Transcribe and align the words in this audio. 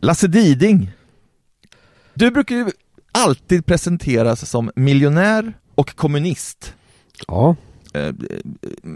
Lasse 0.00 0.28
Diding. 0.28 0.90
Du 2.14 2.30
brukar 2.30 2.56
ju 2.56 2.70
alltid 3.12 3.66
presenteras 3.66 4.50
som 4.50 4.70
miljonär 4.76 5.52
och 5.74 5.96
kommunist. 5.96 6.74
Ja. 7.26 7.56
Eh, 7.94 8.14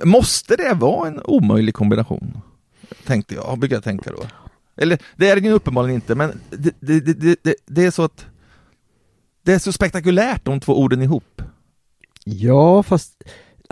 måste 0.04 0.56
det 0.56 0.74
vara 0.74 1.08
en 1.08 1.20
omöjlig 1.24 1.74
kombination? 1.74 2.40
Tänkte 3.06 3.34
jag, 3.34 3.58
brukar 3.58 3.76
jag 3.76 3.84
tänka 3.84 4.10
då. 4.10 4.26
Eller 4.76 4.98
det 5.16 5.28
är 5.30 5.36
det 5.36 5.48
ju 5.48 5.52
uppenbarligen 5.52 5.94
inte, 5.94 6.14
men 6.14 6.40
det, 6.50 6.74
det, 6.80 7.00
det, 7.42 7.54
det, 7.66 7.84
är 7.84 7.90
så 7.90 8.02
att 8.02 8.26
det 9.42 9.52
är 9.52 9.58
så 9.58 9.72
spektakulärt 9.72 10.44
de 10.44 10.60
två 10.60 10.80
orden 10.80 11.02
ihop. 11.02 11.42
Ja, 12.24 12.82
fast 12.82 13.22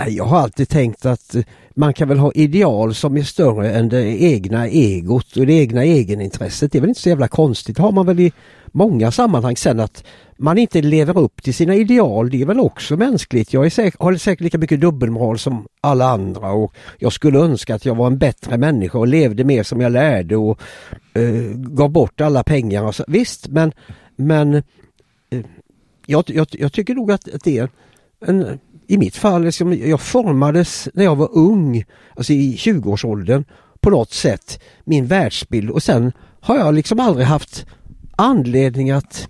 jag 0.09 0.24
har 0.24 0.38
alltid 0.38 0.68
tänkt 0.68 1.06
att 1.06 1.34
eh, 1.34 1.42
man 1.74 1.95
kan 1.95 2.08
väl 2.08 2.18
ha 2.18 2.32
ideal 2.32 2.95
som 2.95 3.16
är 3.16 3.22
större 3.22 3.70
än 3.72 3.88
det 3.88 4.22
egna 4.22 4.68
egot 4.68 5.36
och 5.36 5.46
det 5.46 5.52
egna 5.52 5.84
egenintresset. 5.84 6.72
Det 6.72 6.78
är 6.78 6.80
väl 6.80 6.88
inte 6.88 7.00
så 7.00 7.08
jävla 7.08 7.28
konstigt. 7.28 7.77
Det 7.77 7.82
har 7.82 7.92
man 7.92 8.06
väl 8.06 8.20
i 8.20 8.32
många 8.66 9.10
sammanhang 9.10 9.56
sen 9.56 9.80
att 9.80 10.05
man 10.38 10.58
inte 10.58 10.82
lever 10.82 11.18
upp 11.18 11.42
till 11.42 11.55
sina 11.55 11.74
ideal, 11.74 12.30
det 12.30 12.42
är 12.42 12.46
väl 12.46 12.60
också 12.60 12.96
mänskligt. 12.96 13.52
Jag 13.52 13.66
är 13.66 13.70
säk 13.70 13.94
har 13.98 14.14
säkert 14.14 14.41
lika 14.41 14.58
mycket 14.58 14.80
dubbelmoral 14.80 15.38
som 15.38 15.66
alla 15.80 16.05
andra 16.10 16.52
och 16.52 16.74
jag 16.98 17.12
skulle 17.12 17.38
önska 17.38 17.74
att 17.74 17.84
jag 17.84 17.94
var 17.94 18.06
en 18.06 18.19
bättre 18.19 18.58
människa 18.58 18.98
och 18.98 19.06
levde 19.06 19.44
mer 19.44 19.62
som 19.62 19.80
jag 19.80 19.92
lärde 19.92 20.36
och 20.36 20.60
eh, 21.14 21.55
gav 21.56 21.91
bort 21.91 22.20
alla 22.20 22.42
pengar. 22.42 22.84
Och 22.84 22.94
så. 22.94 23.05
Visst, 23.08 23.48
men, 23.48 23.72
men 24.16 24.55
eh, 24.55 24.62
jag, 26.06 26.24
jag, 26.27 26.46
jag, 26.50 26.72
tycker 26.72 26.94
nog 26.94 27.12
att, 27.12 27.34
att 27.34 27.44
det 27.44 27.58
är 27.58 27.69
en, 28.27 28.58
i 28.91 28.98
mitt 28.98 29.16
fall, 29.16 29.44
liksom, 29.44 29.78
jag 29.78 30.00
formades 30.00 30.88
när 30.94 31.05
jag 31.05 31.16
var 31.16 31.28
ung, 31.33 31.84
alltså 32.16 32.33
i 32.33 32.56
20-årsåldern 32.56 33.44
på 33.80 33.91
något 33.91 34.12
sätt, 34.12 34.60
min 34.84 35.06
världsbild 35.06 35.70
och 35.70 35.82
sen 35.82 36.12
har 36.41 36.58
jag 36.58 36.74
liksom 36.74 37.00
aldrig 37.00 37.27
haft 37.27 37.66
anledning 38.16 38.91
att 38.91 39.28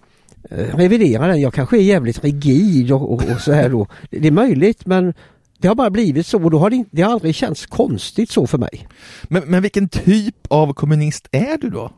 eh, 0.51 0.77
revidera 0.77 1.27
den. 1.27 1.41
Jag 1.41 1.55
kanske 1.55 1.77
är 1.77 1.83
jävligt 1.83 2.25
rigid 2.25 2.93
och, 2.93 3.13
och, 3.13 3.23
och 3.31 3.41
så 3.41 3.53
här 3.53 3.69
då. 3.69 3.87
Det 4.11 4.27
är 4.27 4.31
möjligt 4.31 4.87
men 4.87 5.15
det 5.59 5.69
har 5.69 5.75
bara 5.75 5.91
blivit 5.91 6.27
så 6.27 6.45
och 6.45 6.51
då 6.51 6.59
har 6.59 6.71
det, 6.71 6.85
det 6.91 7.03
har 7.03 7.13
aldrig 7.13 7.35
känts 7.35 7.67
konstigt 7.67 8.31
så 8.31 8.47
för 8.47 8.59
mig. 8.59 8.89
Men, 9.23 9.43
men 9.47 9.63
vilken 9.63 9.89
typ 9.89 10.37
av 10.49 10.73
kommunist 10.73 11.29
är 11.31 11.59
du 11.59 11.71
då? 11.71 11.91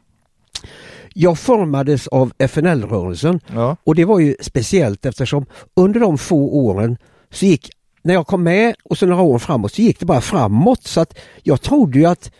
Jag 1.14 1.38
formades 1.38 2.08
av 2.08 2.32
FNL-rörelsen 2.38 3.40
ja. 3.54 3.76
och 3.84 3.94
det 3.94 4.04
var 4.04 4.18
ju 4.18 4.36
speciellt 4.40 5.06
eftersom 5.06 5.46
under 5.76 6.00
de 6.00 6.18
få 6.18 6.38
åren 6.38 6.96
så 7.32 7.46
gick, 7.46 7.70
när 8.02 8.14
jag 8.14 8.26
kom 8.26 8.42
med 8.42 8.74
och 8.84 8.98
så 8.98 9.06
några 9.06 9.22
år 9.22 9.38
framåt 9.38 9.72
så 9.72 9.82
gick 9.82 10.00
det 10.00 10.06
bara 10.06 10.20
framåt 10.20 10.82
så 10.82 11.00
att 11.00 11.18
jag 11.42 11.60
trodde 11.60 11.98
ju 11.98 12.06
att 12.06 12.30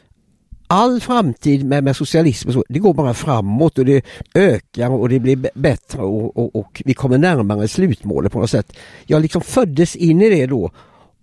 all 0.67 1.01
framtid 1.01 1.65
med, 1.65 1.85
med 1.85 1.97
socialism 1.97 2.49
och 2.49 2.55
så, 2.55 2.65
det 2.69 2.79
går 2.79 2.95
bara 2.95 3.15
framåt 3.15 3.79
och 3.79 3.85
det 3.85 4.05
ökar 4.35 4.91
och 4.91 5.09
det 5.09 5.19
blir 5.19 5.51
bättre 5.55 6.03
och, 6.03 6.37
och, 6.37 6.57
och 6.57 6.83
vi 6.85 6.95
kommer 6.95 7.19
närmare 7.19 7.69
slutmålet 7.69 8.33
på 8.33 8.39
något 8.39 8.51
sätt. 8.51 8.73
Jag 9.07 9.23
liksom 9.23 9.43
föddes 9.43 9.97
in 9.97 10.23
i 10.23 10.31
det 10.31 10.47
då 10.47 10.71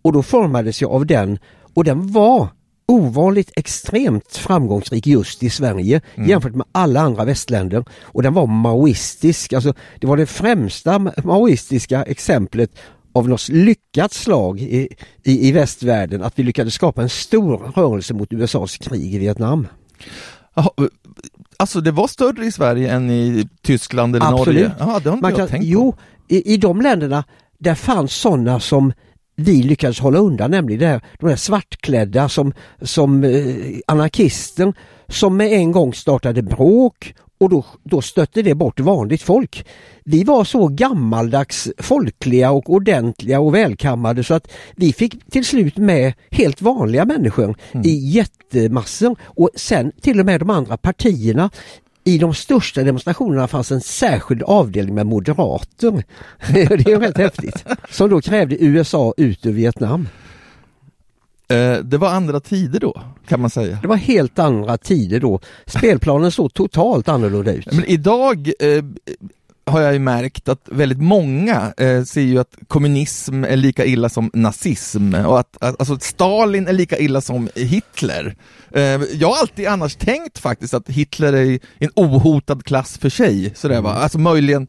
och 0.02 0.14
då 0.14 0.24
formades 0.24 0.82
jag 0.82 0.92
av 0.92 1.06
den 1.06 1.40
och 1.74 1.84
den 1.84 2.12
var 2.12 2.48
ovanligt 2.88 3.52
extremt 3.56 4.38
framgångsrik 4.38 5.08
just 5.08 5.44
i 5.44 5.50
Sverige 5.50 6.02
mm. 6.16 6.30
jämfört 6.30 6.56
med 6.56 6.66
alla 6.72 7.02
andra 7.02 7.26
västländer. 7.26 7.86
Och 8.02 8.24
den 8.24 8.34
var 8.34 8.48
maoistisk, 8.48 9.54
alltså 9.54 9.74
det 10.00 10.08
var 10.08 10.18
det 10.18 10.26
främsta 10.26 11.00
maoistiska 11.24 12.04
exemplet 12.04 12.72
av 13.14 13.30
något 13.30 13.50
lyckat 13.50 14.14
slag 14.14 14.62
i, 14.62 14.88
i, 15.24 15.48
i 15.48 15.52
västvärlden 15.52 16.24
att 16.24 16.40
vi 16.40 16.44
lyckades 16.44 16.74
skapa 16.74 17.02
en 17.02 17.10
stor 17.10 17.58
rörelse 17.58 18.14
mot 18.14 18.34
USAs 18.34 18.78
krig 18.78 19.16
i 19.16 19.18
Vietnam. 19.18 19.68
alltså 21.58 21.82
det 21.82 21.92
var 21.92 22.08
större 22.08 22.46
i 22.46 22.52
Sverige 22.52 22.92
än 22.92 23.10
i 23.10 23.48
Tyskland 23.62 24.16
eller 24.16 24.26
Absolut. 24.26 24.70
Norge? 24.70 24.72
Aha, 24.80 25.00
det 25.00 25.10
har 25.10 25.16
inte 25.16 25.22
Man 25.22 25.32
jag 25.32 25.38
kan, 25.38 25.48
tänkt 25.48 25.66
jo, 25.66 25.96
i, 26.28 26.54
i 26.54 26.58
de 26.58 26.82
länderna 26.82 27.24
där 27.58 27.76
fanns 27.76 28.14
sådana 28.14 28.60
som 28.60 28.94
vi 29.36 29.64
lyckades 29.64 30.00
hålla 30.00 30.20
undan, 30.20 30.52
nämligen 30.52 30.80
det 30.80 30.88
här, 30.88 31.02
de 31.20 31.30
där 31.30 31.36
svartklädda 31.36 32.30
som, 32.30 32.54
som 32.82 33.24
eh, 33.24 33.56
anarkister 33.88 34.74
som 35.08 35.38
med 35.38 35.54
en 35.54 35.72
gång 35.72 35.94
startade 35.94 36.42
bråk 36.42 37.14
och 37.40 37.50
då, 37.50 37.66
då 37.84 38.02
stötte 38.02 38.42
det 38.42 38.56
bort 38.56 38.80
vanligt 38.80 39.22
folk. 39.22 39.66
Vi 40.04 40.24
var 40.24 40.44
så 40.44 40.68
gammaldags 40.68 41.68
folkliga 41.78 42.52
och 42.52 42.70
ordentliga 42.70 43.40
och 43.40 43.56
välkammade 43.56 44.24
så 44.24 44.34
att 44.34 44.52
vi 44.76 44.94
fick 44.94 45.32
till 45.32 45.46
slut 45.46 45.78
med 45.78 46.14
helt 46.32 46.62
vanliga 46.62 47.06
människor 47.06 47.56
mm. 47.72 47.86
i 47.86 48.10
jättemassor 48.10 49.16
och 49.24 49.50
sen 49.56 49.92
till 50.02 50.20
och 50.20 50.26
med 50.26 50.40
de 50.42 50.50
andra 50.50 50.78
partierna 50.78 51.50
i 52.04 52.18
de 52.18 52.34
största 52.34 52.84
demonstrationerna 52.84 53.48
fanns 53.48 53.72
en 53.72 53.82
särskild 53.82 54.44
avdelning 54.44 54.96
med 54.96 55.08
moderater. 55.08 56.04
det 56.54 56.62
är 56.62 57.00
rätt 57.00 57.18
häftigt. 57.18 57.66
Som 57.90 58.10
då 58.10 58.22
krävde 58.22 58.64
USA 58.64 59.14
ut 59.18 59.46
ur 59.46 59.52
Vietnam. 59.52 60.08
Eh, 61.50 61.78
det 61.84 61.98
var 61.98 62.10
andra 62.10 62.40
tider 62.40 62.80
då, 62.80 63.02
kan 63.28 63.42
man 63.42 63.50
säga. 63.50 63.80
Det 63.82 63.88
var 63.88 63.96
helt 63.96 64.40
andra 64.40 64.78
tider 64.78 65.20
då. 65.20 65.40
Spelplanen 65.66 66.32
såg 66.32 66.54
totalt 66.54 67.08
annorlunda 67.08 67.54
ut. 67.54 67.72
Men 67.72 67.86
idag 67.86 68.52
eh, 68.60 68.84
har 69.70 69.82
jag 69.82 69.94
ju 69.94 70.00
märkt 70.00 70.50
att 70.50 70.62
väldigt 70.66 71.02
många 71.02 71.74
eh, 71.78 72.04
ser 72.04 72.22
ju 72.22 72.40
att 72.40 72.56
kommunism 72.68 73.44
är 73.44 73.58
lika 73.58 73.86
illa 73.86 74.10
som 74.10 74.32
nazism 74.34 75.14
och 75.14 75.40
att, 75.40 75.58
att 75.64 75.80
alltså 75.80 75.98
Stalin 76.00 76.68
är 76.68 76.74
lika 76.74 76.98
illa 76.98 77.22
som 77.22 77.50
Hitler. 77.56 78.36
Eh, 78.72 78.82
jag 79.14 79.28
har 79.28 79.38
alltid 79.38 79.68
annars 79.68 79.96
tänkt 79.96 80.40
faktiskt 80.40 80.74
att 80.74 80.90
Hitler 80.90 81.34
är 81.34 81.60
en 81.80 81.92
ohotad 81.96 82.64
klass 82.66 82.98
för 82.98 83.10
sig, 83.10 83.54
sådär 83.56 83.82
va, 83.82 83.94
alltså 83.94 84.18
möjligen 84.18 84.68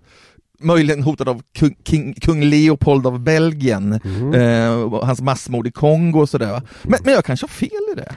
möjligen 0.60 1.02
hotad 1.02 1.28
av 1.28 1.42
kung, 1.58 1.76
king, 1.84 2.14
kung 2.14 2.42
Leopold 2.42 3.06
av 3.06 3.20
Belgien, 3.20 4.00
mm. 4.04 4.34
eh, 4.34 5.04
hans 5.04 5.20
massmord 5.20 5.66
i 5.66 5.70
Kongo 5.70 6.20
och 6.20 6.28
sådär. 6.28 6.62
Men, 6.82 6.98
men 7.04 7.14
jag 7.14 7.24
kanske 7.24 7.44
har 7.44 7.48
fel 7.48 7.92
i 7.92 7.94
det? 7.94 8.14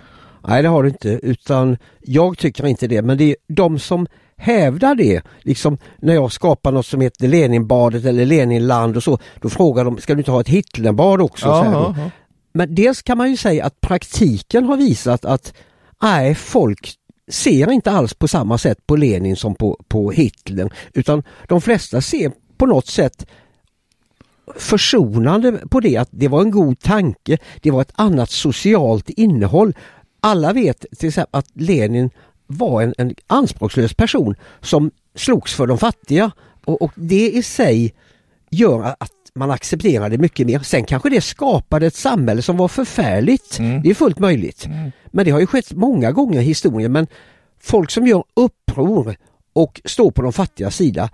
Nej 0.47 0.61
det 0.61 0.69
har 0.69 0.83
du 0.83 0.89
inte, 0.89 1.09
utan 1.09 1.77
jag 2.01 2.37
tycker 2.37 2.65
inte 2.65 2.87
det, 2.87 3.01
men 3.01 3.17
det 3.17 3.23
är 3.23 3.35
de 3.47 3.79
som 3.79 4.07
hävdar 4.37 4.95
det, 4.95 5.21
liksom 5.41 5.77
när 6.01 6.13
jag 6.13 6.31
skapar 6.31 6.71
något 6.71 6.85
som 6.85 7.01
heter 7.01 7.27
Leninbadet 7.27 8.05
eller 8.05 8.25
Leninland 8.25 8.97
och 8.97 9.03
så, 9.03 9.19
då 9.41 9.49
frågar 9.49 9.85
de, 9.85 9.97
ska 9.97 10.13
du 10.13 10.19
inte 10.19 10.31
ha 10.31 10.41
ett 10.41 10.49
Hitlerbad 10.49 11.21
också? 11.21 11.47
Ja. 11.47 11.95
Men 12.53 12.75
dels 12.75 13.01
kan 13.01 13.17
man 13.17 13.29
ju 13.29 13.37
säga 13.37 13.65
att 13.65 13.81
praktiken 13.81 14.65
har 14.65 14.77
visat 14.77 15.25
att 15.25 15.53
nej, 16.01 16.35
folk 16.35 16.93
ser 17.28 17.72
inte 17.72 17.91
alls 17.91 18.13
på 18.13 18.28
samma 18.28 18.57
sätt 18.57 18.88
på 18.88 18.95
Lenin 18.95 19.35
som 19.35 19.56
på, 19.56 19.84
på 19.88 20.11
Hitler 20.11 20.73
utan 20.94 21.23
de 21.47 21.61
flesta 21.61 22.01
ser 22.01 22.31
på 22.57 22.66
något 22.66 22.88
sätt 22.88 23.25
försonande 24.56 25.51
på 25.51 25.79
det 25.79 25.97
att 25.97 26.09
det 26.12 26.28
var 26.28 26.41
en 26.41 26.51
god 26.51 26.79
tanke, 26.79 27.38
det 27.62 27.72
var 27.72 27.81
ett 27.81 27.94
annat 27.95 28.29
socialt 28.29 29.09
innehåll. 29.09 29.73
Alla 30.19 30.53
vet 30.53 30.85
till 30.97 31.07
exempel 31.07 31.39
att 31.39 31.50
Lenin 31.53 32.09
var 32.47 32.81
en, 32.81 32.94
en 32.97 33.16
anspråkslös 33.28 33.94
person 33.94 34.35
som 34.62 34.91
slogs 35.16 35.53
för 35.53 35.67
de 35.67 35.78
fattiga 35.78 36.31
och, 36.66 36.81
och 36.81 36.91
det 36.95 37.31
i 37.31 37.44
sig 37.44 37.94
gör 38.50 38.95
att 39.00 39.12
man 39.35 39.51
accepterar 39.51 40.09
det 40.09 40.17
mycket 40.17 40.47
mer. 40.47 40.59
Sen 40.59 40.85
kanske 40.85 41.09
det 41.09 41.21
skapade 41.21 41.85
ett 41.85 41.95
samhälle 41.95 42.41
som 42.41 42.57
var 42.57 42.67
förfärligt. 42.67 43.59
Mm. 43.59 43.81
Det 43.81 43.89
är 43.89 43.94
fullt 43.94 44.19
möjligt. 44.19 44.66
Mm. 44.66 44.91
Men 45.05 45.25
det 45.25 45.31
har 45.31 45.39
ju 45.39 45.47
skett 45.47 45.71
många 45.71 46.11
gånger 46.11 46.41
i 46.41 46.44
historien. 46.44 46.91
Men 46.91 47.07
folk 47.59 47.91
som 47.91 48.07
gör 48.07 48.23
uppror 48.33 49.16
och 49.53 49.81
står 49.85 50.11
på 50.11 50.21
de 50.21 50.33
fattiga 50.33 50.71
sida, 50.71 51.09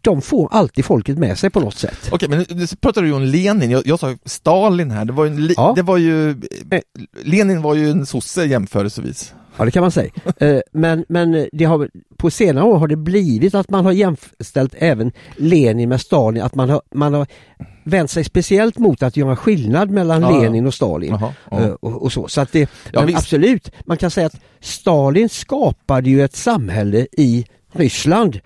de 0.00 0.22
får 0.22 0.48
alltid 0.52 0.84
folket 0.84 1.18
med 1.18 1.38
sig 1.38 1.50
på 1.50 1.60
något 1.60 1.74
sätt. 1.74 2.08
Okej, 2.12 2.28
men 2.28 2.44
nu 2.48 2.66
pratar 2.80 3.02
du 3.02 3.12
om 3.12 3.22
Lenin, 3.22 3.70
jag, 3.70 3.86
jag 3.86 3.98
sa 3.98 4.16
Stalin 4.24 4.90
här, 4.90 5.04
det 5.04 5.12
var 5.12 5.24
ju, 5.24 5.54
ja. 5.56 5.72
det 5.76 5.82
var 5.82 5.96
ju 5.96 6.30
eh, 6.30 6.80
Lenin 7.22 7.62
var 7.62 7.74
ju 7.74 7.90
en 7.90 8.06
sosse 8.06 8.44
jämförelsevis. 8.44 9.34
Ja 9.56 9.64
det 9.64 9.70
kan 9.70 9.80
man 9.80 9.90
säga. 9.90 10.10
Eh, 10.40 10.60
men, 10.72 11.04
men 11.08 11.48
det 11.52 11.64
har, 11.64 11.90
på 12.16 12.30
senare 12.30 12.64
år 12.64 12.78
har 12.78 12.88
det 12.88 12.96
blivit 12.96 13.54
att 13.54 13.70
man 13.70 13.84
har 13.84 13.92
jämställt 13.92 14.74
även 14.78 15.12
Lenin 15.36 15.88
med 15.88 16.00
Stalin, 16.00 16.42
att 16.42 16.54
man 16.54 16.70
har, 16.70 16.82
man 16.94 17.14
har 17.14 17.26
vänt 17.84 18.10
sig 18.10 18.24
speciellt 18.24 18.78
mot 18.78 19.02
att 19.02 19.16
göra 19.16 19.36
skillnad 19.36 19.90
mellan 19.90 20.22
ja, 20.22 20.40
Lenin 20.40 20.66
och 20.66 20.74
Stalin. 20.74 21.12
Aha, 21.12 21.34
ja. 21.50 21.60
Eh, 21.60 21.70
och, 21.70 22.02
och, 22.02 22.12
så. 22.12 22.28
så 22.28 22.40
att 22.40 22.52
det, 22.52 22.70
ja, 22.92 23.08
absolut, 23.14 23.72
man 23.84 23.96
kan 23.96 24.10
säga 24.10 24.26
att 24.26 24.40
Stalin 24.60 25.28
skapade 25.28 26.10
ju 26.10 26.24
ett 26.24 26.36
samhälle 26.36 27.06
i 27.12 27.44
Ryssland 27.72 28.40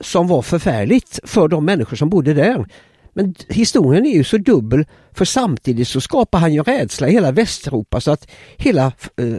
som 0.00 0.26
var 0.26 0.42
förfärligt 0.42 1.20
för 1.24 1.48
de 1.48 1.64
människor 1.64 1.96
som 1.96 2.08
bodde 2.08 2.34
där. 2.34 2.66
Men 3.12 3.34
historien 3.48 4.06
är 4.06 4.14
ju 4.14 4.24
så 4.24 4.38
dubbel 4.38 4.86
för 5.12 5.24
samtidigt 5.24 5.88
så 5.88 6.00
skapar 6.00 6.38
han 6.38 6.54
ju 6.54 6.62
rädsla 6.62 7.08
i 7.08 7.12
hela 7.12 7.32
Västeuropa 7.32 8.00
så 8.00 8.10
att 8.10 8.30
hela, 8.56 8.92
eh, 9.16 9.36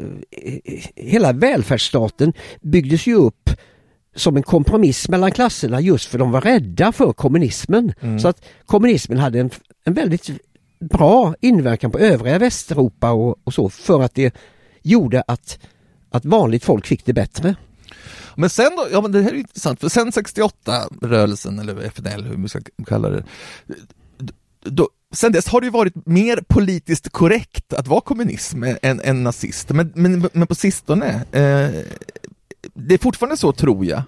hela 0.96 1.34
välfärdsstaten 1.34 2.34
byggdes 2.62 3.08
ju 3.08 3.16
upp 3.16 3.50
som 4.16 4.38
en 4.38 4.44
kompromiss 4.44 5.10
mellan 5.10 5.32
klasserna 5.32 5.82
just 5.82 6.10
för 6.10 6.18
de 6.18 6.32
var 6.32 6.42
rädda 6.42 6.92
för 6.92 7.14
kommunismen. 7.14 7.94
Mm. 8.02 8.20
Så 8.20 8.28
att 8.28 8.46
kommunismen 8.66 9.18
hade 9.18 9.40
en, 9.40 9.50
en 9.84 9.94
väldigt 9.94 10.30
bra 10.80 11.36
inverkan 11.42 11.92
på 11.92 12.00
övriga 12.00 12.40
Västeuropa 12.40 13.12
och, 13.12 13.36
och 13.44 13.54
så 13.54 13.70
för 13.70 14.02
att 14.02 14.16
det 14.16 14.36
gjorde 14.82 15.24
att, 15.28 15.60
att 16.10 16.26
vanligt 16.26 16.64
folk 16.64 16.88
fick 16.88 17.06
det 17.06 17.14
bättre. 17.14 17.56
Men 18.36 18.50
sen 18.50 18.72
då, 18.76 18.88
ja 18.92 19.02
men 19.02 19.12
det 19.12 19.22
här 19.22 19.32
är 19.32 19.36
intressant, 19.36 19.80
för 19.80 19.90
sen 19.90 20.12
68-rörelsen, 20.12 21.62
eller 21.62 21.82
FNL, 21.82 22.24
hur 22.24 22.38
man 22.38 22.50
ska 22.50 22.60
kalla 22.88 23.10
det, 23.10 23.24
då, 24.64 24.90
sen 25.14 25.32
dess 25.32 25.48
har 25.48 25.62
det 25.62 25.66
ju 25.66 25.72
varit 25.72 26.06
mer 26.06 26.44
politiskt 26.48 27.10
korrekt 27.10 27.74
att 27.74 27.88
vara 27.88 28.02
kommunism 28.02 28.64
än, 28.64 29.02
än 29.04 29.24
nazist, 29.24 29.70
men, 29.70 29.92
men, 29.96 30.30
men 30.34 30.48
på 30.48 30.56
sistone, 30.56 31.08
eh, 31.32 31.84
det 32.74 32.94
är 32.94 32.98
fortfarande 32.98 33.38
så 33.38 33.52
tror 33.52 33.86
jag. 33.86 34.02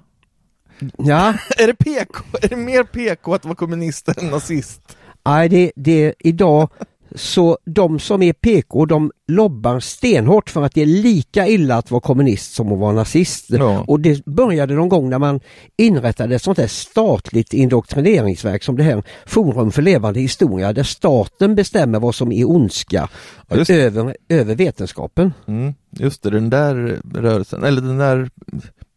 Ja, 0.98 1.34
Är 1.58 1.68
det 1.68 1.76
PK, 1.76 2.24
är 2.42 2.48
det 2.48 2.56
mer 2.56 2.84
PK 2.84 3.34
att 3.34 3.46
vara 3.46 3.56
kommunist 3.56 4.08
än 4.08 4.28
nazist? 4.30 4.82
nej 5.26 5.50
det, 5.50 5.72
det 5.76 6.14
idag 6.20 6.70
så 7.16 7.58
de 7.66 8.00
som 8.00 8.22
är 8.22 8.34
PK 8.34 8.86
de 8.86 9.12
lobbar 9.28 9.80
stenhårt 9.80 10.50
för 10.50 10.64
att 10.64 10.74
det 10.74 10.82
är 10.82 10.86
lika 10.86 11.48
illa 11.48 11.76
att 11.76 11.92
vara 11.92 12.02
kommunist 12.02 12.54
som 12.54 12.72
att 12.72 12.80
vara 12.80 12.94
nazist. 12.94 13.46
Ja. 13.50 13.84
Och 13.88 14.00
det 14.00 14.26
började 14.26 14.74
någon 14.74 14.90
gång 14.90 15.10
när 15.10 15.20
man 15.20 15.40
inrättade 15.78 16.36
ett 16.36 16.42
sånt 16.42 16.58
här 16.58 16.68
statligt 16.68 17.54
indoktrineringsverk 17.54 18.64
som 18.64 18.78
det 18.78 18.84
här 18.84 19.04
Forum 19.26 19.72
för 19.72 19.82
levande 19.82 20.20
historia 20.20 20.74
där 20.74 20.84
staten 20.84 21.56
bestämmer 21.56 22.00
vad 22.00 22.16
som 22.16 22.32
är 22.32 22.50
ondska 22.50 23.10
Ja, 23.50 23.66
över, 23.70 24.16
över 24.30 24.56
vetenskapen. 24.56 25.34
Mm, 25.48 25.74
just 25.92 26.24
det, 26.24 26.30
den 26.30 26.50
där 26.50 27.02
rörelsen, 27.14 27.64
eller 27.64 27.82
den 27.82 27.98
där 27.98 28.30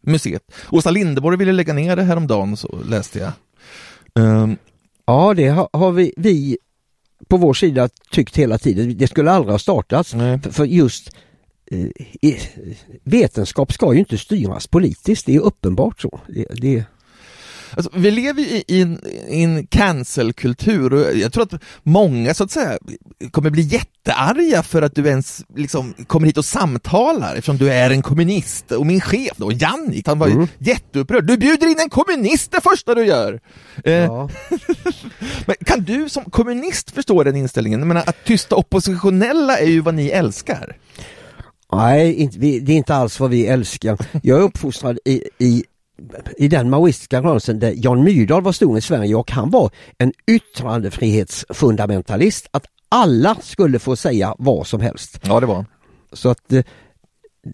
museet. 0.01 0.41
Åsa 0.71 0.91
Linderborg 0.91 1.37
ville 1.37 1.51
lägga 1.51 1.73
ner 1.73 1.95
det 1.95 2.03
häromdagen, 2.03 2.57
så 2.57 2.79
läste 2.85 3.19
jag. 3.19 3.31
Ehm, 4.25 4.57
Ja, 5.05 5.33
det 5.33 5.47
har, 5.47 5.69
har 5.73 5.91
vi, 5.91 6.13
vi 6.17 6.57
på 7.31 7.37
vår 7.37 7.53
sida 7.53 7.89
tyckt 8.11 8.37
hela 8.37 8.57
tiden. 8.57 8.97
Det 8.97 9.07
skulle 9.07 9.31
aldrig 9.31 9.53
ha 9.53 9.59
startats. 9.59 10.13
nej. 10.13 10.39
För, 10.51 10.65
just 10.65 11.11
eh, 11.71 12.35
vetenskap 13.03 13.73
ska 13.73 13.93
ju 13.93 13.99
inte 13.99 14.17
styras 14.17 14.67
politiskt. 14.67 15.25
Det 15.25 15.35
är 15.35 15.39
uppenbart 15.39 16.01
så. 16.01 16.19
Det, 16.27 16.45
det, 16.61 16.83
Alltså, 17.75 17.91
vi 17.95 18.11
lever 18.11 18.41
ju 18.41 18.47
i, 18.47 18.63
i 18.67 18.81
en, 18.81 18.99
i 19.29 19.43
en 19.43 19.67
cancelkultur 19.67 20.93
och 20.93 21.17
jag 21.17 21.33
tror 21.33 21.43
att 21.43 21.61
många 21.83 22.33
så 22.33 22.43
att 22.43 22.51
säga 22.51 22.77
kommer 23.31 23.49
bli 23.49 23.61
jättearga 23.61 24.63
för 24.63 24.81
att 24.81 24.95
du 24.95 25.07
ens 25.07 25.41
liksom 25.55 25.93
kommer 26.07 26.27
hit 26.27 26.37
och 26.37 26.45
samtalar 26.45 27.35
eftersom 27.35 27.57
du 27.57 27.69
är 27.71 27.89
en 27.89 28.01
kommunist. 28.01 28.71
Och 28.71 28.85
min 28.85 29.01
chef 29.01 29.37
då, 29.37 29.51
Jannik, 29.51 30.07
han 30.07 30.19
var 30.19 30.27
ju 30.27 30.33
Mm. 30.33 30.47
jätteupprörd. 30.57 31.25
Du 31.27 31.37
bjuder 31.37 31.67
in 31.67 31.79
en 31.79 31.89
kommunist 31.89 32.51
det 32.51 32.61
första 32.61 32.95
du 32.95 33.05
gör! 33.05 33.39
Eh, 33.83 33.93
ja. 33.93 34.29
Men 35.45 35.55
kan 35.65 35.83
du 35.83 36.09
som 36.09 36.23
kommunist 36.23 36.91
förstå 36.91 37.23
den 37.23 37.35
inställningen? 37.35 37.79
Jag 37.79 37.87
menar, 37.87 38.03
att 38.07 38.25
tysta 38.25 38.55
oppositionella 38.55 39.57
är 39.57 39.67
ju 39.67 39.81
vad 39.81 39.93
ni 39.93 40.07
älskar. 40.07 40.77
Nej, 41.73 42.29
det 42.37 42.71
är 42.71 42.77
inte 42.77 42.95
alls 42.95 43.19
vad 43.19 43.29
vi 43.29 43.47
älskar. 43.47 43.97
Jag 44.23 44.39
är 44.39 44.43
uppfostrad 44.43 44.99
i, 45.05 45.23
i, 45.37 45.63
i 46.37 46.47
den 46.47 46.69
maoistiska 46.69 47.21
rörelsen 47.21 47.59
där 47.59 47.73
Jan 47.75 48.03
Myrdal 48.03 48.41
var 48.43 48.51
stor 48.51 48.77
i 48.77 48.81
Sverige 48.81 49.15
och 49.15 49.31
han 49.31 49.49
var 49.49 49.69
en 49.97 50.13
yttrandefrihetsfundamentalist. 50.27 52.47
Att 52.51 52.65
alla 52.89 53.35
skulle 53.41 53.79
få 53.79 53.95
säga 53.95 54.35
vad 54.37 54.67
som 54.67 54.81
helst. 54.81 55.19
Ja, 55.23 55.39
det 55.39 55.45
var 55.45 55.65
Så 56.13 56.29
att 56.29 56.53
eh, 56.53 56.63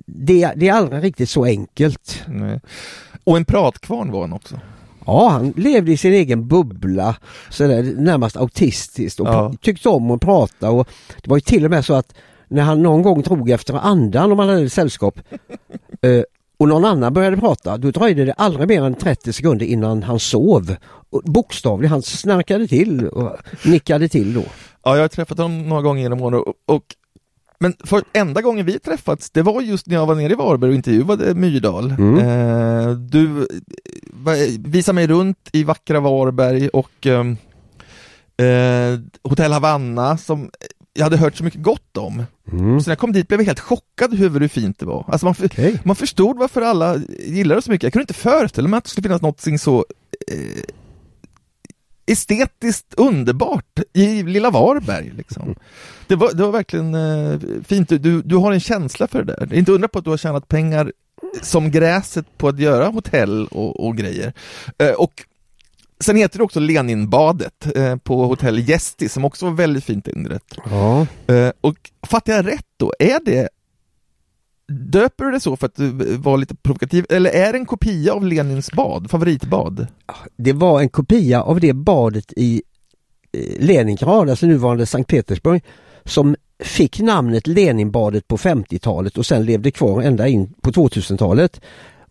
det, 0.06 0.54
det 0.56 0.68
är 0.68 0.74
aldrig 0.74 1.04
riktigt 1.04 1.30
så 1.30 1.46
enkelt. 1.46 2.24
Nej. 2.28 2.60
Och 3.24 3.38
en 3.38 3.46
pratkvarn 3.46 4.12
var 4.12 4.22
han 4.22 4.34
också. 4.34 4.60
Ja, 5.06 5.30
han 5.30 5.54
levde 5.58 5.92
i 5.92 5.98
sin 5.98 6.14
egen 6.14 6.48
bubbla, 6.48 7.16
sådär, 7.50 7.84
närmast 7.98 8.38
autistiskt 8.38 9.20
och 9.20 9.28
Ja. 9.28 9.54
tyckte 9.62 9.90
om 9.90 10.12
att 10.12 10.22
prata. 10.22 10.72
Och 10.72 10.88
det 11.24 11.30
var 11.30 11.38
ju 11.38 11.42
till 11.42 11.66
och 11.66 11.72
med 11.72 11.86
så 11.86 11.94
att 11.94 12.14
när 12.48 12.64
han 12.64 12.84
någon 12.84 13.02
gång 13.02 13.22
drog 13.22 13.50
efter 13.50 13.74
andan 13.74 14.32
om 14.32 14.40
han 14.40 14.50
hade 14.50 14.70
sällskap 14.70 15.20
eh, 16.02 16.22
och 16.58 16.68
någon 16.68 16.86
annan 16.86 17.14
började 17.14 17.38
prata, 17.38 17.78
då 17.78 17.92
dröjde 17.92 18.26
det 18.26 18.34
aldrig 18.34 18.68
mer 18.68 18.84
än 18.84 18.96
30 18.96 19.34
sekunder 19.34 19.66
innan 19.66 20.04
han 20.04 20.20
sov. 20.20 20.76
Bokstavligen, 21.24 21.92
han 21.92 22.02
snarkade 22.02 22.68
till 22.68 23.08
och 23.08 23.38
nickade 23.66 24.10
till 24.10 24.34
då. 24.34 24.44
Ja, 24.84 24.96
jag 24.96 25.04
har 25.04 25.08
träffat 25.08 25.38
honom 25.38 25.70
några 25.70 25.82
gånger 25.82 26.02
genom 26.02 26.22
åren 26.22 26.40
och, 26.40 26.76
och 26.76 26.84
men 27.60 27.74
för 27.84 28.04
enda 28.14 28.42
gången 28.42 28.66
vi 28.66 28.80
träffats, 28.80 29.30
det 29.30 29.42
var 29.42 29.62
just 29.62 29.88
när 29.88 29.96
jag 29.96 30.06
var 30.06 30.16
nere 30.16 30.34
i 30.34 30.36
Varberg 30.36 30.70
och 30.70 30.76
intervjuade 30.76 31.34
Myrdal. 31.36 31.92
Mm. 31.92 32.18
Eh, 32.18 32.92
du 32.92 33.28
va- 34.14 34.32
visade 34.60 34.96
mig 34.96 35.08
runt 35.08 35.50
i 35.52 35.64
vackra 35.64 36.00
Varberg 36.00 36.70
och 36.70 37.06
ehm, 37.06 37.38
eh, 38.38 39.00
Hotell 39.24 39.52
Havanna 39.52 40.18
som 40.18 40.50
jag 40.98 41.04
hade 41.04 41.18
hört 41.18 41.36
så 41.36 41.44
mycket 41.44 41.62
gott 41.64 41.98
om. 41.98 42.24
Mm. 42.52 42.82
Så 42.82 42.88
när 42.88 42.92
jag 42.92 43.00
kom 43.00 43.12
dit 43.12 43.28
blev 43.28 43.40
jag 43.40 43.46
helt 43.46 43.60
chockad 43.60 44.22
över 44.22 44.40
hur 44.40 44.48
fint 44.48 44.80
det 44.80 44.86
var. 44.86 45.06
Alltså 45.08 45.26
man, 45.26 45.36
Okej. 45.44 45.80
man 45.84 45.96
förstod 45.96 46.38
varför 46.38 46.62
alla 46.62 46.96
gillade 47.28 47.58
det 47.58 47.64
så 47.64 47.72
mycket. 47.72 47.84
Jag 47.84 47.94
kunde 47.94 48.04
inte 48.04 48.14
föreställa 48.14 48.68
mig 48.68 48.78
att 48.78 48.84
det 48.84 48.90
skulle 48.90 49.04
finnas 49.04 49.22
något 49.22 49.42
så 49.60 49.86
eh, 50.32 50.64
estetiskt 52.06 52.94
underbart 52.98 53.80
i 53.94 54.24
lilla 54.24 54.50
Varberg. 54.52 55.12
Liksom. 55.18 55.56
Det, 56.08 56.16
var, 56.16 56.34
det 56.34 56.44
var 56.44 56.52
verkligen 56.52 56.96
eh, 56.96 57.40
fint. 57.64 57.90
Du- 57.90 57.98
Du, 57.98 58.22
du 58.22 58.36
har 58.36 58.52
en 58.52 58.60
känsla 58.60 59.08
för 59.08 59.24
det 59.24 59.36
där. 59.36 59.46
Det 59.46 59.56
är 59.56 59.60
inte 59.60 59.72
undra 59.72 59.88
på 59.88 60.00
att 60.00 60.06
du 60.06 60.10
har 60.10 60.18
tjänat 60.18 60.48
pengar 60.48 60.92
som 61.42 61.72
gräset 61.72 62.38
på 62.38 62.48
att 62.48 62.60
göra 62.60 62.88
hotell 62.88 63.48
och, 63.48 63.88
och 63.88 63.98
grejer. 63.98 64.34
Eh, 64.78 64.92
och 64.92 65.24
Sen 66.00 66.16
heter 66.16 66.38
det 66.38 66.44
också 66.44 66.60
Leninbadet 66.60 67.76
eh, 67.76 67.96
på 67.96 68.26
hotell 68.26 68.70
Gästi 68.70 69.10
som 69.10 69.26
också 69.26 69.46
var 69.46 69.54
väldigt 69.54 69.84
fint 69.84 70.08
inrett. 70.08 70.56
Ja. 70.70 71.08
Eh, 71.28 71.52
och 71.62 71.76
fattar 72.08 72.34
jag 72.34 72.48
rätt 72.48 72.66
då, 72.78 72.94
är 73.00 73.20
det 73.26 73.50
Döper 74.72 75.26
du 75.26 75.32
det 75.32 75.40
så 75.40 75.56
för 75.58 75.66
att 75.66 75.76
du 75.76 75.92
var 76.18 76.38
lite 76.38 76.56
provokativ, 76.56 77.06
eller 77.10 77.30
är 77.30 77.54
det 77.54 77.60
en 77.60 77.66
kopia 77.66 78.14
av 78.14 78.26
Lenins 78.26 78.72
bad, 78.72 79.10
favoritbad? 79.12 79.88
Det 80.38 80.54
var 80.54 80.82
en 80.82 80.90
kopia 80.90 81.42
av 81.42 81.60
det 81.60 81.74
badet 81.74 82.34
i 82.36 82.62
eh, 83.32 83.66
Leningrad, 83.66 84.30
alltså 84.30 84.46
nuvarande 84.46 84.86
Sankt 84.86 85.10
Petersburg, 85.10 85.64
som 86.06 86.36
fick 86.64 87.00
namnet 87.00 87.48
Leninbadet 87.48 88.28
på 88.28 88.38
50-talet 88.38 89.18
och 89.18 89.26
sen 89.26 89.46
levde 89.46 89.72
kvar 89.72 90.02
ända 90.02 90.28
in 90.28 90.54
på 90.62 90.72
2000-talet. 90.72 91.62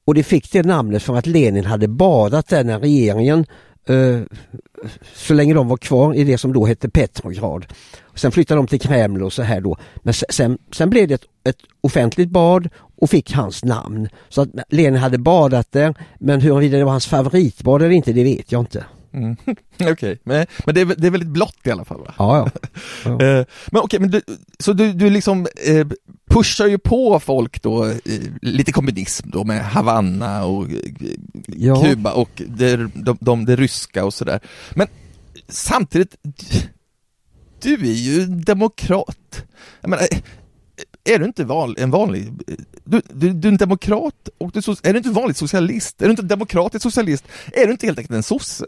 Och 0.04 0.14
det 0.14 0.22
fick 0.22 0.52
det 0.52 0.62
namnet 0.62 1.02
för 1.02 1.16
att 1.16 1.26
Lenin 1.26 1.64
hade 1.64 1.88
badat 1.88 2.48
där 2.48 2.64
när 2.64 2.80
regeringen 2.80 3.38
eh, 3.38 3.46
Eh, 3.88 4.20
så 5.14 5.34
länge 5.34 5.54
de 5.54 5.68
var 5.68 5.76
kvar 5.76 6.14
i 6.14 6.24
det 6.24 6.38
som 6.38 6.52
då 6.52 6.66
hette 6.66 6.88
Petrograd. 6.88 7.66
Sen 8.14 8.32
flyttade 8.32 8.58
de 8.58 8.66
till 8.66 8.80
Kreml 8.80 9.22
och 9.22 9.32
så 9.32 9.42
här 9.42 9.60
då. 9.60 9.76
Men 9.96 10.14
sen, 10.14 10.58
sen 10.72 10.90
blev 10.90 11.08
det 11.08 11.14
ett, 11.14 11.24
ett 11.44 11.58
offentligt 11.80 12.30
bad 12.30 12.68
och 13.00 13.10
fick 13.10 13.32
hans 13.32 13.64
namn. 13.64 14.08
Så 14.28 14.42
att 14.42 14.48
Lenin 14.68 15.00
hade 15.00 15.18
badat 15.18 15.72
där 15.72 15.94
men 16.18 16.40
huruvida 16.40 16.78
det 16.78 16.84
var 16.84 16.92
hans 16.92 17.06
favoritbad 17.06 17.82
eller 17.82 17.94
inte 17.94 18.12
det 18.12 18.24
vet 18.24 18.52
jag 18.52 18.62
inte. 18.62 18.84
Mm. 19.16 19.36
Okej, 19.92 20.18
men, 20.24 20.46
men 20.66 20.74
det, 20.74 20.80
är, 20.80 20.84
det 20.84 21.06
är 21.06 21.10
väldigt 21.10 21.28
blått 21.28 21.58
i 21.64 21.70
alla 21.70 21.84
fall 21.84 22.00
va? 22.00 22.14
Ja, 22.18 22.50
ja. 23.04 23.10
Eh, 23.10 23.46
men 23.70 23.82
okej, 23.82 24.00
men 24.00 24.10
du, 24.10 24.20
så 24.58 24.72
du, 24.72 24.92
du 24.92 25.10
liksom 25.10 25.46
eh, 25.66 25.86
pushar 26.30 26.66
ju 26.66 26.78
på 26.78 27.20
folk 27.20 27.62
då, 27.62 27.84
eh, 27.84 27.96
lite 28.42 28.72
kommunism 28.72 29.30
då 29.30 29.44
med 29.44 29.64
Havanna 29.64 30.44
och 30.44 30.64
eh, 30.70 30.76
Ja. 31.46 31.82
Kuba 31.82 32.12
och 32.12 32.42
det, 32.46 32.76
de, 32.94 33.18
de, 33.20 33.44
det 33.44 33.56
ryska 33.56 34.04
och 34.04 34.14
sådär. 34.14 34.40
Men 34.70 34.88
samtidigt, 35.48 36.16
du 37.62 37.74
är 37.74 37.94
ju 37.94 38.26
demokrat. 38.26 39.44
Jag 39.80 39.90
menar, 39.90 40.06
är 41.06 41.18
du 41.18 41.24
inte 41.24 41.44
val, 41.44 41.76
en 41.78 41.90
vanlig, 41.90 42.32
du, 42.84 43.02
du, 43.08 43.32
du 43.32 43.48
är 43.48 43.52
en 43.52 43.56
demokrat 43.56 44.28
och 44.38 44.50
du, 44.52 44.58
är 44.58 44.92
du 44.92 44.98
inte 44.98 45.10
vanlig 45.10 45.36
socialist, 45.36 46.02
är 46.02 46.06
du 46.06 46.10
inte 46.10 46.22
demokratisk 46.22 46.82
socialist, 46.82 47.24
är 47.52 47.66
du 47.66 47.72
inte 47.72 47.86
helt 47.86 47.98
enkelt 47.98 48.16
en 48.16 48.22
sosse? 48.22 48.66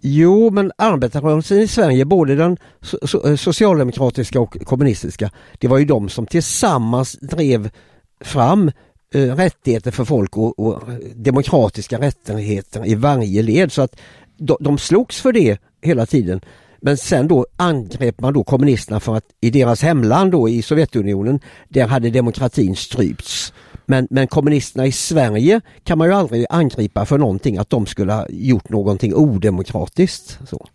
Jo, 0.00 0.50
men 0.50 0.72
arbetarrörelsen 0.78 1.58
i 1.58 1.68
Sverige, 1.68 2.04
både 2.04 2.34
den 2.34 2.56
so- 2.80 3.28
eh, 3.28 3.36
socialdemokratiska 3.36 4.40
och 4.40 4.56
kommunistiska, 4.64 5.30
det 5.58 5.68
var 5.68 5.78
ju 5.78 5.84
de 5.84 6.08
som 6.08 6.26
tillsammans 6.26 7.12
drev 7.12 7.70
fram 8.20 8.70
eh, 9.14 9.36
rättigheter 9.36 9.90
för 9.90 10.04
folk 10.04 10.36
och, 10.36 10.58
och 10.58 10.82
demokratiska 11.14 12.00
rättigheter 12.00 12.86
i 12.86 12.94
varje 12.94 13.42
led. 13.42 13.72
Så 13.72 13.82
att 13.82 14.00
de, 14.36 14.56
de 14.60 14.78
slogs 14.78 15.20
för 15.20 15.32
det 15.32 15.58
hela 15.82 16.06
tiden. 16.06 16.40
Men 16.84 16.96
sen 16.96 17.28
då 17.28 17.46
angrep 17.56 18.20
man 18.20 18.32
då 18.32 18.44
kommunisterna 18.44 19.00
för 19.00 19.16
att 19.16 19.24
i 19.40 19.50
deras 19.50 19.82
hemland 19.82 20.32
då 20.32 20.48
i 20.48 20.62
Sovjetunionen, 20.62 21.40
där 21.68 21.86
hade 21.86 22.10
demokratin 22.10 22.76
strypts. 22.76 23.52
Men, 23.86 24.08
men 24.10 24.26
kommunisterna 24.26 24.86
i 24.86 24.92
Sverige 24.92 25.60
kan 25.84 25.98
man 25.98 26.08
ju 26.08 26.14
aldrig 26.14 26.46
angripa 26.50 27.06
för 27.06 27.18
någonting, 27.18 27.58
att 27.58 27.70
de 27.70 27.86
skulle 27.86 28.12
ha 28.12 28.26
gjort 28.28 28.68
någonting 28.68 29.14
odemokratiskt. 29.14 30.38
Så. 30.46 30.66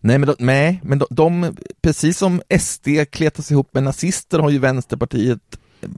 Nej, 0.00 0.18
men, 0.18 0.26
de, 0.26 0.34
nej, 0.38 0.80
men 0.84 0.98
de, 0.98 1.06
de, 1.10 1.56
precis 1.82 2.18
som 2.18 2.42
SD 2.58 2.88
kletas 3.10 3.50
ihop 3.50 3.68
med 3.74 3.82
nazister 3.82 4.38
har 4.38 4.50
ju 4.50 4.58
Vänsterpartiet 4.58 5.58
eh, 5.82 5.88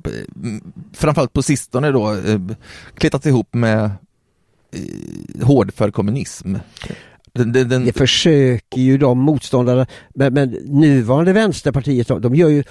framförallt 0.92 1.32
på 1.32 1.42
sistone 1.42 1.90
då 1.90 2.12
eh, 2.14 2.40
kletats 2.94 3.26
ihop 3.26 3.54
med 3.54 3.84
eh, 3.84 3.90
hård 5.34 5.46
hårdför 5.46 5.90
kommunism. 5.90 6.56
Den, 7.34 7.52
den, 7.52 7.68
den, 7.68 7.84
Det 7.84 7.92
försöker 7.92 8.80
ju 8.80 8.98
de 8.98 9.18
motståndarna, 9.18 9.86
men, 10.14 10.34
men 10.34 10.50
nuvarande 10.50 11.32
Vänsterpartiet, 11.32 12.08
de, 12.08 12.20
de 12.20 12.34
gör 12.34 12.48
ju 12.48 12.64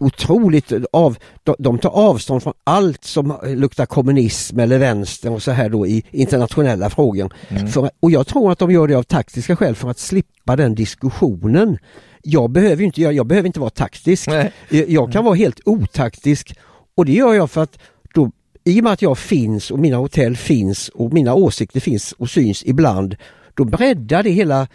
otroligt 0.00 0.72
av, 0.92 1.16
de, 1.42 1.56
de 1.58 1.78
tar 1.78 1.90
avstånd 1.90 2.42
från 2.42 2.52
allt 2.64 3.04
som 3.04 3.38
luktar 3.44 3.86
kommunism 3.86 4.58
eller 4.58 4.78
vänster 4.78 5.32
och 5.32 5.42
så 5.42 5.50
här 5.50 5.68
då 5.68 5.86
i 5.86 6.04
internationella 6.10 6.90
frågor. 6.90 7.32
Mm. 7.48 7.68
För, 7.68 7.90
och 8.00 8.10
jag 8.10 8.26
tror 8.26 8.52
att 8.52 8.58
de 8.58 8.70
gör 8.70 8.88
det 8.88 8.94
av 8.94 9.02
taktiska 9.02 9.56
skäl 9.56 9.74
för 9.74 9.90
att 9.90 9.98
slippa 9.98 10.56
den 10.56 10.74
diskussionen. 10.74 11.78
Jag 12.22 12.50
behöver 12.50 12.84
inte, 12.84 13.02
jag, 13.02 13.12
jag 13.12 13.26
behöver 13.26 13.46
inte 13.46 13.60
vara 13.60 13.70
taktisk. 13.70 14.28
Nej. 14.28 14.52
Jag 14.68 14.90
jag 14.90 15.12
kan 15.12 15.24
vara 15.24 15.34
helt 15.34 15.60
otaktisk 15.64 16.56
och 16.96 17.04
det 17.04 17.12
gör 17.12 17.34
jag 17.34 17.50
för 17.50 17.62
att 17.62 17.78
då, 18.14 18.30
i 18.64 18.80
och 18.80 18.84
med 18.84 18.92
att 18.92 19.02
jag 19.02 19.18
finns 19.18 19.70
och 19.70 19.78
mina 19.78 19.96
hotell 19.96 20.36
finns 20.36 20.88
och 20.88 21.12
mina 21.12 21.34
åsikter 21.34 21.80
finns 21.80 22.12
och 22.12 22.30
syns 22.30 22.62
ibland, 22.66 23.16
då 23.54 23.64
breddar 23.64 24.22
det 24.22 24.30
hela 24.30 24.68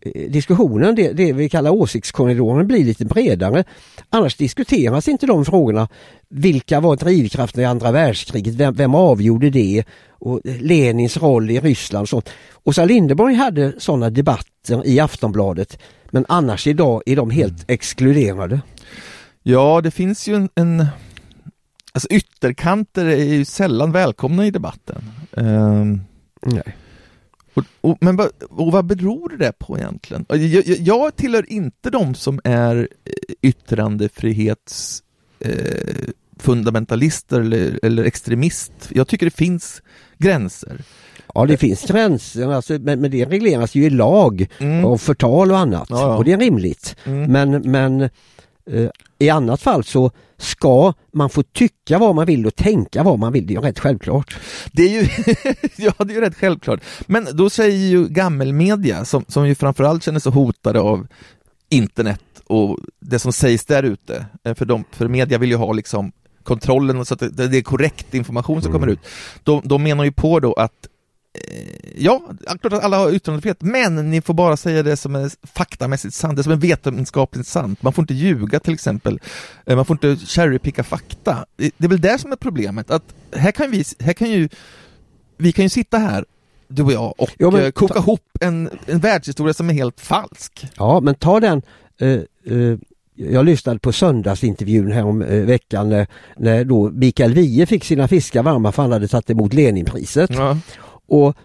eh, 0.00 0.30
diskussionen, 0.30 0.94
det, 0.94 1.12
det 1.12 1.32
vi 1.32 1.48
kallar 1.48 1.70
åsiktskorridoren, 1.70 2.66
blir 2.66 2.84
lite 2.84 3.04
bredare. 3.04 3.64
Annars 4.10 4.36
diskuteras 4.36 5.08
inte 5.08 5.26
de 5.26 5.44
frågorna. 5.44 5.88
Vilka 6.28 6.80
var 6.80 6.96
drivkrafterna 6.96 7.62
i 7.62 7.66
andra 7.66 7.92
världskriget? 7.92 8.54
Vem, 8.54 8.74
vem 8.74 8.94
avgjorde 8.94 9.50
det? 9.50 9.84
Och 10.08 10.40
Lenins 10.44 11.16
roll 11.16 11.50
i 11.50 11.60
Ryssland 11.60 12.02
och 12.02 12.08
sånt. 12.08 12.30
Åsa 12.64 12.84
Linderborg 12.84 13.34
hade 13.34 13.72
sådana 13.78 14.10
debatter 14.10 14.86
i 14.86 15.00
Aftonbladet 15.00 15.78
men 16.10 16.24
annars 16.28 16.66
idag 16.66 17.02
är 17.06 17.16
de 17.16 17.30
helt 17.30 17.70
exkluderade. 17.70 18.60
Ja, 19.42 19.80
det 19.80 19.90
finns 19.90 20.28
ju 20.28 20.34
en, 20.34 20.48
en 20.54 20.86
Alltså 21.92 22.08
ytterkanter 22.10 23.04
är 23.06 23.24
ju 23.24 23.44
sällan 23.44 23.92
välkomna 23.92 24.46
i 24.46 24.50
debatten. 24.50 25.02
Ehm, 25.36 26.00
Nej. 26.42 26.76
Och, 27.54 27.64
och, 27.80 27.98
men 28.00 28.16
vad, 28.16 28.28
och 28.50 28.72
vad 28.72 28.84
beror 28.84 29.36
det 29.38 29.52
på 29.58 29.78
egentligen? 29.78 30.24
Jag, 30.28 30.38
jag, 30.38 30.64
jag 30.66 31.16
tillhör 31.16 31.52
inte 31.52 31.90
de 31.90 32.14
som 32.14 32.40
är 32.44 32.88
eh, 33.04 33.12
yttrandefrihets 33.42 35.02
eh, 35.40 35.52
fundamentalister 36.38 37.40
eller, 37.40 37.80
eller 37.82 38.04
extremist. 38.04 38.72
Jag 38.90 39.08
tycker 39.08 39.26
det 39.26 39.30
finns 39.36 39.82
gränser. 40.18 40.82
Ja 41.34 41.46
det 41.46 41.56
finns 41.56 41.82
gränser, 41.82 42.48
alltså, 42.52 42.72
men, 42.72 43.00
men 43.00 43.10
det 43.10 43.24
regleras 43.24 43.74
ju 43.74 43.84
i 43.84 43.90
lag 43.90 44.46
Mm. 44.58 44.84
och 44.84 45.00
förtal 45.00 45.50
och 45.52 45.58
annat 45.58 45.86
Ja, 45.90 46.00
ja. 46.00 46.16
och 46.16 46.24
det 46.24 46.32
är 46.32 46.38
rimligt. 46.38 46.96
Mm. 47.04 47.32
Men, 47.32 47.70
men 47.70 48.00
eh, 48.70 48.90
i 49.20 49.30
annat 49.30 49.62
fall 49.62 49.84
så 49.84 50.10
ska 50.36 50.92
man 51.12 51.30
få 51.30 51.42
tycka 51.42 51.98
vad 51.98 52.14
man 52.14 52.26
vill 52.26 52.46
och 52.46 52.56
tänka 52.56 53.02
vad 53.02 53.18
man 53.18 53.32
vill, 53.32 53.46
det 53.46 53.52
är 53.52 53.54
ju 53.54 53.60
rätt 53.60 53.78
självklart. 53.78 54.36
Det 54.72 54.82
är 54.82 54.88
ju, 54.88 55.08
ja 55.76 55.92
det 55.98 56.12
är 56.12 56.14
ju 56.14 56.20
rätt 56.20 56.36
självklart. 56.36 56.80
Men 57.06 57.26
då 57.32 57.50
säger 57.50 57.88
ju 57.88 58.08
gammelmedia, 58.08 59.04
som, 59.04 59.24
som 59.28 59.48
ju 59.48 59.54
framförallt 59.54 60.04
känner 60.04 60.20
sig 60.20 60.32
hotade 60.32 60.80
av 60.80 61.06
internet 61.68 62.22
och 62.46 62.78
det 63.00 63.18
som 63.18 63.32
sägs 63.32 63.64
där 63.64 63.82
ute, 63.82 64.26
eh, 64.44 64.54
för, 64.54 64.64
de, 64.64 64.84
för 64.90 65.08
media 65.08 65.38
vill 65.38 65.50
ju 65.50 65.56
ha 65.56 65.72
liksom 65.72 66.12
kontrollen 66.42 67.04
så 67.04 67.14
att 67.14 67.20
det, 67.20 67.48
det 67.48 67.58
är 67.58 67.62
korrekt 67.62 68.14
information 68.14 68.62
som 68.62 68.70
Mm. 68.70 68.80
kommer 68.80 68.92
ut. 68.92 69.00
De, 69.42 69.62
de 69.64 69.82
menar 69.82 70.04
ju 70.04 70.12
på 70.12 70.40
då 70.40 70.52
att 70.52 70.72
Ja, 71.96 72.22
klart 72.60 72.72
att 72.72 72.84
alla 72.84 72.98
har 72.98 73.12
yttrandefrihet, 73.14 73.62
men 73.62 74.10
ni 74.10 74.20
får 74.20 74.34
bara 74.34 74.56
säga 74.56 74.82
det 74.82 74.96
som 74.96 75.14
är 75.14 75.30
faktamässigt 75.54 76.14
sant, 76.14 76.36
det 76.36 76.42
som 76.42 76.52
är 76.52 76.56
vetenskapligt 76.56 77.46
sant. 77.46 77.82
Man 77.82 77.92
får 77.92 78.02
inte 78.02 78.14
ljuga 78.14 78.60
till 78.60 78.74
exempel. 78.74 79.20
Eh, 79.66 79.76
Man 79.76 79.84
får 79.84 79.94
inte 79.94 80.26
cherrypicka 80.26 80.84
fakta. 80.84 81.44
Det 81.56 81.84
är 81.84 81.88
väl 81.88 82.00
det 82.00 82.18
som 82.18 82.32
är 82.32 82.36
problemet, 82.36 82.90
att 82.90 83.02
här 83.32 83.52
kan 83.52 83.70
vi, 83.70 83.84
här 84.00 84.12
kan 84.12 84.30
ju, 84.30 84.48
vi 85.36 85.52
kan 85.52 85.64
ju 85.64 85.68
sitta 85.68 85.98
här, 85.98 86.24
du 86.68 86.82
och 86.82 86.92
jag, 86.92 87.14
och 87.18 87.30
Ja, 87.38 87.50
men 87.50 87.64
eh, 87.64 87.70
koka 87.70 87.94
ta- 87.94 88.00
ihop 88.00 88.22
en, 88.40 88.70
en 88.86 88.98
världshistoria 88.98 89.54
som 89.54 89.70
är 89.70 89.74
helt 89.74 90.00
falsk. 90.00 90.66
Ja 90.76 91.00
men 91.00 91.14
ta 91.14 91.40
den 91.40 91.62
eh, 92.00 92.08
eh, 92.08 92.78
jag 93.14 93.44
lyssnade 93.44 93.78
på 93.78 93.92
söndagsintervjun 93.92 94.92
här 94.92 95.04
om 95.04 95.22
eh, 95.22 95.44
veckan 95.44 95.88
när, 95.88 96.06
när 96.36 96.64
då 96.64 96.90
Mikael 96.90 97.34
Wiehe 97.34 97.66
fick 97.66 97.84
sina 97.84 98.08
fiskar 98.08 98.42
varma 98.42 98.72
för 98.72 98.82
han 98.82 98.92
hade 98.92 99.08
tagit 99.08 99.30
emot 99.30 99.54
Leninpriset. 99.54 100.30
Ja. 100.34 100.56
Och 101.10 101.36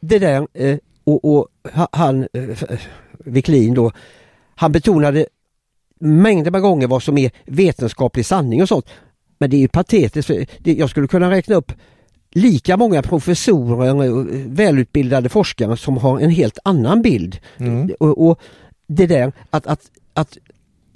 det 0.00 0.18
där, 0.18 0.46
eh, 0.54 0.78
och, 1.04 1.24
och 1.24 1.48
ha- 1.72 1.88
han, 1.92 2.28
eh, 2.32 2.78
Wiklin 3.18 3.74
då, 3.74 3.92
han 4.54 4.72
betonade 4.72 5.26
mängder 6.00 6.50
med 6.50 6.62
gånger 6.62 6.86
vad 6.86 7.02
som 7.02 7.18
är 7.18 7.30
vetenskaplig 7.46 8.26
sanning 8.26 8.62
och 8.62 8.68
sånt. 8.68 8.86
Men 9.38 9.50
det 9.50 9.56
är 9.56 9.60
ju 9.60 9.68
patetiskt, 9.68 10.30
jag 10.64 10.90
skulle 10.90 11.08
kunna 11.08 11.30
räkna 11.30 11.54
upp 11.54 11.72
lika 12.30 12.76
många 12.76 13.02
professorer, 13.02 14.04
eh, 14.04 14.26
välutbildade 14.46 15.28
forskare 15.28 15.76
som 15.76 15.96
har 15.96 16.20
en 16.20 16.30
helt 16.30 16.58
annan 16.64 17.02
bild. 17.02 17.38
Mm. 17.58 17.90
Och, 18.00 18.26
och 18.28 18.40
det 18.86 19.06
där 19.06 19.32
att, 19.50 19.66
att, 19.66 19.90
att 20.14 20.38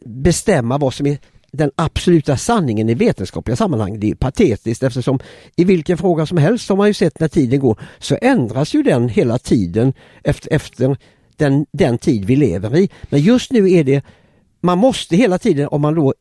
bestämma 0.04 0.78
vad 0.78 0.94
som 0.94 1.06
är 1.06 1.18
den 1.56 1.70
absoluta 1.76 2.36
sanningen 2.36 2.88
i 2.88 2.94
vetenskapliga 2.94 3.56
sammanhang, 3.56 4.00
det 4.00 4.10
är 4.10 4.14
patetiskt 4.14 4.82
eftersom 4.82 5.18
i 5.56 5.64
vilken 5.64 5.98
fråga 5.98 6.26
som 6.26 6.38
helst 6.38 6.68
har 6.68 6.76
man 6.76 6.86
ju 6.86 6.94
sett 6.94 7.20
när 7.20 7.28
tiden 7.28 7.60
går 7.60 7.80
så 7.98 8.18
ändras 8.22 8.74
ju 8.74 8.82
den 8.82 9.08
hela 9.08 9.38
tiden 9.38 9.92
efter, 10.24 10.52
efter 10.52 10.96
den, 11.36 11.66
den 11.72 11.98
tid 11.98 12.24
vi 12.24 12.36
lever 12.36 12.76
i. 12.76 12.90
Men 13.02 13.20
just 13.20 13.52
nu 13.52 13.70
är 13.70 13.84
det, 13.84 14.04
man 14.60 14.78
måste 14.78 15.16
hela 15.16 15.38
tiden 15.38 15.68
om 15.68 15.80
man 15.80 15.94
då, 15.94 16.14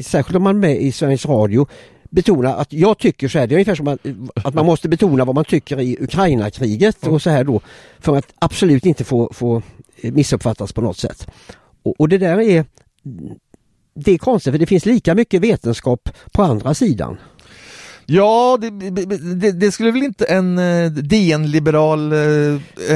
särskilt 0.00 0.36
om 0.36 0.42
man 0.42 0.56
är 0.56 0.60
med 0.60 0.82
i 0.82 0.92
Sveriges 0.92 1.26
Radio, 1.26 1.66
betona 2.10 2.54
att 2.54 2.72
jag 2.72 2.98
tycker 2.98 3.28
så 3.28 3.38
här, 3.38 3.46
det 3.46 3.54
är 3.54 3.56
ungefär 3.56 3.74
som 3.74 3.88
att, 3.88 4.00
att 4.34 4.54
man 4.54 4.66
måste 4.66 4.88
betona 4.88 5.24
vad 5.24 5.34
man 5.34 5.44
tycker 5.44 5.80
i 5.80 5.96
Ukraina-kriget 6.00 7.06
och 7.06 7.22
så 7.22 7.30
här 7.30 7.44
då 7.44 7.60
för 7.98 8.16
att 8.16 8.34
absolut 8.38 8.86
inte 8.86 9.04
få, 9.04 9.30
få 9.32 9.62
missuppfattas 10.02 10.72
på 10.72 10.80
något 10.80 10.98
sätt. 10.98 11.26
Och, 11.82 12.00
och 12.00 12.08
det 12.08 12.18
där 12.18 12.40
är 12.40 12.64
det 14.04 14.12
är 14.12 14.18
konstigt 14.18 14.52
för 14.52 14.58
det 14.58 14.66
finns 14.66 14.86
lika 14.86 15.14
mycket 15.14 15.40
vetenskap 15.42 16.08
på 16.32 16.42
andra 16.42 16.74
sidan. 16.74 17.16
Ja, 18.06 18.58
det, 18.60 18.70
det, 18.90 19.52
det 19.52 19.72
skulle 19.72 19.90
väl 19.90 20.02
inte 20.02 20.24
en 20.24 20.58
eh, 20.58 20.90
DN-liberal 20.90 22.12
eh, 22.12 22.18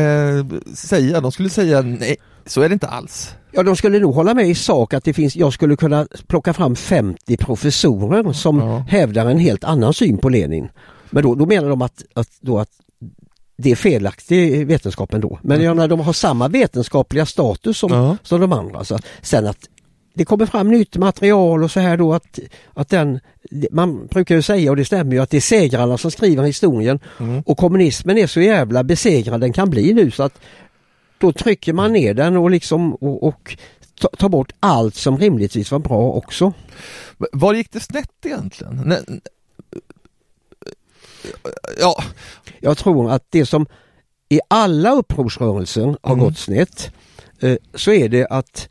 eh, 0.03 0.47
säga. 0.75 1.21
De 1.21 1.33
skulle 1.33 1.51
säga 1.51 1.83
nej, 1.83 2.17
så 2.47 2.63
är 2.63 2.69
det 2.69 2.73
inte 2.73 2.87
alls. 2.89 3.35
Ja, 3.53 3.63
de 3.63 3.77
skulle 3.77 3.99
nog 3.99 4.15
hålla 4.15 4.35
med 4.35 4.49
i 4.49 4.55
sak 4.55 4.95
att 4.95 5.05
det 5.05 5.13
finns, 5.13 5.37
jag 5.37 5.53
skulle 5.53 5.77
kunna 5.77 6.07
plocka 6.27 6.53
fram 6.53 6.77
50 6.77 7.37
professorer 7.37 8.33
som 8.33 8.59
Ja. 8.59 8.85
hävdar 8.89 9.27
en 9.27 9.39
helt 9.39 9.65
annan 9.65 9.95
syn 9.95 10.19
på 10.19 10.29
Lenin. 10.29 10.69
Men 11.11 11.23
då, 11.23 11.35
då 11.35 11.47
menar 11.47 11.69
de 11.69 11.83
att, 11.83 12.03
att, 12.15 12.29
då 12.41 12.59
att 12.59 12.69
det 13.57 13.71
är 13.71 13.77
felaktig 13.77 14.67
vetenskap 14.67 15.15
ändå. 15.15 15.39
Men 15.43 15.63
jag 15.63 15.77
menar, 15.77 15.89
de 15.89 16.01
har 16.01 16.13
samma 16.13 16.49
vetenskapliga 16.49 17.27
status 17.27 17.79
som, 17.79 17.93
Ja. 17.93 18.17
som 18.23 18.41
de 18.41 18.53
andra. 18.53 18.85
Så 18.85 18.99
sen 19.23 19.47
att 19.47 19.59
det 20.15 20.25
kommer 20.25 20.47
fram 20.47 20.69
nytt 20.71 20.97
material 20.97 21.65
och 21.65 21.71
så 21.71 21.81
här 21.81 21.97
då 21.97 22.15
att, 22.15 22.39
att 22.75 22.89
den, 22.89 23.21
man 23.71 24.07
brukar 24.07 24.35
ju 24.35 24.43
säga 24.43 24.71
och 24.71 24.77
det 24.77 24.85
stämmer 24.85 25.13
ju 25.13 25.19
att 25.23 25.31
det 25.31 25.37
är 25.37 25.41
segrarna 25.41 25.99
som 25.99 26.11
skriver 26.11 26.43
historien 26.43 26.99
Mm. 27.21 27.43
och 27.47 27.59
kommunismen 27.59 28.19
är 28.19 28.27
så 28.27 28.41
jävla 28.41 28.85
besegrad 28.85 29.41
den 29.41 29.53
kan 29.53 29.71
bli 29.71 29.93
nu 29.93 30.11
så 30.11 30.23
att 30.23 30.39
då 31.19 31.33
trycker 31.33 31.73
man 31.73 31.93
ner 31.93 32.15
den 32.15 32.37
och 32.37 32.51
liksom 32.51 32.95
och, 32.95 33.23
och 33.29 33.57
ta- 34.01 34.09
tar 34.19 34.29
bort 34.29 34.53
allt 34.61 34.95
som 34.95 35.19
rimligtvis 35.19 35.71
var 35.71 35.79
bra 35.79 36.13
också. 36.13 36.53
Var 37.33 37.55
gick 37.55 37.73
det 37.73 37.81
snett 37.81 38.11
egentligen? 38.27 38.93
Ja, 41.81 42.05
Jag 42.61 42.79
tror 42.79 43.11
att 43.11 43.27
det 43.31 43.47
som 43.47 43.67
i 44.29 44.41
alla 44.49 44.91
upprorsrörelser 44.93 45.97
har 46.03 46.13
Mm. 46.13 46.25
gått 46.25 46.39
snett 46.39 46.91
eh, 47.41 47.57
så 47.75 47.93
är 47.93 48.09
det 48.09 48.27
att 48.27 48.69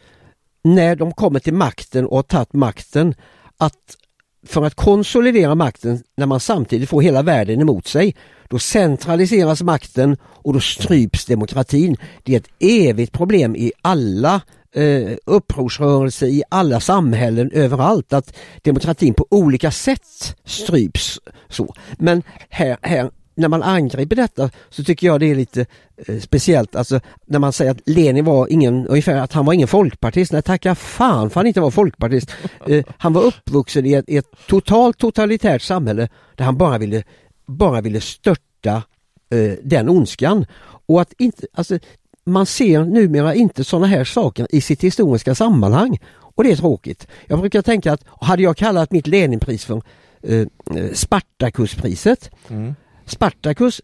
när 0.64 0.96
de 0.96 1.12
kommer 1.12 1.40
till 1.40 1.54
makten 1.54 2.06
och 2.06 2.16
har 2.16 2.24
tagit 2.24 2.54
makten 2.54 3.16
att 3.58 3.98
för 4.46 4.66
att 4.66 4.76
konsolidera 4.76 5.56
makten 5.56 6.04
när 6.18 6.26
man 6.26 6.40
samtidigt 6.40 6.90
får 6.90 7.02
hela 7.02 7.22
världen 7.22 7.62
emot 7.62 7.88
sig 7.88 8.16
då 8.50 8.60
centraliseras 8.60 9.62
makten 9.62 10.18
och 10.24 10.54
då 10.54 10.60
stryps 10.60 11.26
demokratin. 11.26 11.98
Det 12.24 12.36
är 12.36 12.40
ett 12.40 12.50
evigt 12.60 13.12
problem 13.14 13.56
i 13.56 13.72
alla 13.82 14.42
eh, 14.76 15.18
upprorsrörelser, 15.26 16.28
i 16.28 16.44
alla 16.50 16.80
samhällen, 16.80 17.52
överallt 17.52 18.14
att 18.14 18.34
demokratin 18.62 19.14
på 19.14 19.28
olika 19.30 19.72
sätt 19.72 20.36
stryps. 20.46 21.20
så. 21.50 21.76
Men 21.98 22.24
här, 22.50 22.78
här 22.82 23.12
när 23.36 23.48
man 23.48 23.64
angriper 23.64 24.16
detta 24.16 24.50
så 24.70 24.84
tycker 24.84 25.08
jag 25.08 25.20
det 25.20 25.32
är 25.32 25.36
lite 25.36 25.66
eh, 26.08 26.20
speciellt. 26.20 26.76
Alltså 26.76 27.00
när 27.26 27.40
man 27.40 27.54
säger 27.54 27.72
att 27.72 27.82
Lenin 27.86 28.26
var 28.26 28.48
ingen, 28.48 28.88
ungefär 28.88 29.16
att 29.16 29.34
han 29.34 29.46
var 29.46 29.54
ingen 29.54 29.68
folkpartist. 29.68 30.32
Nej 30.32 30.42
tacka 30.42 30.76
fan 30.76 31.30
för 31.30 31.40
han 31.40 31.48
inte 31.48 31.62
var 31.62 31.72
folkpartist. 31.72 32.32
Eh, 32.68 32.84
han 32.98 33.14
var 33.14 33.22
uppvuxen 33.22 33.86
i 33.86 33.94
ett, 33.94 34.10
i 34.10 34.18
ett 34.18 34.32
totalt 34.48 34.98
totalitärt 34.98 35.62
samhälle 35.62 36.10
där 36.36 36.46
han 36.46 36.58
bara 36.58 36.78
ville, 36.78 37.04
bara 37.46 37.82
ville 37.82 38.02
störta 38.02 38.84
eh, 39.32 39.54
den 39.64 39.90
ondskan. 39.90 40.46
Och 40.86 41.02
att 41.02 41.14
inte, 41.18 41.48
alltså, 41.54 41.80
man 42.24 42.46
ser 42.46 42.86
numera 42.86 43.36
inte 43.36 43.64
sådana 43.64 43.88
här 43.88 44.04
saker 44.04 44.48
i 44.50 44.62
sitt 44.62 44.84
historiska 44.84 45.36
sammanhang. 45.36 46.00
Och 46.14 46.44
det 46.44 46.52
är 46.52 46.56
tråkigt. 46.56 47.08
Jag 47.28 47.40
brukar 47.40 47.62
tänka 47.62 47.94
att 47.94 48.04
hade 48.22 48.44
jag 48.44 48.58
kallat 48.58 48.92
mitt 48.92 49.08
Leninpris 49.08 49.66
för 49.66 49.82
eh, 50.24 50.40
eh, 50.76 50.94
Spartakuspriset 50.94 52.32
mm. 52.50 52.76
Spartacus, 53.12 53.82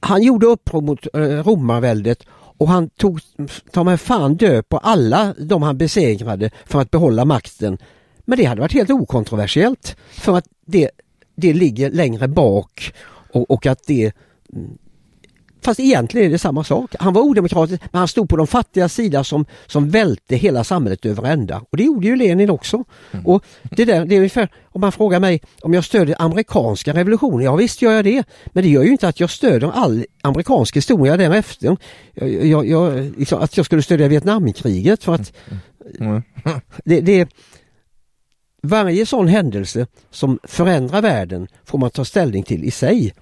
han 0.00 0.22
gjorde 0.22 0.46
uppror 0.46 0.80
mot 0.80 1.06
eh, 1.14 1.20
romarväldet 1.20 2.26
och 2.58 2.68
han 2.68 2.88
tog 2.88 3.20
ta 3.70 3.84
mig 3.84 3.96
fan 3.96 4.36
död 4.36 4.68
på 4.68 4.78
alla 4.78 5.34
de 5.38 5.62
han 5.62 5.78
besegrade 5.78 6.50
för 6.64 6.80
att 6.80 6.90
behålla 6.90 7.24
makten. 7.24 7.78
Men 8.24 8.38
det 8.38 8.44
hade 8.44 8.60
varit 8.60 8.72
helt 8.72 8.90
okontroversiellt 8.90 9.96
för 10.10 10.36
att 10.36 10.46
det, 10.66 10.90
det 11.36 11.52
ligger 11.52 11.90
längre 11.90 12.28
bak 12.28 12.94
och, 13.32 13.50
och 13.50 13.66
att 13.66 13.86
det 13.86 14.12
mm, 14.52 14.78
Fast 15.62 15.80
egentligen 15.80 16.26
är 16.26 16.30
det 16.30 16.38
samma 16.38 16.64
sak. 16.64 16.94
Han 16.98 17.12
var 17.12 17.22
odemokratisk 17.22 17.82
men 17.92 17.98
han 17.98 18.08
stod 18.08 18.28
på 18.28 18.36
de 18.36 18.46
fattiga 18.46 18.88
sida 18.88 19.24
som, 19.24 19.46
som 19.66 19.90
välte 19.90 20.36
hela 20.36 20.64
samhället 20.64 21.06
över 21.06 21.24
ända. 21.24 21.62
Och 21.70 21.76
det 21.76 21.82
gjorde 21.82 22.06
ju 22.06 22.16
Lenin 22.16 22.50
också. 22.50 22.84
Mm. 23.12 23.26
Och 23.26 23.44
det, 23.62 23.84
där, 23.84 24.04
det 24.04 24.14
är 24.14 24.18
ungefär, 24.18 24.48
om 24.64 24.80
man 24.80 24.92
frågar 24.92 25.20
mig 25.20 25.40
om 25.60 25.74
jag 25.74 25.84
stödjer 25.84 26.22
amerikanska 26.22 26.94
revolutionen, 26.94 27.44
ja 27.44 27.56
visst 27.56 27.82
gör 27.82 27.92
jag 27.92 28.04
det. 28.04 28.24
Men 28.46 28.62
det 28.62 28.68
gör 28.68 28.82
ju 28.82 28.90
inte 28.90 29.08
att 29.08 29.20
jag 29.20 29.30
stödjer 29.30 29.70
all 29.74 30.04
amerikansk 30.22 30.76
historia 30.76 31.16
därefter. 31.16 31.76
Jag, 32.14 32.46
jag, 32.46 32.68
jag, 32.68 33.12
liksom, 33.18 33.42
att 33.42 33.56
jag 33.56 33.66
skulle 33.66 33.82
stödja 33.82 34.08
Vietnamkriget 34.08 35.04
för 35.04 35.14
att 35.14 35.32
mm. 35.48 35.58
Mm. 36.00 36.22
det, 36.84 37.00
det 37.00 37.28
varje 38.62 39.06
sån 39.06 39.28
händelse 39.28 39.86
som 40.10 40.38
förändrar 40.44 41.02
världen 41.02 41.48
får 41.64 41.78
man 41.78 41.90
ta 41.90 42.04
ställning 42.04 42.42
till 42.42 42.64
i 42.64 42.70
sig. 42.70 43.14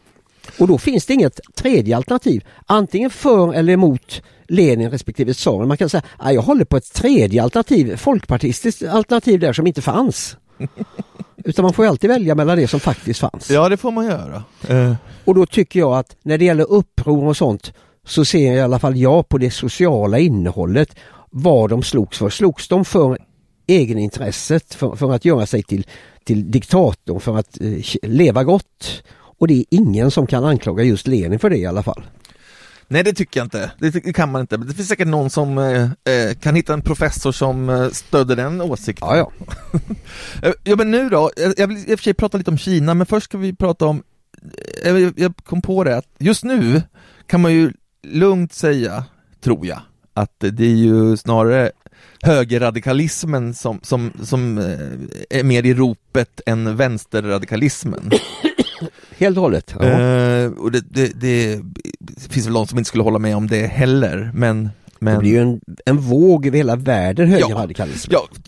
Och 0.58 0.68
då 0.68 0.78
finns 0.78 1.06
det 1.06 1.14
inget 1.14 1.40
tredje 1.54 1.96
alternativ. 1.96 2.44
Antingen 2.66 3.10
för 3.10 3.54
eller 3.54 3.72
emot 3.72 4.22
Lenin 4.48 4.90
respektive 4.90 5.34
tsaren. 5.34 5.68
Man 5.68 5.76
kan 5.76 5.88
säga 5.88 6.02
att 6.16 6.34
jag 6.34 6.42
håller 6.42 6.64
på 6.64 6.76
ett 6.76 6.92
tredje 6.92 7.42
alternativ, 7.42 7.96
folkpartistiskt 7.96 8.82
alternativ 8.82 9.40
där 9.40 9.52
som 9.52 9.66
inte 9.66 9.82
fanns. 9.82 10.36
Utan 11.44 11.62
man 11.62 11.72
får 11.72 11.86
alltid 11.86 12.10
välja 12.10 12.34
mellan 12.34 12.58
det 12.58 12.68
som 12.68 12.80
faktiskt 12.80 13.20
fanns. 13.20 13.50
Ja 13.50 13.68
det 13.68 13.76
får 13.76 13.90
man 13.90 14.04
göra. 14.04 14.42
Uh. 14.70 14.94
Och 15.24 15.34
då 15.34 15.46
tycker 15.46 15.80
jag 15.80 15.98
att 15.98 16.16
när 16.22 16.38
det 16.38 16.44
gäller 16.44 16.70
uppror 16.70 17.28
och 17.28 17.36
sånt 17.36 17.72
så 18.06 18.24
ser 18.24 18.46
jag 18.46 18.56
i 18.56 18.60
alla 18.60 18.78
fall 18.78 18.96
jag 18.96 19.28
på 19.28 19.38
det 19.38 19.50
sociala 19.50 20.18
innehållet. 20.18 20.96
Vad 21.30 21.70
de 21.70 21.82
slogs 21.82 22.18
för. 22.18 22.30
Slogs 22.30 22.68
de 22.68 22.84
för 22.84 23.18
egenintresset, 23.66 24.74
för, 24.74 24.96
för 24.96 25.12
att 25.12 25.24
göra 25.24 25.46
sig 25.46 25.62
till, 25.62 25.86
till 26.24 26.50
diktator, 26.50 27.18
för 27.18 27.36
att 27.38 27.60
eh, 27.60 27.80
leva 28.02 28.44
gott? 28.44 29.02
Och 29.38 29.48
det 29.48 29.54
är 29.54 29.64
ingen 29.70 30.10
som 30.10 30.26
kan 30.26 30.44
anklaga 30.44 30.84
just 30.84 31.06
Lenin 31.06 31.38
för 31.38 31.50
det 31.50 31.56
i 31.56 31.66
alla 31.66 31.82
fall. 31.82 32.04
Nej 32.88 33.02
det 33.04 33.12
tycker 33.12 33.40
jag 33.40 33.46
inte, 33.46 33.70
det 33.78 34.12
kan 34.12 34.32
man 34.32 34.40
inte. 34.40 34.56
Det 34.56 34.74
finns 34.74 34.88
säkert 34.88 35.08
någon 35.08 35.30
som 35.30 35.58
eh, 35.58 35.82
eh 35.82 36.34
kan 36.40 36.54
hitta 36.54 36.72
en 36.72 36.82
professor 36.82 37.32
som 37.32 37.68
eh, 37.68 37.88
stöder 37.88 38.36
den 38.36 38.60
åsikten. 38.60 39.08
Ja, 39.08 39.16
ja. 39.16 39.32
Eh, 40.42 40.52
ja 40.64 40.76
men 40.76 40.90
nu 40.90 41.08
då, 41.08 41.30
jag 41.56 41.66
vill 41.66 41.78
i 41.78 41.94
och 41.94 41.98
för 41.98 42.04
sig 42.04 42.14
prata 42.14 42.38
lite 42.38 42.50
om 42.50 42.58
Kina 42.58 42.94
men 42.94 43.06
först 43.06 43.24
ska 43.24 43.38
vi 43.38 43.54
prata 43.54 43.86
om, 43.86 44.02
jag, 44.84 45.12
jag 45.16 45.36
kom 45.44 45.62
på 45.62 45.84
det 45.84 45.96
att 45.96 46.06
just 46.18 46.44
nu 46.44 46.82
kan 47.26 47.40
man 47.40 47.52
ju 47.52 47.72
lugnt 48.02 48.52
säga, 48.52 49.04
tror 49.40 49.66
jag, 49.66 49.80
att 50.14 50.34
det 50.38 50.64
är 50.64 50.76
ju 50.76 51.16
snarare 51.16 51.70
högerradikalismen 52.22 53.54
som, 53.54 53.80
som, 53.82 54.12
som 54.22 54.58
är 55.30 55.42
mer 55.42 55.66
i 55.66 55.74
ropet 55.74 56.40
än 56.46 56.76
vänsterradikalismen. 56.76 58.10
Helt 59.18 59.36
och 59.36 59.42
hållet. 59.42 59.74
Ja. 59.80 59.86
Uh, 59.86 60.52
och 60.52 60.72
det, 60.72 60.80
det, 60.90 61.12
det, 61.20 61.60
finns 62.28 62.46
väl 62.46 62.54
de 62.54 62.66
som 62.66 62.78
inte 62.78 62.88
skulle 62.88 63.04
hålla 63.04 63.18
med 63.18 63.36
om 63.36 63.46
det 63.46 63.66
heller, 63.66 64.30
men... 64.34 64.70
men... 64.98 65.14
Det 65.14 65.20
blir 65.20 65.30
ju 65.30 65.38
en, 65.38 65.60
en 65.86 65.98
våg 65.98 66.46
över 66.46 66.56
hela 66.56 66.76
världen, 66.76 67.28
högerradikalism. 67.28 68.10
Ja, 68.12 68.28
ja, 68.30 68.40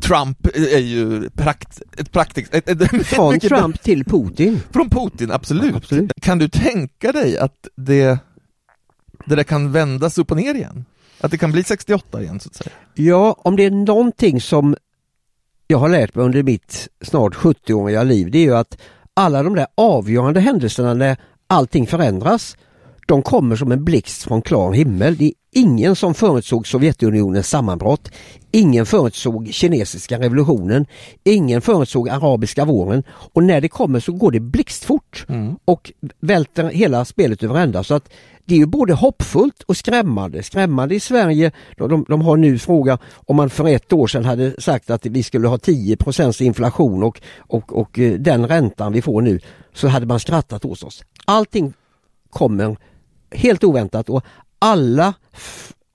Trump 0.00 0.46
är 0.54 0.78
ju 0.78 1.30
prakt, 1.30 1.82
ett 1.98 2.12
praktiskt... 2.12 2.54
Ett, 2.54 2.68
ett, 2.68 3.06
Från 3.06 3.40
Trump 3.40 3.82
till 3.82 4.04
Putin. 4.04 4.60
Från 4.70 4.90
Putin, 4.90 5.30
absolut. 5.30 5.70
Ja, 5.70 5.76
absolut. 5.76 6.12
Kan 6.20 6.38
du 6.38 6.48
tänka 6.48 7.12
dig 7.12 7.38
att 7.38 7.68
det, 7.76 8.18
det 9.26 9.34
där 9.34 9.42
kan 9.42 9.72
vändas 9.72 10.18
upp 10.18 10.30
och 10.30 10.36
ner 10.36 10.54
igen? 10.54 10.84
Att 11.20 11.30
det 11.30 11.38
kan 11.38 11.52
bli 11.52 11.64
68 11.64 12.22
igen 12.22 12.40
så 12.40 12.48
att 12.48 12.54
säga? 12.54 12.70
Ja, 12.94 13.36
om 13.38 13.56
det 13.56 13.64
är 13.64 13.70
någonting 13.70 14.40
som 14.40 14.76
jag 15.66 15.78
har 15.78 15.88
lärt 15.88 16.14
mig 16.14 16.24
under 16.24 16.42
mitt 16.42 16.88
snart 17.00 17.34
70-åriga 17.34 18.02
liv, 18.02 18.30
det 18.30 18.38
är 18.38 18.42
ju 18.42 18.56
att 18.56 18.78
alla 19.14 19.42
de 19.42 19.54
där 19.54 19.66
avgörande 19.74 20.40
händelserna 20.40 20.94
när 20.94 21.16
allting 21.46 21.86
förändras, 21.86 22.56
de 23.06 23.22
kommer 23.22 23.56
som 23.56 23.72
en 23.72 23.84
blixt 23.84 24.22
från 24.22 24.42
klar 24.42 24.72
himmel. 24.72 25.16
Det 25.16 25.24
är 25.24 25.32
ingen 25.52 25.96
som 25.96 26.14
förutsåg 26.14 26.66
Sovjetunionens 26.66 27.48
sammanbrott. 27.48 28.10
Ingen 28.50 28.86
förutsåg 28.86 29.48
kinesiska 29.52 30.18
revolutionen. 30.18 30.86
Ingen 31.24 31.60
förutsåg 31.60 32.08
arabiska 32.08 32.64
våren. 32.64 33.02
Och 33.08 33.42
när 33.42 33.60
det 33.60 33.68
kommer 33.68 34.00
så 34.00 34.12
går 34.12 34.30
det 34.30 34.40
blixtfort 34.40 35.26
mm. 35.28 35.56
och 35.64 35.92
välter 36.20 36.64
hela 36.64 37.04
spelet 37.04 37.42
över 37.42 37.60
ända. 37.60 37.84
Så 37.84 37.94
att 37.94 38.12
det 38.44 38.54
är 38.54 38.58
ju 38.58 38.66
både 38.66 38.94
hoppfullt 38.94 39.62
och 39.62 39.76
skrämmande. 39.76 40.42
Skrämmande 40.42 40.94
i 40.94 41.00
Sverige, 41.00 41.52
de, 41.76 42.04
de 42.08 42.20
har 42.20 42.36
nu 42.36 42.58
frågat 42.58 43.00
om 43.26 43.36
man 43.36 43.50
för 43.50 43.68
ett 43.68 43.92
år 43.92 44.06
sedan 44.06 44.24
hade 44.24 44.60
sagt 44.60 44.90
att 44.90 45.06
vi 45.06 45.22
skulle 45.22 45.48
ha 45.48 45.58
10 45.58 45.96
inflation 46.40 47.02
och, 47.02 47.20
och, 47.38 47.78
och 47.78 47.98
eh, 47.98 48.12
den 48.12 48.48
räntan 48.48 48.92
vi 48.92 49.02
får 49.02 49.22
nu 49.22 49.40
så 49.74 49.88
hade 49.88 50.06
man 50.06 50.20
skrattat 50.20 50.64
åt 50.64 50.82
oss. 50.82 51.02
Allting 51.24 51.72
kommer 52.30 52.76
helt 53.34 53.64
oväntat 53.64 54.08
och 54.08 54.24
alla 54.58 55.14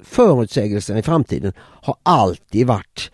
förutsägelser 0.03 0.97
i 0.97 1.01
framtiden 1.01 1.53
har 1.57 1.95
alltid 2.03 2.67
varit 2.67 3.11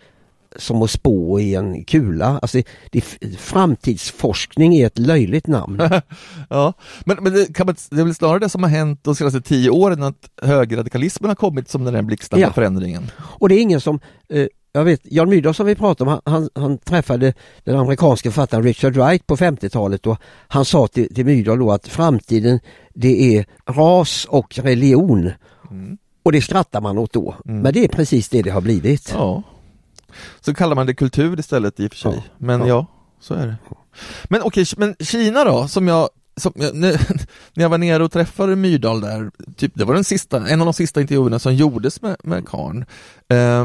som 0.58 0.82
att 0.82 0.90
spå 0.90 1.40
i 1.40 1.54
en 1.54 1.84
kula. 1.84 2.38
Alltså, 2.42 2.62
det, 2.90 3.00
framtidsforskning 3.38 4.74
är 4.74 4.86
ett 4.86 4.98
löjligt 4.98 5.46
namn. 5.46 5.82
ja, 6.50 6.72
men, 7.04 7.16
men 7.20 7.32
det, 7.32 7.54
kan 7.54 7.66
man, 7.66 7.76
det 7.90 8.00
är 8.00 8.04
väl 8.04 8.14
snarare 8.14 8.38
det 8.38 8.48
som 8.48 8.62
har 8.62 8.70
hänt 8.70 9.00
de 9.04 9.14
senaste 9.14 9.40
tio 9.40 9.70
åren 9.70 10.02
att 10.02 10.30
högerradikalismen 10.42 11.28
har 11.28 11.34
kommit 11.34 11.68
som 11.68 11.84
den 11.84 11.94
där 11.94 12.02
blixtsnabba 12.02 12.42
ja. 12.42 12.52
förändringen. 12.52 13.10
Och 13.18 13.48
det 13.48 13.54
är 13.54 13.60
ingen 13.60 13.80
som 13.80 14.00
eh, 14.28 14.46
jag 14.72 14.84
vet, 14.84 15.00
Jan 15.04 15.28
Myrdal 15.28 15.54
som 15.54 15.66
vi 15.66 15.74
pratade 15.74 16.10
om, 16.10 16.20
han, 16.24 16.48
han, 16.54 16.78
träffade 16.78 17.34
den 17.64 17.76
amerikanska 17.76 18.30
författaren 18.30 18.64
Richard 18.64 18.96
Wright 18.96 19.26
på 19.26 19.36
50-talet 19.36 20.06
och 20.06 20.18
han 20.48 20.64
sa 20.64 20.86
till, 20.86 21.14
till 21.14 21.26
Myrdal 21.26 21.58
då 21.58 21.72
att 21.72 21.88
framtiden 21.88 22.60
det 22.96 23.36
är 23.36 23.46
ras 23.66 24.24
och 24.24 24.58
religion. 24.58 25.30
Mm. 25.70 25.98
Och 26.22 26.32
det 26.32 26.42
skrattar 26.42 26.80
man 26.80 26.98
åt 26.98 27.12
då. 27.12 27.34
Mm. 27.44 27.60
Men 27.60 27.72
det 27.72 27.84
är 27.84 27.88
precis 27.88 28.28
det 28.28 28.42
det 28.42 28.50
har 28.50 28.60
blivit. 28.60 29.12
Ja. 29.14 29.42
Så 30.40 30.54
kallar 30.54 30.76
man 30.76 30.86
det 30.86 30.94
kultur 30.94 31.40
istället 31.40 31.80
i 31.80 31.86
och 31.86 31.92
för 31.92 31.98
sig. 31.98 32.14
Ja. 32.14 32.22
Men 32.38 32.60
ja. 32.60 32.66
ja, 32.66 32.86
så 33.20 33.34
är 33.34 33.46
det. 33.46 33.56
Men 34.24 34.42
okej, 34.42 34.66
men 34.76 34.96
Kina 35.00 35.44
då, 35.44 35.68
som 35.68 35.88
jag 35.88 36.08
som, 36.36 36.52
när 36.56 36.98
jag 37.54 37.68
var 37.68 37.78
nere 37.78 38.04
och 38.04 38.12
träffade 38.12 38.56
Myrdal 38.56 39.00
där, 39.00 39.30
typ, 39.56 39.72
det 39.74 39.84
var 39.84 39.94
den 39.94 40.04
sista, 40.04 40.48
en 40.48 40.60
av 40.60 40.66
de 40.66 40.74
sista 40.74 41.00
intervjuerna 41.00 41.38
som 41.38 41.54
gjordes 41.54 42.02
med, 42.02 42.16
med 42.22 42.48
Karn. 42.48 42.84
Eh, 43.28 43.64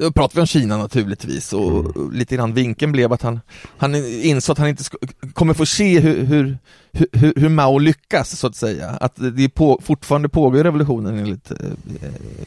då 0.00 0.12
pratade 0.12 0.34
vi 0.34 0.40
om 0.40 0.46
Kina 0.46 0.76
naturligtvis 0.76 1.52
och 1.52 1.96
mm. 1.96 2.12
lite 2.12 2.36
grann 2.36 2.54
vinkeln 2.54 2.92
blev 2.92 3.12
att 3.12 3.22
han, 3.22 3.40
han 3.78 3.94
insåg 3.94 4.52
att 4.52 4.58
han 4.58 4.68
inte 4.68 4.84
kommer 5.32 5.54
få 5.54 5.66
se 5.66 6.00
hur, 6.00 6.24
hur, 6.24 6.58
hur, 6.92 7.32
hur 7.36 7.48
Mao 7.48 7.78
lyckas 7.78 8.38
så 8.38 8.46
att 8.46 8.56
säga. 8.56 8.88
Att 8.90 9.12
det 9.36 9.48
på, 9.48 9.80
fortfarande 9.82 10.28
pågår 10.28 10.62
revolutionen 10.62 11.18
enligt, 11.18 11.50
eh, 11.50 11.56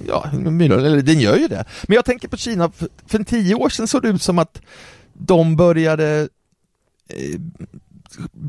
ja, 0.07 0.29
eller 0.33 1.01
den 1.01 1.19
gör 1.19 1.37
ju 1.37 1.47
det. 1.47 1.65
Men 1.87 1.95
jag 1.95 2.05
tänker 2.05 2.27
på 2.27 2.37
Kina, 2.37 2.71
för, 2.71 2.87
för 3.07 3.19
en 3.19 3.25
tio 3.25 3.55
år 3.55 3.69
sedan 3.69 3.87
såg 3.87 4.01
det 4.01 4.09
ut 4.09 4.21
som 4.21 4.39
att 4.39 4.61
de 5.13 5.55
började 5.55 6.29
eh, 7.07 7.39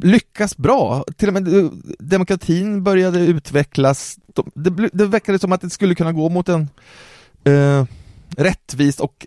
lyckas 0.02 0.56
bra. 0.56 1.04
Till 1.16 1.28
och 1.28 1.34
med 1.34 1.58
eh, 1.58 1.70
demokratin 1.98 2.82
började 2.84 3.20
utvecklas. 3.20 4.18
Det, 4.54 4.88
det 4.92 5.06
verkade 5.06 5.38
som 5.38 5.52
att 5.52 5.60
det 5.60 5.70
skulle 5.70 5.94
kunna 5.94 6.12
gå 6.12 6.28
mot 6.28 6.48
en 6.48 6.68
eh, 7.44 7.84
rättvist 8.36 9.00
och 9.00 9.26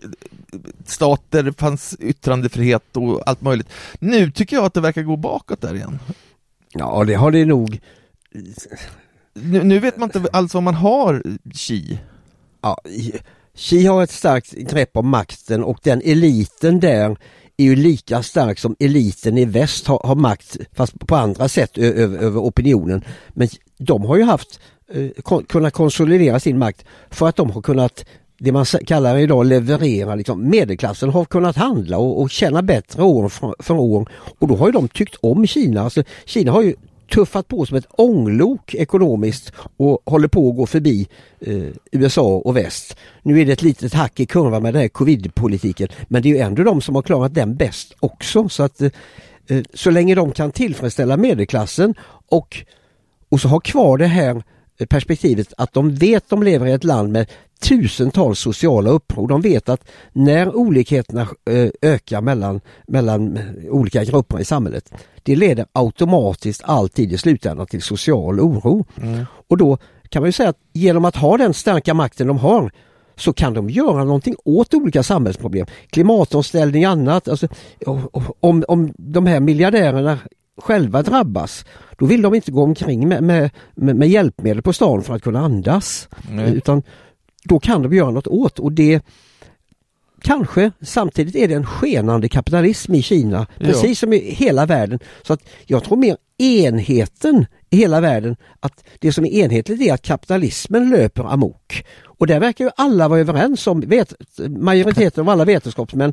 stater 0.84 1.52
fanns 1.58 1.96
yttrandefrihet 2.00 2.96
och 2.96 3.28
allt 3.28 3.40
möjligt. 3.40 3.68
Nu 3.98 4.30
tycker 4.30 4.56
jag 4.56 4.64
att 4.64 4.74
det 4.74 4.80
verkar 4.80 5.02
gå 5.02 5.16
bakåt 5.16 5.60
där 5.60 5.74
igen. 5.74 5.98
Ja, 6.72 7.04
det 7.04 7.14
har 7.14 7.30
det 7.30 7.44
nog. 7.44 7.80
Nu, 9.34 9.64
nu 9.64 9.78
vet 9.78 9.96
man 9.96 10.10
inte 10.14 10.30
alls 10.32 10.54
vad 10.54 10.62
man 10.62 10.74
har 10.74 11.22
Xi. 11.54 11.98
Ja, 12.60 12.78
Xi 13.54 13.86
har 13.86 14.02
ett 14.02 14.10
starkt 14.10 14.52
grepp 14.52 14.96
om 14.96 15.08
makten 15.08 15.64
och 15.64 15.78
den 15.82 16.02
eliten 16.04 16.80
där 16.80 17.16
är 17.56 17.64
ju 17.64 17.76
lika 17.76 18.22
stark 18.22 18.58
som 18.58 18.76
eliten 18.78 19.38
i 19.38 19.44
väst 19.44 19.86
har, 19.86 20.00
har 20.04 20.14
makt 20.14 20.56
fast 20.72 21.06
på 21.06 21.16
andra 21.16 21.48
sätt 21.48 21.78
över, 21.78 22.18
över 22.18 22.40
opinionen. 22.40 23.04
Men 23.28 23.48
de 23.78 24.04
har 24.04 24.16
ju 24.16 24.22
haft 24.22 24.60
eh, 24.92 25.38
kunnat 25.48 25.72
konsolidera 25.72 26.40
sin 26.40 26.58
makt 26.58 26.84
för 27.10 27.28
att 27.28 27.36
de 27.36 27.50
har 27.50 27.62
kunnat 27.62 28.04
det 28.38 28.52
man 28.52 28.64
kallar 28.64 29.16
idag 29.16 29.46
leverera. 29.46 30.14
Liksom. 30.14 30.50
Medelklassen 30.50 31.10
har 31.10 31.24
kunnat 31.24 31.56
handla 31.56 31.98
och, 31.98 32.20
och 32.20 32.30
tjäna 32.30 32.62
bättre 32.62 33.02
år 33.02 33.28
för, 33.62 33.74
år 33.74 34.08
och 34.38 34.48
då 34.48 34.56
har 34.56 34.66
ju 34.66 34.72
de 34.72 34.88
tyckt 34.88 35.16
om 35.20 35.46
Kina. 35.46 35.82
Alltså, 35.82 36.02
Kina 36.24 36.52
har 36.52 36.62
ju 36.62 36.74
tuffat 37.12 37.48
på 37.48 37.66
som 37.66 37.76
ett 37.76 37.86
ånglok 37.90 38.74
ekonomiskt 38.74 39.52
och 39.76 40.02
håller 40.04 40.28
på 40.28 40.50
att 40.50 40.56
gå 40.56 40.66
förbi 40.66 41.08
eh, 41.40 41.68
USA 41.92 42.36
och 42.36 42.56
väst. 42.56 42.96
Nu 43.22 43.40
är 43.40 43.46
det 43.46 43.52
ett 43.52 43.62
litet 43.62 43.94
hack 43.94 44.20
i 44.20 44.26
kurvan 44.26 44.62
med 44.62 44.74
den 44.74 44.82
här 44.82 44.88
covid-politiken 44.88 45.88
men 46.08 46.22
det 46.22 46.28
är 46.28 46.34
ju 46.34 46.38
ändå 46.38 46.62
de 46.62 46.80
som 46.80 46.94
har 46.94 47.02
klarat 47.02 47.34
den 47.34 47.56
bäst 47.56 47.94
också. 48.00 48.48
Så 48.48 48.62
att 48.62 48.80
eh, 48.80 48.90
eh 49.48 49.62
så 49.74 49.90
länge 49.90 50.14
de 50.14 50.32
kan 50.32 50.52
tillfredsställa 50.52 51.16
medelklassen 51.16 51.94
och, 52.28 52.64
och 53.28 53.40
så 53.40 53.48
ha 53.48 53.60
kvar 53.60 53.98
det 53.98 54.06
här 54.06 54.42
perspektivet 54.84 55.52
att 55.56 55.72
de 55.72 55.94
vet 55.94 56.28
de 56.28 56.42
lever 56.42 56.66
i 56.66 56.72
ett 56.72 56.84
land 56.84 57.12
med 57.12 57.30
tusentals 57.60 58.38
sociala 58.38 58.90
uppror. 58.90 59.28
De 59.28 59.40
vet 59.40 59.68
att 59.68 59.88
när 60.12 60.56
olikheterna 60.56 61.28
eh, 61.50 61.68
ökar 61.82 62.20
mellan, 62.20 62.60
mellan 62.86 63.38
olika 63.70 64.04
grupper 64.04 64.40
i 64.40 64.44
samhället, 64.44 64.92
det 65.22 65.36
leder 65.36 65.66
automatiskt 65.72 66.62
alltid 66.64 67.12
i 67.12 67.18
slutändan 67.18 67.66
till 67.66 67.82
social 67.82 68.40
oro. 68.40 68.86
Mm. 69.02 69.24
Och 69.48 69.56
då 69.56 69.78
kan 70.08 70.22
man 70.22 70.28
ju 70.28 70.32
säga 70.32 70.48
att 70.48 70.60
genom 70.72 71.04
att 71.04 71.16
ha 71.16 71.36
den 71.36 71.54
starka 71.54 71.94
makten 71.94 72.26
de 72.26 72.38
har 72.38 72.70
så 73.16 73.32
kan 73.32 73.54
de 73.54 73.70
göra 73.70 74.04
någonting 74.04 74.34
åt 74.44 74.74
olika 74.74 75.02
samhällsproblem. 75.02 75.66
Klimatomställning 75.90 76.86
och 76.86 76.92
annat. 76.92 77.28
Alltså, 77.28 77.48
om, 78.40 78.64
om 78.68 78.92
de 78.98 79.26
här 79.26 79.40
miljardärerna 79.40 80.18
själva 80.56 81.02
drabbas, 81.02 81.64
då 81.98 82.06
vill 82.06 82.22
de 82.22 82.34
inte 82.34 82.50
gå 82.50 82.62
omkring 82.62 83.08
med, 83.08 83.22
med, 83.22 83.50
med 83.74 84.08
hjälpmedel 84.08 84.62
på 84.62 84.72
stan 84.72 85.02
för 85.02 85.14
att 85.14 85.22
kunna 85.22 85.40
andas. 85.40 86.08
Nej. 86.30 86.54
Utan 86.54 86.82
då 87.44 87.58
kan 87.58 87.82
de 87.82 87.92
göra 87.92 88.10
något 88.10 88.26
åt 88.26 88.58
och 88.58 88.72
det 88.72 89.02
Kanske 90.22 90.72
samtidigt 90.82 91.36
är 91.36 91.48
det 91.48 91.54
en 91.54 91.66
skenande 91.66 92.28
kapitalism 92.28 92.94
i 92.94 93.02
Kina, 93.02 93.46
Ja. 93.58 93.66
precis 93.66 93.98
som 93.98 94.12
i 94.12 94.18
hela 94.18 94.66
världen. 94.66 94.98
Så 95.22 95.32
att 95.32 95.40
jag 95.66 95.84
tror 95.84 95.96
mer 95.96 96.16
enheten 96.38 97.46
i 97.70 97.76
hela 97.76 98.00
världen, 98.00 98.36
att 98.60 98.84
det 98.98 99.12
som 99.12 99.24
är 99.24 99.28
enhetligt 99.28 99.80
är 99.80 99.94
att 99.94 100.02
kapitalismen 100.02 100.90
löper 100.90 101.32
amok. 101.32 101.84
Och 102.04 102.26
där 102.26 102.40
verkar 102.40 102.64
ju 102.64 102.70
alla 102.76 103.08
vara 103.08 103.20
överens 103.20 103.66
om, 103.66 103.80
vet, 103.80 104.12
majoriteten 104.48 105.20
av 105.20 105.28
alla 105.28 105.44
vetenskapsmän 105.44 106.12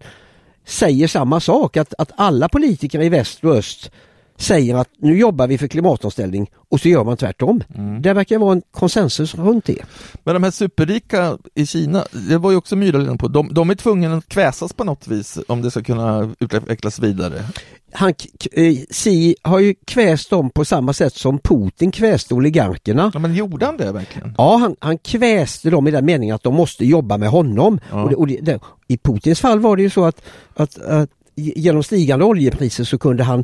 säger 0.65 1.07
samma 1.07 1.39
sak, 1.39 1.77
att, 1.77 1.93
att 1.97 2.11
alla 2.15 2.49
politiker 2.49 3.01
i 3.01 3.09
väst 3.09 3.43
och 3.43 3.55
öst 3.55 3.91
säger 4.37 4.75
att 4.75 4.89
nu 4.97 5.17
jobbar 5.17 5.47
vi 5.47 5.57
för 5.57 5.67
klimatomställning 5.67 6.49
och 6.69 6.79
så 6.79 6.89
gör 6.89 7.03
man 7.03 7.17
tvärtom. 7.17 7.63
Mm. 7.75 8.01
Det 8.01 8.13
verkar 8.13 8.37
vara 8.37 8.51
en 8.51 8.61
konsensus 8.71 9.35
runt 9.35 9.65
det. 9.65 9.85
Men 10.23 10.33
de 10.33 10.43
här 10.43 10.51
superrika 10.51 11.37
i 11.55 11.65
Kina, 11.65 12.05
det 12.29 12.37
var 12.37 12.51
ju 12.51 12.57
också 12.57 12.75
Myrdal 12.75 13.17
på, 13.17 13.27
de, 13.27 13.53
de 13.53 13.69
är 13.69 13.75
tvungna 13.75 14.15
att 14.15 14.27
kväsas 14.27 14.73
på 14.73 14.83
något 14.83 15.07
vis 15.07 15.39
om 15.47 15.61
det 15.61 15.71
ska 15.71 15.83
kunna 15.83 16.35
utvecklas 16.39 16.99
vidare. 16.99 17.43
Han, 17.91 18.13
eh, 18.51 18.75
Xi 18.91 19.35
har 19.41 19.59
ju 19.59 19.75
kväst 19.85 20.29
dem 20.29 20.49
på 20.49 20.65
samma 20.65 20.93
sätt 20.93 21.13
som 21.13 21.39
Putin 21.39 21.91
kväste 21.91 22.33
oligarkerna. 22.33 23.11
Ja, 23.13 23.19
men 23.19 23.35
gjorde 23.35 23.65
han 23.65 23.77
det 23.77 23.91
verkligen? 23.91 24.33
Ja, 24.37 24.57
han, 24.57 24.75
han 24.79 24.97
kväste 24.97 25.69
dem 25.69 25.87
i 25.87 25.91
den 25.91 26.05
meningen 26.05 26.35
att 26.35 26.43
de 26.43 26.55
måste 26.55 26.85
jobba 26.85 27.17
med 27.17 27.29
honom. 27.29 27.79
Ja. 27.91 28.03
Och 28.03 28.09
det, 28.09 28.15
och 28.15 28.27
det, 28.27 28.39
det, 28.41 28.59
I 28.87 28.97
Putins 28.97 29.39
fall 29.39 29.59
var 29.59 29.75
det 29.75 29.83
ju 29.83 29.89
så 29.89 30.05
att, 30.05 30.21
att, 30.55 30.81
att 30.81 31.09
genom 31.35 31.83
stigande 31.83 32.25
oljepriser 32.25 32.83
så 32.83 32.97
kunde 32.97 33.23
han 33.23 33.43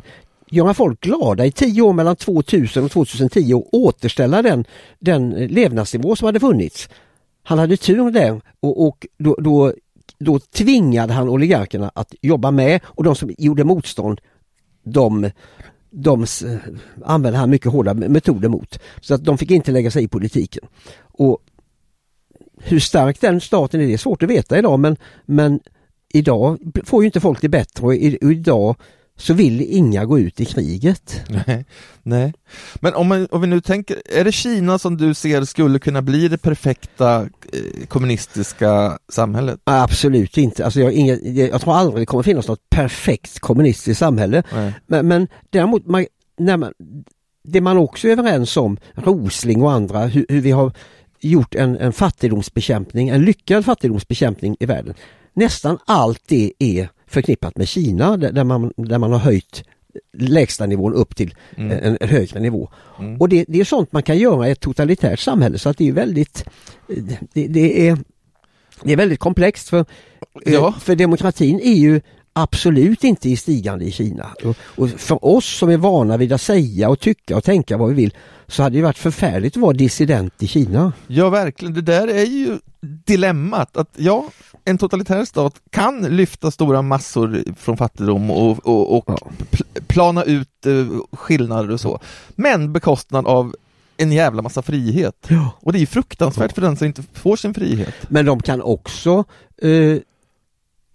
göra 0.50 0.74
folk 0.74 1.00
glada 1.00 1.46
i 1.46 1.52
tio 1.52 1.82
år 1.82 1.92
mellan 1.92 2.16
2000 2.16 2.84
och 2.84 2.90
2010 2.90 3.54
och 3.54 3.74
återställa 3.74 4.42
den, 4.42 4.64
den 4.98 5.30
levnadsnivå 5.30 6.16
som 6.16 6.26
hade 6.26 6.40
funnits. 6.40 6.88
Han 7.42 7.58
hade 7.58 7.76
tur 7.76 8.10
där 8.10 8.40
och, 8.60 8.86
och 8.86 9.06
då, 9.18 9.34
då, 9.34 9.74
då 10.18 10.38
tvingade 10.38 11.12
han 11.12 11.28
oligarkerna 11.28 11.90
att 11.94 12.14
jobba 12.20 12.50
med 12.50 12.80
och 12.84 13.04
de 13.04 13.14
som 13.14 13.30
gjorde 13.38 13.64
motstånd 13.64 14.20
de, 14.82 15.30
de 15.90 16.22
eh, 16.22 16.56
använde 17.04 17.38
han 17.38 17.50
mycket 17.50 17.72
hårda 17.72 17.94
metoder 17.94 18.48
mot. 18.48 18.78
Så 19.00 19.14
att 19.14 19.24
de 19.24 19.38
fick 19.38 19.50
inte 19.50 19.72
lägga 19.72 19.90
sig 19.90 20.04
i 20.04 20.08
politiken. 20.08 20.64
Och 21.00 21.38
hur 22.62 22.80
stark 22.80 23.20
den 23.20 23.40
staten 23.40 23.80
är, 23.80 23.86
det 23.86 23.92
är 23.92 23.98
svårt 23.98 24.22
att 24.22 24.30
veta 24.30 24.58
idag 24.58 24.80
men, 24.80 24.96
men 25.26 25.60
idag 26.12 26.58
får 26.84 27.02
ju 27.02 27.06
inte 27.06 27.20
folk 27.20 27.40
det 27.40 27.48
bättre 27.48 27.86
och 27.86 27.92
och 27.92 28.32
idag 28.32 28.76
så 29.20 29.34
vill 29.34 29.60
inga 29.60 30.04
gå 30.04 30.18
ut 30.18 30.40
i 30.40 30.44
kriget. 30.44 31.22
Nej. 31.28 31.64
Nej. 32.02 32.32
Men 32.74 32.94
om, 32.94 33.08
man, 33.08 33.28
om 33.30 33.40
vi 33.40 33.46
nu 33.46 33.60
tänker, 33.60 34.02
är 34.04 34.24
det 34.24 34.32
Kina 34.32 34.78
som 34.78 34.96
du 34.96 35.14
ser 35.14 35.44
skulle 35.44 35.78
kunna 35.78 36.02
bli 36.02 36.28
det 36.28 36.38
perfekta 36.38 37.20
eh, 37.52 37.86
kommunistiska 37.88 38.98
samhället? 39.08 39.60
Absolut 39.64 40.38
inte. 40.38 40.64
Alltså 40.64 40.80
jag, 40.80 40.92
inga, 40.92 41.14
jag 41.24 41.60
tror 41.60 41.74
aldrig 41.74 42.02
det 42.02 42.06
kommer 42.06 42.22
finnas 42.22 42.48
något 42.48 42.70
perfekt 42.70 43.40
kommunistiskt 43.40 43.98
samhälle. 43.98 44.42
Nej. 44.52 44.72
Men, 44.86 45.08
men 45.08 45.28
däremot, 45.50 45.86
man, 45.86 46.06
när 46.38 46.56
man, 46.56 46.72
det 47.44 47.60
man 47.60 47.76
också 47.76 48.08
är 48.08 48.12
överens 48.12 48.56
om, 48.56 48.78
Rosling 48.94 49.62
och 49.62 49.72
andra, 49.72 50.06
hur, 50.06 50.26
hur 50.28 50.40
vi 50.40 50.50
har 50.50 50.72
gjort 51.20 51.54
en, 51.54 51.76
en 51.76 51.92
fattigdomsbekämpning, 51.92 53.08
en 53.08 53.22
lyckad 53.22 53.64
fattigdomsbekämpning 53.64 54.56
i 54.60 54.66
världen. 54.66 54.94
Nästan 55.34 55.78
allt 55.86 56.22
det 56.26 56.52
är 56.58 56.88
förknippat 57.10 57.56
med 57.56 57.68
Kina 57.68 58.16
där, 58.16 58.44
man, 58.44 58.72
där 58.76 58.98
man 58.98 59.12
har 59.12 59.18
höjt 59.18 59.64
lägsta 60.12 60.66
nivån 60.66 60.94
upp 60.94 61.16
till 61.16 61.34
Mm. 61.56 61.78
en, 61.82 61.98
en 62.00 62.08
högre 62.08 62.40
nivå. 62.40 62.70
Mm. 62.98 63.20
Och 63.20 63.28
det, 63.28 63.44
det 63.48 63.60
är 63.60 63.64
sånt 63.64 63.92
man 63.92 64.02
kan 64.02 64.18
göra 64.18 64.48
i 64.48 64.50
ett 64.50 64.60
totalitärt 64.60 65.18
samhälle 65.20 65.58
så 65.58 65.68
att 65.68 65.78
det 65.78 65.88
är 65.88 65.92
väldigt 65.92 66.44
det, 67.32 67.46
det 67.46 67.88
är 67.88 67.98
det 68.82 68.92
är 68.92 68.96
väldigt 68.96 69.18
komplext 69.20 69.68
för, 69.68 69.78
eh, 70.46 70.52
Ja. 70.52 70.72
för 70.80 70.94
demokratin 70.94 71.60
är 71.60 71.72
ju 71.74 72.00
absolut 72.42 73.04
inte 73.04 73.28
i 73.30 73.36
stigande 73.36 73.84
i 73.84 73.90
Kina. 73.90 74.30
Och, 74.44 74.56
och 74.60 74.90
för 74.90 75.24
oss 75.24 75.46
som 75.58 75.68
är 75.70 75.76
vana 75.76 76.16
vid 76.16 76.32
att 76.32 76.40
säga 76.40 76.88
och 76.88 77.00
tycka 77.00 77.36
och 77.36 77.44
tänka 77.44 77.76
vad 77.76 77.88
vi 77.88 77.94
vill 77.94 78.14
så 78.46 78.62
hade 78.62 78.76
det 78.76 78.82
varit 78.82 78.98
förfärligt 78.98 79.56
att 79.56 79.62
vara 79.62 79.72
dissident 79.72 80.42
i 80.42 80.46
Kina. 80.46 80.92
Ja, 81.06 81.28
verkligen. 81.30 81.74
Det 81.74 81.82
där 81.82 82.08
är 82.08 82.24
ju 82.24 82.58
dilemmat 82.80 83.76
att 83.76 83.90
ja, 83.96 84.24
en 84.64 84.78
totalitär 84.78 85.24
stat 85.24 85.54
kan 85.70 86.00
lyfta 86.16 86.50
stora 86.50 86.82
massor 86.82 87.42
från 87.58 87.76
fattigdom 87.76 88.30
och, 88.30 88.66
och, 88.66 88.96
och 88.96 89.04
Ja. 89.06 89.18
pl- 89.50 89.82
plana 89.86 90.22
ut 90.24 90.66
eh, 90.66 90.86
skillnader 91.12 91.70
och 91.70 91.80
så, 91.80 92.00
men 92.34 92.72
bekostnad 92.72 93.26
av 93.26 93.54
en 93.96 94.12
jävla 94.12 94.42
massa 94.42 94.62
frihet. 94.62 95.26
Ja. 95.28 95.50
Och 95.60 95.72
det 95.72 95.78
är 95.78 95.80
ju 95.80 95.86
fruktansvärt 95.86 96.52
för 96.52 96.60
den 96.62 96.76
som 96.76 96.86
inte 96.86 97.02
får 97.12 97.36
sin 97.36 97.54
frihet. 97.54 97.94
Men 98.08 98.26
de 98.26 98.42
kan 98.42 98.62
också 98.62 99.24
eh, 99.62 99.96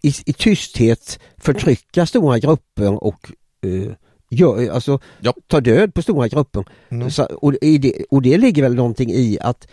i, 0.06 0.14
i 0.26 0.34
tysthet 0.34 1.20
förtrycka 1.38 2.06
stora 2.06 2.40
grupper 2.40 3.04
och 3.04 3.32
eh, 3.66 3.92
gör, 4.30 4.70
alltså, 4.72 5.00
Ja. 5.20 5.34
ta 5.48 5.62
död 5.62 5.94
på 5.94 6.02
stora 6.02 6.28
grupper. 6.28 6.64
Mm. 6.90 7.12
Så, 7.12 7.24
och, 7.24 7.54
i 7.62 7.78
det, 7.78 7.94
och 8.10 8.22
det 8.22 8.38
ligger 8.38 8.64
väl 8.64 8.76
någonting 8.76 9.10
i 9.12 9.38
att 9.42 9.68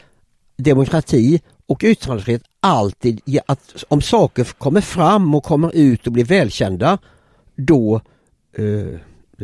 demokrati 0.56 1.40
och 1.66 1.84
yttrandefrihet 1.84 2.42
alltid, 2.60 3.20
att 3.46 3.84
om 3.88 4.02
saker 4.02 4.44
kommer 4.44 4.80
fram 4.80 5.34
och 5.34 5.44
kommer 5.44 5.70
ut 5.76 6.06
och 6.06 6.12
blir 6.12 6.24
välkända 6.24 6.98
då 7.56 8.00
eh, 8.58 8.64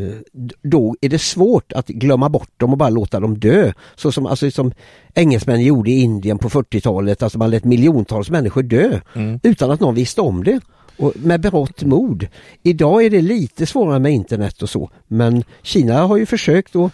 eh, 0.05 0.17
då 0.63 0.97
är 1.01 1.09
det 1.09 1.19
svårt 1.19 1.73
att 1.73 1.87
glömma 1.89 2.29
bort 2.29 2.51
dem 2.57 2.73
och 2.73 2.79
bara 2.79 2.89
låta 2.89 3.21
dem 3.21 3.39
dö. 3.39 3.73
Så 3.97 4.13
som, 4.13 4.27
alltså, 4.27 4.51
som 4.51 4.73
engelsmän 5.15 5.63
gjorde 5.63 5.91
i 5.91 6.01
Indien 6.01 6.39
på 6.39 6.49
40-talet, 6.49 7.23
alltså 7.23 7.39
man 7.39 7.51
lät 7.51 7.65
miljontals 7.65 8.31
människor 8.31 8.63
dö 8.63 9.01
Mm. 9.15 9.41
utan 9.43 9.71
att 9.71 9.81
någon 9.81 9.95
visste 9.95 10.21
om 10.21 10.45
det. 10.45 10.61
Och 10.99 11.13
med 11.17 11.41
berått 11.41 11.83
mod. 11.83 12.29
Idag 12.63 13.05
är 13.05 13.11
det 13.11 13.21
lite 13.23 13.67
svårare 13.67 13.99
med 13.99 14.13
internet 14.13 14.63
och 14.63 14.71
så 14.71 14.91
men 15.07 15.45
Kina 15.63 16.07
har 16.07 16.17
ju 16.17 16.27
försökt 16.27 16.77
att 16.77 16.93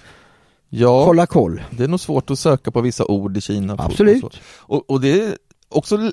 Ja, 0.68 1.04
hålla 1.04 1.26
koll. 1.26 1.62
det 1.70 1.84
är 1.84 1.88
nog 1.88 2.00
svårt 2.00 2.30
att 2.30 2.38
söka 2.38 2.70
på 2.70 2.80
vissa 2.80 3.04
ord 3.04 3.36
i 3.36 3.40
Kina. 3.40 3.76
Absolut. 3.78 4.24
Och, 4.24 4.32
och, 4.56 4.90
och 4.90 5.00
det 5.00 5.20
är 5.22 5.36
också 5.68 6.12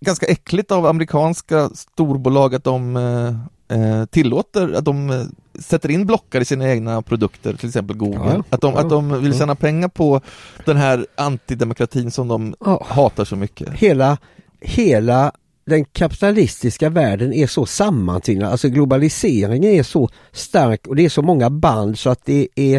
ganska 0.00 0.26
äckligt 0.26 0.72
av 0.72 0.86
amerikanska 0.86 1.70
storbolag 1.74 2.54
att 2.54 2.64
de 2.64 2.96
eh, 2.96 3.78
eh, 3.78 4.04
tillåter 4.04 4.72
att 4.72 4.84
de 4.84 5.10
eh, 5.10 5.22
sätter 5.60 5.90
in 5.90 6.06
blockar 6.06 6.40
i 6.40 6.44
sina 6.44 6.68
egna 6.70 7.02
produkter, 7.02 7.54
till 7.54 7.68
exempel 7.68 7.96
Google. 7.96 8.18
Ja, 8.34 8.42
att, 8.50 8.60
de, 8.60 8.74
ja, 8.74 8.80
att 8.80 8.90
de 8.90 9.22
vill 9.22 9.38
tjäna 9.38 9.54
pengar 9.54 9.88
på 9.88 10.20
den 10.64 10.76
här 10.76 11.06
antidemokratin 11.16 12.10
som 12.10 12.28
de 12.28 12.54
hatar 12.80 13.24
så 13.24 13.36
mycket. 13.36 13.72
hela, 13.72 14.18
hela 14.60 15.32
den 15.64 15.84
kapitalistiska 15.84 16.90
världen 16.90 17.32
är 17.32 17.46
så 17.46 17.66
sammantvinnad, 17.66 18.50
alltså 18.50 18.68
globaliseringen 18.68 19.70
är 19.70 19.82
så 19.82 20.08
stark 20.32 20.86
och 20.86 20.96
det 20.96 21.04
är 21.04 21.08
så 21.08 21.22
många 21.22 21.50
band 21.50 21.98
så 21.98 22.10
att 22.10 22.24
det 22.24 22.48
är 22.54 22.76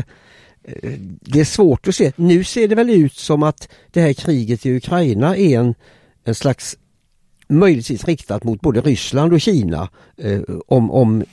eh, 0.64 0.94
det 1.22 1.40
är 1.40 1.46
svårt 1.46 1.88
att 1.88 1.96
se. 1.96 2.12
Nu 2.16 2.44
ser 2.44 2.68
det 2.68 2.76
väl 2.76 2.90
ut 2.90 3.16
som 3.16 3.44
att 3.44 3.70
det 3.92 4.02
här 4.02 4.14
kriget 4.14 4.66
i 4.66 4.76
Ukraina 4.76 5.38
är 5.38 5.60
en, 5.60 5.76
en 6.24 6.36
slags 6.36 6.78
möjligtvis 7.48 8.06
riktat 8.06 8.44
mot 8.44 8.62
både 8.62 8.82
Ryssland 8.82 9.34
och 9.34 9.42
Kina 9.42 9.90
eh, 10.18 10.42
om, 10.68 10.92
om 10.92 11.24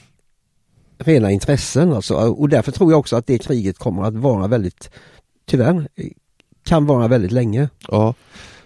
rena 0.98 1.30
intressen 1.30 1.92
alltså. 1.92 2.14
och 2.14 2.48
därför 2.48 2.72
tror 2.72 2.92
jag 2.92 2.98
också 2.98 3.16
att 3.16 3.26
det 3.26 3.38
kriget 3.38 3.78
kommer 3.78 4.04
att 4.04 4.14
vara 4.14 4.46
väldigt, 4.46 4.90
tyvärr, 5.46 5.88
eh, 5.94 6.06
kan 6.64 6.86
vara 6.86 7.08
väldigt 7.08 7.32
länge. 7.32 7.68
Ja, 7.88 8.14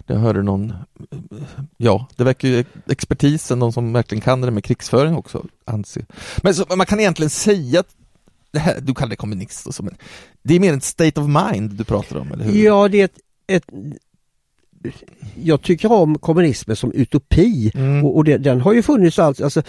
jag 0.06 0.16
hörde 0.16 0.42
någon, 0.42 0.72
ja, 1.76 2.06
det 2.16 2.24
verkar 2.24 2.48
ju 2.48 2.64
expertisen, 2.90 3.58
de 3.58 3.72
som 3.72 3.92
verkligen 3.92 4.22
kan 4.22 4.40
det 4.40 4.50
med 4.50 4.64
krigsföring 4.64 5.16
också, 5.16 5.44
anse. 5.64 6.06
Men 6.42 6.54
så, 6.54 6.76
man 6.76 6.86
kan 6.86 7.00
egentligen 7.00 7.30
säga 7.30 7.80
att 7.80 7.88
det 8.52 8.58
här, 8.58 8.80
du 8.80 8.94
kallar 8.94 9.10
det 9.10 9.16
kommunist 9.16 9.66
och 9.66 9.74
så, 9.74 9.82
men 9.82 9.94
det 10.42 10.54
är 10.54 10.60
mer 10.60 10.76
ett 10.76 10.84
state 10.84 11.20
of 11.20 11.26
mind 11.28 11.70
du 11.70 11.84
pratar 11.84 12.16
om, 12.16 12.32
eller 12.32 12.44
hur? 12.44 12.64
Ja, 12.64 12.88
det 12.88 13.00
är 13.00 13.04
ett, 13.04 13.18
ett 13.46 13.64
jag 15.42 15.62
tycker 15.62 15.92
om 15.92 16.18
kommunismen 16.18 16.76
som 16.76 16.92
utopi 16.92 17.72
Mm. 17.74 18.04
och, 18.04 18.16
och 18.16 18.24
det, 18.24 18.38
den 18.38 18.60
har 18.60 18.72
ju 18.72 18.82
funnits 18.82 19.18
allt, 19.18 19.40
alltså 19.40 19.62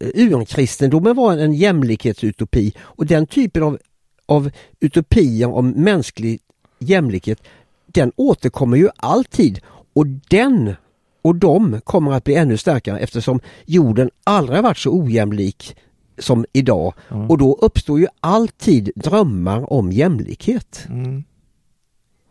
urkristendomen 0.00 1.16
var 1.16 1.32
en, 1.32 1.38
en 1.38 1.54
jämlikhetsutopi 1.54 2.72
och 2.80 3.06
den 3.06 3.26
typen 3.26 3.62
av, 3.62 3.78
av 4.26 4.50
utopier 4.80 5.48
om 5.48 5.70
mänsklig 5.70 6.40
jämlikhet 6.78 7.42
den 7.86 8.12
återkommer 8.16 8.76
ju 8.76 8.88
alltid 8.96 9.60
och 9.94 10.06
den 10.06 10.74
och 11.22 11.36
de 11.36 11.80
kommer 11.84 12.12
att 12.12 12.24
bli 12.24 12.34
ännu 12.34 12.56
starkare 12.56 12.98
eftersom 12.98 13.40
jorden 13.66 14.10
aldrig 14.24 14.62
varit 14.62 14.78
så 14.78 14.90
ojämlik 15.00 15.76
som 16.18 16.46
idag 16.52 16.94
Mm. 17.10 17.30
och 17.30 17.38
då 17.38 17.58
uppstår 17.62 18.00
ju 18.00 18.06
alltid 18.20 18.90
drömmar 18.96 19.72
om 19.72 19.92
jämlikhet. 19.92 20.86
Mm. 20.88 21.24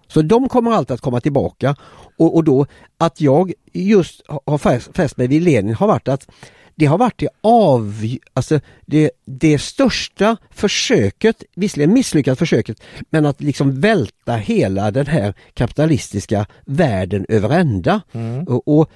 Så 0.07 0.21
de 0.21 0.49
kommer 0.49 0.71
alltid 0.71 0.93
att 0.93 1.01
komma 1.01 1.21
tillbaka 1.21 1.75
och, 2.17 2.35
och 2.35 2.43
då 2.43 2.65
att 2.97 3.21
jag 3.21 3.53
just 3.73 4.21
har 4.45 4.57
fäst, 4.57 4.89
fäst 4.95 5.17
mig 5.17 5.27
vid 5.27 5.41
Lenin 5.41 5.75
har 5.75 5.87
varit 5.87 6.07
att 6.07 6.27
det 6.75 6.85
har 6.85 6.97
varit 6.97 7.17
det 7.17 7.29
av, 7.41 8.05
alltså 8.33 8.59
det, 8.85 9.11
det 9.25 9.59
största 9.59 10.37
försöket, 10.51 11.43
visserligen 11.55 11.93
misslyckat 11.93 12.39
försöket, 12.39 12.81
men 13.09 13.25
att 13.25 13.41
liksom 13.41 13.81
välta 13.81 14.35
hela 14.35 14.91
den 14.91 15.07
här 15.07 15.33
kapitalistiska 15.53 16.45
världen 16.65 17.25
över 17.29 17.49
ända. 17.49 18.01
Mm. 18.11 18.43
Och, 18.43 18.79
och 18.79 18.89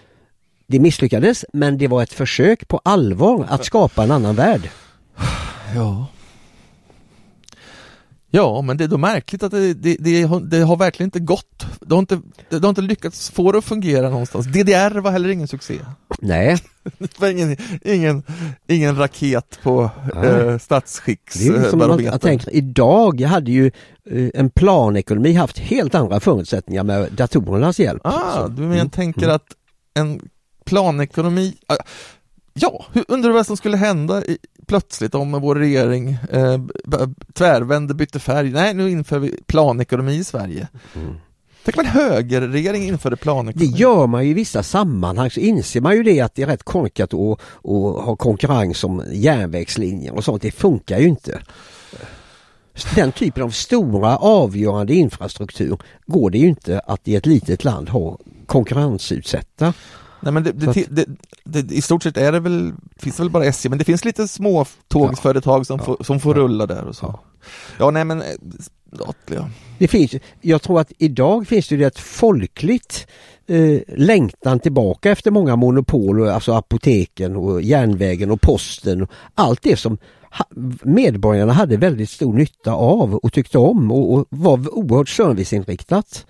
det 0.68 0.80
misslyckades 0.80 1.46
men 1.54 1.78
det 1.78 1.88
var 1.88 2.04
ett 2.04 2.14
försök 2.14 2.68
på 2.68 2.82
allvar 2.84 3.46
att 3.50 3.66
skapa 3.66 4.04
en 4.04 4.12
annan 4.12 4.36
värld. 4.36 4.70
Ja. 5.76 6.08
Ja, 8.38 8.62
men 8.62 8.78
det 8.78 8.84
är 8.84 8.88
då 8.88 8.98
märkligt 8.98 9.44
att 9.44 9.52
det, 9.52 9.74
det, 9.74 9.98
det, 10.00 10.24
har, 10.24 10.40
det 10.40 10.60
har 10.60 10.76
verkligen 10.76 11.08
inte 11.08 11.20
gått. 11.20 11.66
Det 11.80 11.96
har 11.96 12.00
inte, 12.00 12.22
det 12.50 12.62
har 12.62 12.70
inte 12.70 12.82
lyckats 12.82 13.30
få 13.30 13.52
det 13.52 13.58
att 13.58 13.66
fungera 13.66 14.10
någonstans. 14.10 14.46
DDR 14.46 15.00
var 15.00 15.12
heller 15.12 15.30
ingen 15.30 15.48
succé. 15.48 15.80
Nej, 16.20 16.58
Det 16.98 17.20
var 17.20 17.28
ingen, 17.28 17.58
ingen, 17.82 18.24
ingen 18.68 18.98
raket 18.98 19.60
på 19.64 19.90
eh, 20.24 20.58
statsskicksbarometern. 20.58 22.06
jag 22.06 22.22
tänker, 22.22 22.56
idag 22.56 23.22
hade 23.22 23.52
ju 23.52 23.72
eh, 24.10 24.30
en 24.34 24.50
planekonomi 24.50 25.34
haft 25.34 25.60
helt 25.60 25.96
andra 25.96 26.20
förutsättningar 26.20 26.84
med 26.84 27.12
datorernas 27.12 27.80
hjälp. 27.80 28.02
Ah, 28.04 28.48
du 28.48 28.62
men 28.62 28.72
mm, 28.72 28.90
tänker 28.90 29.24
mm. 29.24 29.36
att 29.36 29.48
en 29.94 30.30
planekonomi, 30.66 31.56
ah, 31.68 31.76
ja, 32.54 32.86
hur 32.94 33.06
undrar 33.08 33.32
vad 33.32 33.46
som 33.46 33.58
skulle 33.58 33.78
hända 33.78 34.26
i, 34.26 34.38
plötsligt 34.68 35.16
om 35.16 35.32
vår 35.32 35.56
regering 35.56 36.18
eh, 36.32 36.58
tvärvände, 37.34 37.94
bytte 37.94 38.20
färg, 38.20 38.52
nej 38.52 38.74
nu 38.74 38.90
inför 38.92 39.20
vi 39.20 39.42
planekonomi 39.46 40.16
i 40.16 40.24
Sverige. 40.24 40.68
Mm. 40.96 41.16
Tänk 41.64 41.78
om 41.78 41.86
en 41.86 41.92
högerregering 41.92 42.84
införde 42.84 43.16
Det 43.16 43.22
planekonomi. 43.22 43.74
gör 43.76 44.08
man 44.08 44.24
ju 44.26 44.30
i 44.30 44.34
vissa 44.34 44.64
sammanhang 44.64 45.32
så 45.32 45.40
inser 45.40 45.82
man 45.82 45.96
ju 45.96 46.04
det 46.04 46.22
att 46.22 46.36
det 46.36 46.42
är 46.42 46.48
rätt 46.48 46.64
korkat 46.64 47.14
att, 47.14 47.30
att 47.30 48.06
ha 48.06 48.16
konkurrens 48.16 48.84
om 48.84 49.04
järnvägslinjer 49.12 50.16
och 50.16 50.24
sånt. 50.24 50.42
Det 50.42 50.52
funkar 50.52 51.00
ju 51.00 51.08
inte. 51.08 51.42
Den 52.96 53.12
typen 53.12 53.44
av 53.44 53.50
stora 53.50 54.18
avgörande 54.18 54.94
infrastruktur 54.94 55.78
går 56.06 56.30
det 56.30 56.38
ju 56.38 56.48
inte 56.48 56.80
att 56.80 57.08
i 57.08 57.16
ett 57.16 57.26
litet 57.26 57.64
land 57.64 57.90
ha 57.90 58.18
konkurrensutsätta. 58.46 59.74
Nej 60.28 60.34
men 60.34 60.44
det, 60.44 60.52
det, 60.90 61.06
det, 61.44 61.72
i 61.76 61.82
stort 61.82 62.04
sett 62.04 62.18
är 62.18 62.32
det 62.32 62.40
väl, 62.40 62.74
finns 62.98 63.16
det 63.18 63.24
väl 63.24 63.30
bara 63.30 63.46
SJ, 63.46 63.70
men 63.70 63.78
det 63.78 63.84
finns 63.86 64.06
lite 64.06 64.28
små 64.28 64.66
tågföretag 64.88 65.66
som, 65.66 65.78
Ja. 65.80 65.86
får, 65.86 66.04
som 66.04 66.20
får 66.20 66.36
Ja. 66.38 66.42
rulla 66.44 66.66
där 66.66 66.84
och 66.86 66.96
så. 66.96 67.06
Ja. 67.06 67.20
Ja, 67.80 67.92
nej 67.92 68.06
men 68.06 68.22
eh, 68.22 68.28
statliga. 68.96 69.50
Det 69.80 69.88
finns, 69.88 70.12
jag 70.42 70.62
tror 70.62 70.80
att 70.80 70.92
idag 70.98 71.48
finns 71.48 71.68
det 71.68 71.84
ett 71.84 72.00
folkligt 72.00 73.08
eh, 73.48 73.80
längtan 73.88 74.60
tillbaka 74.60 75.12
efter 75.12 75.32
många 75.32 75.56
monopol, 75.56 76.28
alltså 76.30 76.54
apoteken 76.54 77.36
och 77.36 77.62
järnvägen 77.62 78.32
och 78.32 78.42
posten. 78.42 79.02
Och 79.02 79.10
allt 79.36 79.62
det 79.62 79.78
som 79.78 79.98
medborgarna 80.84 81.54
hade 81.54 81.78
väldigt 81.78 82.10
stor 82.10 82.34
nytta 82.34 82.74
av 82.74 83.16
och 83.16 83.34
tyckte 83.34 83.58
om 83.58 83.92
och, 83.92 84.14
och 84.14 84.26
var 84.30 84.74
oerhört 84.78 85.10
serviceinriktat. 85.10 86.26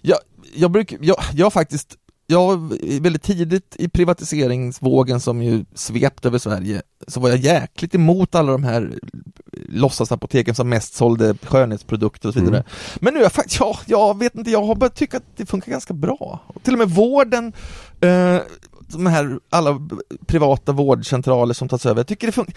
Jag, 0.00 0.18
jag, 0.54 0.70
bruk, 0.70 0.94
jag, 1.00 1.16
jag 1.34 1.52
faktiskt, 1.52 1.96
jag 2.26 2.78
väldigt 3.00 3.22
tidigt 3.22 3.76
i 3.78 3.88
privatiseringsvågen 3.88 5.20
som 5.20 5.42
ju 5.42 5.64
svept 5.74 6.26
över 6.26 6.38
Sverige 6.38 6.82
så 7.08 7.20
var 7.20 7.28
jag 7.28 7.38
jäkligt 7.38 7.94
emot 7.94 8.34
alla 8.34 8.52
de 8.52 8.64
här 8.64 8.98
låtsasapoteken 9.68 10.54
som 10.54 10.68
mest 10.68 10.94
sålde 10.94 11.34
skönhetsprodukter 11.42 12.28
och 12.28 12.34
så 12.34 12.40
vidare. 12.40 12.56
Mm. 12.56 12.68
Men 13.00 13.14
nu 13.14 13.20
är 13.20 13.22
jag 13.22 13.32
faktiskt, 13.32 13.60
ja, 13.60 13.78
jag 13.86 14.18
vet 14.18 14.34
inte, 14.34 14.50
jag 14.50 14.64
har 14.64 14.74
börjat 14.74 14.96
tycka 14.96 15.16
att 15.16 15.36
det 15.36 15.46
funkar 15.46 15.72
ganska 15.72 15.94
bra. 15.94 16.40
Och 16.46 16.62
till 16.62 16.72
och 16.72 16.78
med 16.78 16.90
vården, 16.90 17.52
eh, 18.00 18.38
de 18.92 19.06
här 19.06 19.38
alla 19.50 19.88
privata 20.26 20.72
vårdcentraler 20.72 21.54
som 21.54 21.68
tas 21.68 21.86
över, 21.86 21.98
jag 21.98 22.06
tycker 22.06 22.26
det 22.26 22.32
funkar. 22.32 22.54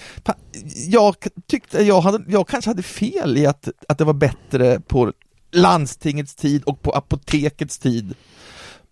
Jag 0.87 1.15
tyckte, 1.47 1.83
jag, 1.83 2.01
hade, 2.01 2.23
jag 2.27 2.47
kanske 2.47 2.69
hade 2.69 2.83
fel 2.83 3.37
i 3.37 3.45
att, 3.45 3.69
att 3.87 3.97
det 3.97 4.03
var 4.03 4.13
bättre 4.13 4.79
på 4.79 5.13
landstingets 5.51 6.35
tid 6.35 6.63
och 6.63 6.81
på 6.81 6.91
apotekets 6.91 7.79
tid. 7.79 8.15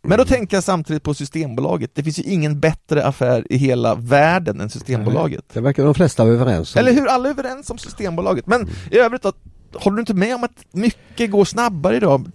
Men 0.07 0.17
då 0.17 0.25
tänker 0.25 0.57
jag 0.57 0.63
samtidigt 0.63 1.03
på 1.03 1.13
Systembolaget. 1.13 1.91
Det 1.93 2.03
finns 2.03 2.19
ju 2.19 2.23
ingen 2.23 2.59
bättre 2.59 3.05
affär 3.05 3.47
i 3.49 3.57
hela 3.57 3.95
världen 3.95 4.61
än 4.61 4.69
Systembolaget. 4.69 5.45
Det 5.53 5.61
verkar 5.61 5.85
de 5.85 5.93
flesta 5.93 6.23
vara 6.23 6.33
överens 6.33 6.75
om. 6.75 6.79
Eller 6.79 6.93
hur? 6.93 7.07
Alla 7.07 7.29
är 7.29 7.33
överens 7.33 7.69
om 7.69 7.77
Systembolaget. 7.77 8.47
Men 8.47 8.69
i 8.91 8.97
övrigt 8.97 9.21
då, 9.21 9.31
håller 9.73 9.95
du 9.95 10.01
inte 10.01 10.13
med 10.13 10.35
om 10.35 10.43
att 10.43 10.65
mycket 10.71 11.31
går 11.31 11.45
snabbare 11.45 11.95
idag? 11.95 12.27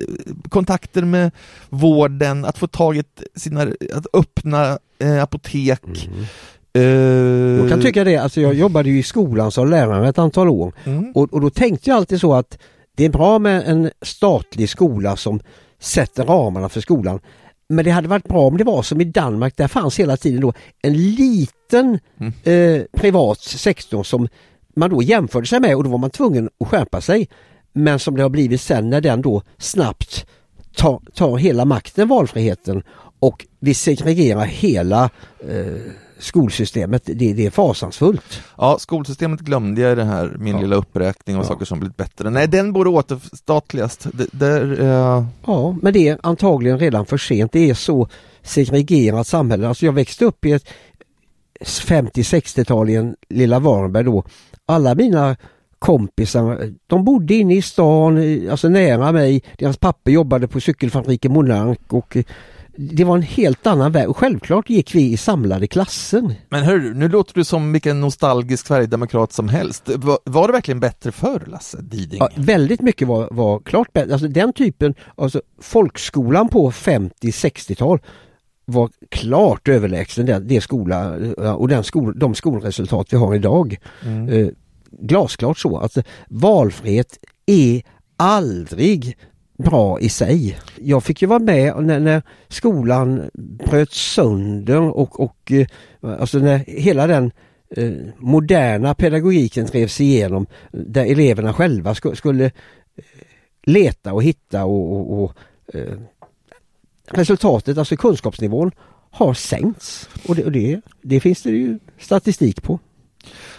Kontakter 0.49 1.03
med 1.03 1.31
vården, 1.69 2.45
att 2.45 2.59
få 2.59 2.67
tag 2.67 2.97
i 2.97 3.03
sina, 3.37 3.63
att 3.95 4.07
öppna 4.13 4.79
eh, 4.99 5.23
apotek. 5.23 6.09
Mm. 6.09 6.25
Eh, 6.73 7.61
Jag 7.61 7.69
kan 7.69 7.81
tycka 7.81 8.05
det, 8.05 8.17
alltså 8.17 8.41
jag 8.41 8.55
jobbade 8.55 8.89
ju 8.89 8.99
i 8.99 9.03
skolan 9.03 9.53
som 9.53 9.71
lärare 9.71 10.09
ett 10.09 10.19
antal 10.19 10.49
år 10.49 10.73
mm. 10.85 11.13
och, 11.15 11.33
och 11.33 11.41
då 11.41 11.51
tänkte 11.51 11.91
jag 11.91 11.97
alltid 11.97 12.21
så 12.21 12.35
att 12.35 12.59
det 12.97 13.05
är 13.05 13.11
bra 13.11 13.39
med 13.39 13.63
en 13.67 13.91
statlig 14.03 14.69
skola 14.69 15.17
som 15.17 15.41
sätter 15.79 16.25
ramarna 16.25 16.69
för 16.69 16.81
skolan. 16.81 17.21
Men 17.71 17.85
det 17.85 17.91
hade 17.91 18.09
varit 18.09 18.29
bra 18.29 18.47
om 18.47 18.57
det 18.57 18.65
var 18.65 18.83
som 18.83 19.01
i 19.01 19.05
Danmark, 19.05 19.57
där 19.57 19.69
fanns 19.69 19.99
hela 20.01 20.17
tiden 20.17 20.41
då 20.41 20.53
en 20.83 20.93
liten 21.15 21.99
Mm. 22.19 22.33
eh, 22.45 22.83
privat 23.01 23.41
sektor 23.41 24.03
som 24.03 24.29
man 24.77 24.91
då 24.91 25.03
jämförde 25.03 25.47
sig 25.47 25.61
med 25.61 25.77
och 25.77 25.85
då 25.85 25.91
var 25.91 25.99
man 25.99 26.11
tvungen 26.11 26.49
att 26.61 26.69
skärpa 26.69 27.01
sig. 27.01 27.29
Men 27.73 27.99
som 27.99 28.17
det 28.17 28.23
har 28.23 28.31
blivit 28.31 28.61
sen 28.61 28.91
när 28.91 29.01
den 29.01 29.23
då 29.23 29.43
snabbt 29.59 30.27
tar, 30.77 31.01
tar 31.15 31.37
hela 31.37 31.65
makten, 31.65 32.09
valfriheten 32.09 32.83
och 33.21 33.47
vi 33.61 33.75
segregerar 33.75 34.45
hela 34.45 35.11
eh, 35.49 35.93
skolsystemet. 36.21 37.03
Det, 37.05 37.33
det 37.33 37.47
är 37.47 37.51
fasansfullt. 37.51 38.41
Ja, 38.59 38.77
skolsystemet 38.81 39.41
glömde 39.41 39.81
jag 39.81 39.93
i 39.93 39.95
det 39.95 40.05
här, 40.05 40.37
min 40.39 40.55
Ja. 40.55 40.61
lilla 40.61 40.77
uppräkning 40.77 41.37
av 41.37 41.43
Ja. 41.43 41.49
saker 41.49 41.65
som 41.65 41.81
blivit 41.81 41.97
bättre. 41.97 42.31
Nej, 42.31 42.49
den 42.49 42.73
borde 42.73 42.91
återstatligas. 42.91 43.99
Det, 43.99 44.27
där, 44.33 44.81
eh, 44.81 45.25
Ja, 45.47 45.77
men 45.83 45.93
det 45.93 46.09
är 46.09 46.19
antagligen 46.23 46.79
redan 46.79 47.07
för 47.07 47.19
sent. 47.19 47.53
Det 47.53 47.71
är 47.71 47.75
så 47.75 48.09
segregerat 48.43 49.27
samhälle. 49.27 49.69
Alltså 49.69 49.87
jag 49.87 49.93
växte 49.93 50.25
upp 50.25 50.45
i 50.45 50.53
ett 50.53 50.65
50-60-tal 51.65 52.91
i 52.91 52.95
en 52.97 53.17
lilla 53.29 53.59
Varberg 53.59 54.05
då. 54.05 54.25
Alla 54.67 54.95
mina 54.95 55.37
kompisar, 55.79 56.73
de 56.87 57.05
bodde 57.05 57.35
inne 57.35 57.55
i 57.55 57.63
stan, 57.63 58.19
alltså 58.51 58.69
nära 58.69 59.13
mig. 59.13 59.43
Deras 59.59 59.77
pappa 59.77 60.11
jobbade 60.11 60.49
på 60.49 60.61
cykelfabriken 60.61 61.33
Monark 61.33 61.93
och 61.93 62.17
det 62.81 63.05
var 63.05 63.17
en 63.17 63.23
helt 63.23 63.67
annan 63.67 63.93
värld. 63.93 64.07
Och 64.07 64.17
självklart 64.17 64.71
gick 64.71 64.95
vi 64.95 65.13
i 65.13 65.17
samlade 65.17 65.67
klasser. 65.67 66.35
Men 66.49 66.63
hör, 66.63 66.79
nu 66.79 67.09
låter 67.09 67.35
du 67.35 67.45
som 67.45 67.73
vilken 67.73 68.01
nostalgisk 68.01 68.67
Sverigedemokrat 68.67 69.33
som 69.33 69.49
helst. 69.49 69.89
Var, 69.89 70.19
var 70.25 70.47
det 70.47 70.53
verkligen 70.53 70.81
bättre 70.81 71.13
förr, 71.13 71.43
Lasse 71.47 71.83
Diding? 71.83 72.19
Ja, 72.19 72.29
väldigt 72.35 72.81
mycket 72.81 73.09
var, 73.09 73.29
var 73.31 73.59
klart 73.59 73.93
bättre. 73.93 74.13
Alltså 74.13 74.29
den 74.29 74.53
typen, 74.53 74.95
alltså 75.17 75.43
folkskolan 75.61 76.49
på 76.49 76.71
50-60-tal 76.71 77.99
var 78.65 78.91
klart 79.09 79.69
överlägsen 79.69 80.27
det, 80.27 80.39
det 80.39 80.61
skola 80.61 81.15
och 81.57 81.69
den 81.69 81.85
skol, 81.85 82.19
de 82.19 82.35
skolresultat 82.35 83.07
vi 83.11 83.17
har 83.17 83.35
idag. 83.35 83.77
Mm. 84.05 84.29
Eh, 84.29 84.49
glasklart 84.91 85.59
så 85.59 85.79
att 85.79 85.99
valfrihet 86.29 87.19
är 87.47 87.83
aldrig 88.17 89.17
bra 89.61 90.01
i 90.01 90.09
sig. 90.09 90.59
Jag 90.81 91.05
fick 91.05 91.23
ju 91.23 91.29
vara 91.29 91.39
med 91.39 91.85
när, 91.85 92.01
när 92.01 92.23
skolan 92.49 93.31
bröt 93.35 93.93
sönder 93.93 94.81
och, 94.81 95.21
och 95.21 95.53
eh, 95.53 95.67
alltså 96.21 96.39
när 96.39 96.59
hela 96.59 97.07
den 97.07 97.33
eh, 97.77 97.93
moderna 98.19 98.95
pedagogiken 98.95 99.67
drevs 99.67 100.01
igenom 100.01 100.47
där 100.73 101.05
eleverna 101.05 101.53
själva 101.53 101.95
sk 101.95 102.07
skulle 102.15 102.45
eh, 102.45 102.53
leta 103.63 104.13
och 104.13 104.23
hitta 104.23 104.65
och, 104.65 104.93
och, 104.93 105.23
och 105.23 105.35
eh, 105.75 105.99
resultatet, 107.07 107.79
alltså 107.79 107.97
kunskapsnivån 107.97 108.71
har 109.11 109.35
sänkts 109.35 110.09
och 110.29 110.37
det, 110.37 110.45
och 110.45 110.53
det, 110.53 110.81
det 111.03 111.21
finns 111.21 111.43
det 111.43 111.51
ju 111.51 111.79
statistik 111.99 112.63
på. 112.63 112.79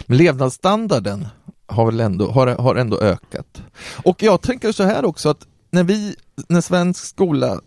Men 0.06 0.18
levnadsstandarden 0.18 1.26
har 1.66 1.86
väl 1.86 2.00
ändå, 2.00 2.30
har, 2.30 2.46
har 2.46 2.74
ändå 2.74 3.00
ökat. 3.00 3.62
Och 4.04 4.22
jag 4.22 4.40
tänker 4.40 4.72
så 4.72 4.82
här 4.82 5.04
också 5.04 5.28
att 5.28 5.46
när 5.72 5.84
vi, 5.84 6.16
när 6.48 6.60
svensk 6.60 7.04
skola 7.04 7.60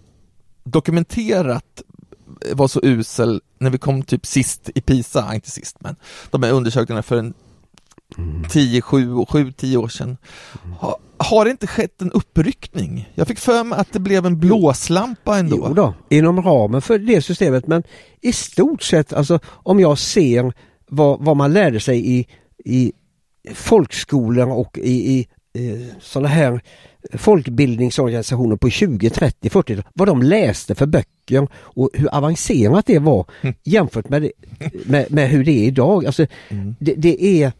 dokumenterat 0.64 1.82
var 2.54 2.68
så 2.68 2.80
usel 2.84 3.42
när 3.60 3.70
vi 3.70 3.78
kom 3.78 4.04
typ 4.04 4.26
sist 4.26 4.70
i 4.76 4.82
PISA, 4.82 5.36
inte 5.36 5.52
sist 5.52 5.78
men 5.80 5.96
de 6.30 6.44
här 6.44 6.52
undersökningarna 6.52 7.04
för 7.04 7.18
en 7.18 7.34
10, 8.50 8.82
7, 8.82 9.26
7, 9.30 9.52
10 9.52 9.78
år 9.78 9.88
sedan. 9.88 10.18
Ha, 10.80 10.98
har 11.18 11.46
det 11.46 11.52
inte 11.52 11.68
skett 11.68 12.02
en 12.02 12.12
uppryckning? 12.12 13.10
Jag 13.16 13.28
fick 13.28 13.40
för 13.40 13.64
mig 13.64 13.80
att 13.80 13.94
det 13.94 14.00
blev 14.00 14.26
en 14.26 14.40
blåslampa 14.40 15.38
ändå. 15.38 15.66
Jo 15.68 15.74
då, 15.74 15.94
inom 16.10 16.42
ramen 16.42 16.82
för 16.82 17.00
det 17.00 17.22
systemet 17.22 17.68
men 17.68 17.84
i 18.22 18.34
stort 18.34 18.84
sett 18.84 19.14
alltså 19.14 19.40
om 19.46 19.80
jag 19.80 19.98
ser 19.98 20.54
vad, 20.88 21.26
vad 21.26 21.38
man 21.38 21.54
lärde 21.54 21.80
sig 21.80 22.20
i, 22.20 22.28
i 22.66 22.94
folkskolor 23.54 24.52
och 24.52 24.78
i, 24.78 24.92
i 24.92 25.20
eh, 25.20 25.26
sådana 26.00 26.28
här 26.28 26.62
folkbildningsorganisationer 27.14 28.56
på 28.56 28.70
20, 28.70 29.10
30, 29.10 29.50
40 29.50 29.84
vad 29.94 30.08
de 30.08 30.22
läste 30.24 30.76
för 30.76 30.86
böcker 30.86 31.48
och 31.56 31.90
hur 31.94 32.16
avancerat 32.16 32.86
det 32.86 33.00
var 33.00 33.26
Mm. 33.42 33.56
jämfört 33.64 34.10
med, 34.10 34.22
det, 34.22 34.32
med, 34.86 35.12
med 35.12 35.30
hur 35.30 35.44
det 35.44 35.52
är 35.52 35.68
idag. 35.68 36.06
Alltså, 36.06 36.26
Mm. 36.50 36.76
det, 36.80 36.94
det, 36.94 37.44
är, 37.44 37.52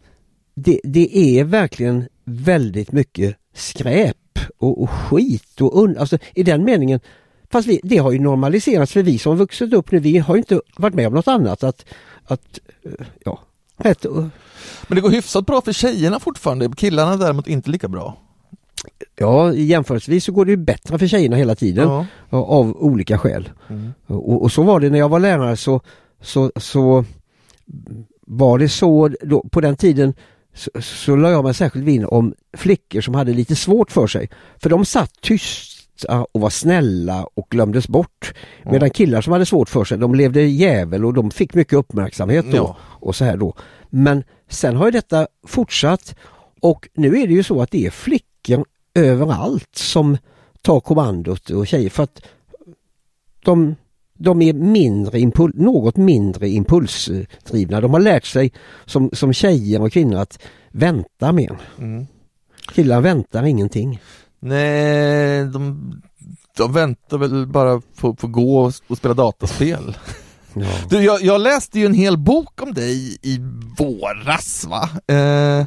det, 0.54 0.80
det 0.84 1.18
är 1.18 1.44
verkligen 1.44 2.04
väldigt 2.24 2.92
mycket 2.92 3.36
skräp 3.54 4.16
och, 4.58 4.82
och 4.82 4.90
skit 4.90 5.60
och 5.60 5.82
un, 5.82 5.98
alltså 5.98 6.18
i 6.34 6.42
den 6.42 6.64
meningen 6.64 7.00
Fast 7.50 7.68
vi, 7.68 7.80
det 7.82 7.96
har 7.96 8.12
ju 8.12 8.18
normaliserats 8.18 8.92
för 8.92 9.02
vi 9.02 9.18
som 9.18 9.36
vuxit 9.36 9.72
upp 9.72 9.90
nu, 9.92 9.98
vi 9.98 10.18
har 10.18 10.34
ju 10.34 10.38
inte 10.38 10.60
varit 10.76 10.94
med 10.94 11.06
om 11.06 11.14
något 11.14 11.28
annat 11.28 11.64
att, 11.64 11.84
att 12.24 12.58
eh, 12.84 13.06
ja, 13.24 13.40
och- 14.04 14.24
Men 14.88 14.94
det 14.96 15.00
går 15.00 15.10
hyfsat 15.10 15.46
bra 15.46 15.60
för 15.60 15.72
tjejerna 15.72 16.20
fortfarande, 16.20 16.70
killarna 16.76 17.16
däremot 17.16 17.46
inte 17.48 17.70
lika 17.70 17.88
bra. 17.88 18.16
Ja, 19.16 19.52
jämförelsevis 19.54 20.24
så 20.24 20.32
går 20.32 20.44
det 20.44 20.50
ju 20.50 20.56
bättre 20.56 20.98
för 20.98 21.06
tjejerna 21.06 21.36
hela 21.36 21.54
tiden 21.54 21.88
Ja. 21.88 22.06
av 22.30 22.76
olika 22.82 23.18
skäl. 23.18 23.50
Mm. 23.68 23.92
Och, 24.06 24.42
och 24.42 24.52
så 24.52 24.62
var 24.62 24.80
det 24.80 24.90
när 24.90 24.98
jag 24.98 25.08
var 25.08 25.20
lärare 25.20 25.56
så, 25.56 25.80
så, 26.20 26.52
så 26.56 27.04
var 28.26 28.58
det 28.58 28.68
så 28.68 29.08
då, 29.22 29.40
på 29.50 29.60
den 29.60 29.76
tiden 29.76 30.14
så, 30.54 30.70
så 30.80 31.16
la 31.16 31.30
jag 31.30 31.44
mig 31.44 31.54
särskilt 31.54 31.84
vinn 31.84 32.04
om 32.04 32.34
flickor 32.56 33.00
som 33.00 33.14
hade 33.14 33.32
lite 33.32 33.56
svårt 33.56 33.92
för 33.92 34.06
sig. 34.06 34.30
För 34.58 34.70
de 34.70 34.84
satt 34.84 35.20
tysta 35.20 35.75
och 36.04 36.40
var 36.40 36.50
snälla 36.50 37.26
och 37.34 37.46
glömdes 37.50 37.88
bort. 37.88 38.34
Medan 38.64 38.90
killar 38.90 39.20
som 39.20 39.32
hade 39.32 39.46
svårt 39.46 39.68
för 39.68 39.84
sig, 39.84 39.98
de 39.98 40.14
levde 40.14 40.42
jävel 40.42 41.04
och 41.04 41.14
de 41.14 41.30
fick 41.30 41.54
mycket 41.54 41.72
uppmärksamhet 41.78 42.44
då. 42.50 42.56
Ja. 42.56 42.76
Och 42.82 43.16
så 43.16 43.24
här 43.24 43.36
då. 43.36 43.54
Men 43.90 44.24
sen 44.48 44.76
har 44.76 44.86
ju 44.86 44.90
detta 44.90 45.26
fortsatt 45.46 46.16
och 46.60 46.88
nu 46.94 47.18
är 47.18 47.26
det 47.26 47.34
ju 47.34 47.42
så 47.42 47.62
att 47.62 47.70
det 47.70 47.86
är 47.86 47.90
flickor 47.90 48.64
överallt 48.94 49.76
som 49.76 50.18
tar 50.62 50.80
kommandot 50.80 51.50
och 51.50 51.66
tjejer 51.66 51.90
för 51.90 52.02
att 52.02 52.22
de, 53.44 53.76
de 54.14 54.42
är 54.42 54.52
mindre 54.52 55.20
impul, 55.20 55.52
något 55.54 55.96
mindre 55.96 56.48
impulsdrivna. 56.48 57.80
De 57.80 57.92
har 57.92 58.00
lärt 58.00 58.24
sig 58.24 58.52
som, 58.84 59.10
som 59.12 59.32
tjejer 59.32 59.82
och 59.82 59.92
kvinnor 59.92 60.18
att 60.18 60.42
vänta 60.70 61.32
mer. 61.32 61.56
Mm. 61.78 62.06
Killar 62.72 63.00
väntar 63.00 63.44
ingenting. 63.44 64.00
Nej, 64.40 65.44
de, 65.44 65.92
de 66.56 66.72
väntar 66.72 67.18
väl 67.18 67.46
bara 67.46 67.80
på 67.96 68.08
att 68.08 68.22
gå 68.22 68.58
och, 68.58 68.72
och 68.86 68.96
spela 68.96 69.14
dataspel. 69.14 69.96
Ja. 70.58 70.66
Du, 70.90 71.02
jag, 71.02 71.22
jag 71.22 71.40
läste 71.40 71.78
ju 71.78 71.86
en 71.86 71.94
hel 71.94 72.18
bok 72.18 72.62
om 72.62 72.74
dig 72.74 73.18
i 73.22 73.38
våras 73.78 74.64
va? 74.64 74.88
Eh, 75.06 75.58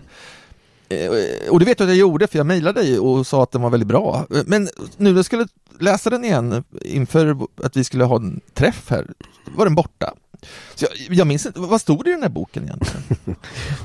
eh, 0.89 1.49
och 1.49 1.59
det 1.59 1.65
vet 1.65 1.79
jag 1.79 1.85
att 1.85 1.89
jag 1.89 1.97
gjorde 1.97 2.27
för 2.27 2.37
jag 2.37 2.45
mejlade 2.45 2.81
dig 2.81 2.99
och 2.99 3.27
sa 3.27 3.43
att 3.43 3.51
den 3.51 3.61
var 3.61 3.69
väldigt 3.69 3.87
bra. 3.87 4.25
Men 4.45 4.63
nu 4.97 5.09
när 5.09 5.15
jag 5.15 5.25
skulle 5.25 5.47
läsa 5.79 6.09
den 6.09 6.23
igen 6.23 6.63
inför 6.81 7.37
att 7.63 7.77
vi 7.77 7.83
skulle 7.83 8.03
ha 8.03 8.15
en 8.15 8.41
träff 8.53 8.89
här, 8.89 9.07
var 9.55 9.65
den 9.65 9.75
borta. 9.75 10.13
Så 10.75 10.85
jag, 10.85 11.17
jag 11.17 11.27
minns 11.27 11.45
inte, 11.45 11.59
vad 11.59 11.81
stod 11.81 12.03
det 12.03 12.09
i 12.09 12.13
den 12.13 12.23
här 12.23 12.29
boken 12.29 12.63
egentligen? 12.63 13.35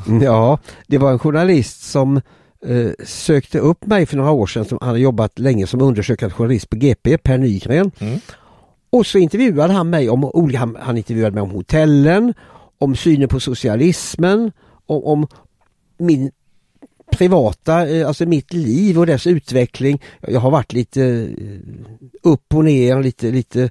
Ja, 0.23 0.59
det 0.87 0.99
var 0.99 1.13
en 1.13 1.19
journalist 1.19 1.83
som 1.91 2.21
eh, 2.65 2.91
sökte 3.05 3.59
upp 3.59 3.87
mig 3.87 4.07
för 4.07 4.17
några 4.17 4.31
år 4.31 4.47
sedan 4.47 4.65
som 4.65 4.79
hade 4.81 4.99
jobbat 4.99 5.39
länge 5.39 5.67
som 5.67 5.81
undersökande 5.81 6.35
journalist 6.35 6.71
på 6.71 6.77
GP, 6.77 7.19
Per 7.19 7.39
Nygren. 7.39 7.91
Mm. 7.99 8.19
Och 8.91 9.07
så 9.07 9.19
intervjuade 9.19 9.73
han 9.73 9.91
mig 9.91 10.11
om 10.11 10.25
olika, 10.25 10.59
han, 10.59 10.77
han 10.81 10.97
intervjuade 10.97 11.35
mig 11.35 11.43
om 11.43 11.51
hotellen, 11.51 12.35
om 12.79 12.97
synen 12.97 13.29
på 13.29 13.41
socialismen, 13.41 14.53
om, 14.87 15.05
om 15.05 15.27
min 15.99 16.31
privata, 17.13 17.89
eh, 17.89 18.09
alltså 18.09 18.27
mitt 18.27 18.53
liv 18.53 18.99
och 18.99 19.07
dess 19.07 19.27
utveckling. 19.27 20.03
Jag 20.21 20.41
har 20.41 20.51
varit 20.51 20.73
lite 20.73 21.03
eh, 21.39 21.59
upp 22.23 22.55
och 22.55 22.65
ner, 22.65 23.03
lite, 23.03 23.31
lite 23.31 23.71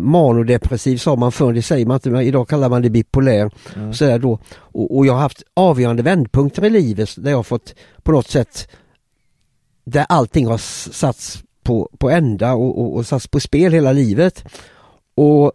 manodepressiv 0.00 0.96
sa 0.96 1.16
man 1.16 1.32
förr, 1.32 1.52
det 1.52 1.62
säger 1.62 1.86
man 1.86 1.94
inte, 1.94 2.10
men 2.10 2.22
idag 2.22 2.48
kallar 2.48 2.68
man 2.68 2.82
det 2.82 2.90
bipolär. 2.90 3.50
Mm. 3.76 3.94
Så 3.94 4.18
då. 4.18 4.38
Och, 4.54 4.96
och 4.96 5.06
jag 5.06 5.12
har 5.12 5.20
haft 5.20 5.42
avgörande 5.54 6.02
vändpunkter 6.02 6.64
i 6.64 6.70
livet 6.70 7.10
där 7.16 7.30
jag 7.30 7.46
fått 7.46 7.74
på 8.02 8.12
något 8.12 8.28
sätt 8.28 8.68
där 9.84 10.06
allting 10.08 10.46
har 10.46 10.58
satts 10.92 11.42
på, 11.62 11.90
på 11.98 12.10
ända 12.10 12.52
och, 12.54 12.78
och, 12.80 12.96
och 12.96 13.06
satts 13.06 13.28
på 13.28 13.40
spel 13.40 13.72
hela 13.72 13.92
livet. 13.92 14.44
Och 15.14 15.52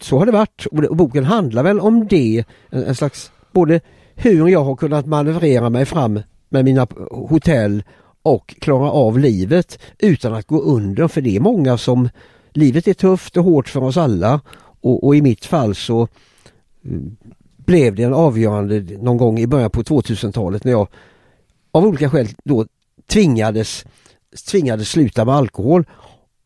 så 0.00 0.18
har 0.18 0.26
det 0.26 0.32
varit 0.32 0.66
och 0.70 0.82
det- 0.82 0.88
och 0.88 0.96
boken 0.96 1.24
handlar 1.24 1.62
väl 1.62 1.80
om 1.80 2.06
det, 2.06 2.44
en, 2.70 2.84
en 2.84 2.94
slags 2.94 3.30
både 3.52 3.80
hur 4.14 4.48
jag 4.48 4.64
har 4.64 4.76
kunnat 4.76 5.06
manövrera 5.06 5.70
mig 5.70 5.84
fram 5.84 6.20
med 6.48 6.64
mina 6.64 6.86
hotell 7.10 7.82
och 8.22 8.54
klara 8.60 8.90
av 8.90 9.18
livet 9.18 9.78
utan 9.98 10.34
att 10.34 10.46
gå 10.46 10.60
under 10.62 11.08
för 11.08 11.20
det 11.20 11.36
är 11.36 11.40
många 11.40 11.78
som 11.78 12.08
livet 12.56 12.88
är 12.88 12.94
tufft 12.94 13.36
och 13.36 13.44
hårt 13.44 13.68
för 13.68 13.82
oss 13.82 13.96
alla 13.96 14.40
och, 14.80 15.04
och 15.04 15.16
i 15.16 15.22
mitt 15.22 15.44
fall 15.44 15.74
så 15.74 16.02
eh, 16.02 16.08
blev 17.56 17.94
det 17.94 18.02
en 18.02 18.14
avgörande 18.14 18.80
någon 18.80 19.16
gång 19.16 19.38
i 19.38 19.46
början 19.46 19.70
på 19.70 19.82
2000-talet 19.82 20.64
när 20.64 20.72
jag 20.72 20.88
av 21.72 21.84
olika 21.84 22.10
skäl 22.10 22.28
då 22.44 22.66
tvingades, 23.06 23.84
tvingades 24.50 24.90
sluta 24.90 25.24
med 25.24 25.34
alkohol. 25.34 25.84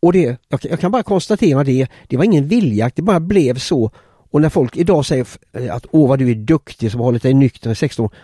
Och 0.03 0.13
det, 0.13 0.37
jag, 0.49 0.61
jag 0.63 0.81
kan 0.81 0.91
bara 0.91 1.03
konstatera 1.03 1.65
det, 1.65 1.87
det 2.09 2.17
var 2.17 2.25
ingen 2.25 2.49
viljakt, 2.49 2.97
det 2.97 3.03
bara 3.03 3.21
blev 3.21 3.59
så. 3.59 3.91
Och 4.31 4.41
när 4.41 4.49
folk 4.49 4.77
idag 4.77 5.07
säger 5.07 5.27
eh, 5.53 5.75
att 5.75 5.87
åh 5.91 6.09
vad 6.09 6.19
du 6.19 6.31
är 6.31 6.35
duktig 6.35 6.91
som 6.91 7.01
har 7.01 7.05
hållit 7.05 7.23
dig 7.23 7.35
nykter 7.35 7.71
i 7.71 7.75
16 7.75 8.05
år. 8.05 8.15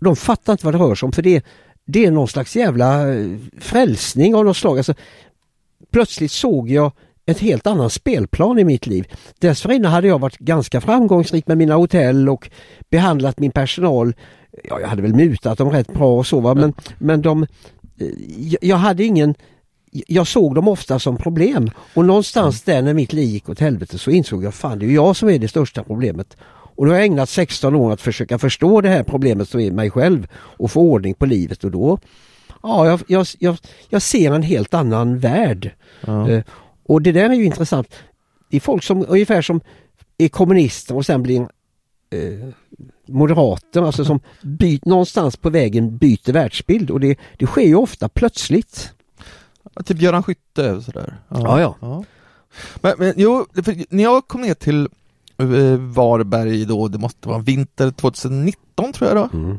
De 0.00 0.16
fattar 0.16 0.52
inte 0.52 0.64
vad 0.64 0.74
det 0.74 0.78
rör 0.78 0.94
sig 0.94 1.06
om 1.06 1.12
för 1.12 1.22
det, 1.22 1.44
det 1.84 2.04
är 2.04 2.10
någon 2.10 2.28
slags 2.28 2.56
jävla 2.56 3.14
eh, 3.14 3.36
frälsning 3.58 4.34
av 4.34 4.44
något 4.44 4.56
slag. 4.56 4.76
Alltså, 4.76 4.94
plötsligt 5.90 6.32
såg 6.32 6.70
jag 6.70 6.92
ett 7.26 7.38
helt 7.38 7.66
annan 7.66 7.90
spelplan 7.90 8.58
i 8.58 8.64
mitt 8.64 8.86
liv. 8.86 9.06
Dessförinnan 9.38 9.92
hade 9.92 10.08
jag 10.08 10.18
varit 10.18 10.38
ganska 10.38 10.80
framgångsrik 10.80 11.46
med 11.46 11.58
mina 11.58 11.74
hotell 11.74 12.28
och 12.28 12.50
behandlat 12.90 13.38
min 13.40 13.50
personal. 13.50 14.14
Ja, 14.64 14.80
jag 14.80 14.88
hade 14.88 15.02
väl 15.02 15.14
mutat 15.14 15.58
dem 15.58 15.70
rätt 15.70 15.94
bra 15.94 16.18
och 16.18 16.26
så 16.26 16.40
va? 16.40 16.54
men, 16.54 16.72
men 16.98 17.22
de, 17.22 17.42
eh, 17.42 18.08
jag- 18.60 18.76
hade 18.76 19.04
ingen 19.04 19.34
jag 20.06 20.26
såg 20.26 20.54
dem 20.54 20.68
ofta 20.68 20.98
som 20.98 21.16
problem 21.16 21.70
och 21.94 22.04
någonstans 22.04 22.62
där 22.62 22.82
när 22.82 22.94
mitt 22.94 23.12
liv 23.12 23.28
gick 23.28 23.48
åt 23.48 23.60
helvete 23.60 23.98
så 23.98 24.10
insåg 24.10 24.44
jag 24.44 24.54
fan 24.54 24.78
det 24.78 24.86
är 24.86 24.90
jag 24.90 25.16
som 25.16 25.28
är 25.28 25.38
det 25.38 25.48
största 25.48 25.82
problemet. 25.84 26.36
Och 26.74 26.86
då 26.86 26.92
har 26.92 26.96
jag 26.96 27.06
ägnat 27.06 27.28
16 27.28 27.74
år 27.74 27.92
att 27.92 28.00
försöka 28.00 28.38
förstå 28.38 28.80
det 28.80 28.88
här 28.88 29.02
problemet 29.02 29.48
som 29.48 29.60
är 29.60 29.70
mig 29.70 29.90
själv 29.90 30.26
och 30.34 30.70
få 30.70 30.80
ordning 30.80 31.14
på 31.14 31.26
livet 31.26 31.64
och 31.64 31.70
då 31.70 31.98
Ja, 32.62 32.86
jag, 32.86 33.00
jag, 33.06 33.26
jag, 33.38 33.56
jag 33.88 34.02
ser 34.02 34.32
en 34.32 34.42
helt 34.42 34.74
annan 34.74 35.18
värld. 35.18 35.70
Ja. 36.06 36.42
Och 36.92 37.02
det 37.02 37.12
där 37.12 37.30
är 37.30 37.34
ju 37.34 37.44
intressant. 37.44 37.94
Det 38.48 38.56
är 38.56 38.60
folk 38.60 38.82
som 38.82 39.04
ungefär 39.08 39.42
som 39.42 39.60
är 40.18 40.28
kommunister 40.28 40.96
och 40.96 41.06
sen 41.06 41.22
blir 41.22 41.40
eh, 42.10 42.48
moderater, 43.08 43.82
alltså 43.82 44.04
som 44.04 44.20
byt, 44.42 44.84
någonstans 44.84 45.36
på 45.36 45.50
vägen 45.50 45.96
byter 45.96 46.32
världsbild 46.32 46.90
och 46.90 47.00
det, 47.00 47.18
det 47.38 47.46
sker 47.46 47.62
ju 47.62 47.74
ofta 47.74 48.08
plötsligt. 48.08 48.92
Typ 49.84 50.00
Göran 50.00 50.22
Skytte 50.22 50.82
sådär. 50.82 51.18
Ja, 51.28 51.60
ja. 51.60 52.04
Men, 52.80 52.94
men 52.98 53.14
jo, 53.16 53.46
när 53.88 54.02
jag 54.02 54.28
kom 54.28 54.40
ner 54.40 54.54
till 54.54 54.88
eh, 55.38 55.76
Varberg 55.78 56.64
då, 56.64 56.88
det 56.88 56.98
måste 56.98 57.28
vara 57.28 57.38
vinter 57.38 57.90
2019 57.90 58.92
tror 58.92 59.10
jag 59.10 59.16
då. 59.16 59.38
Mm. 59.38 59.58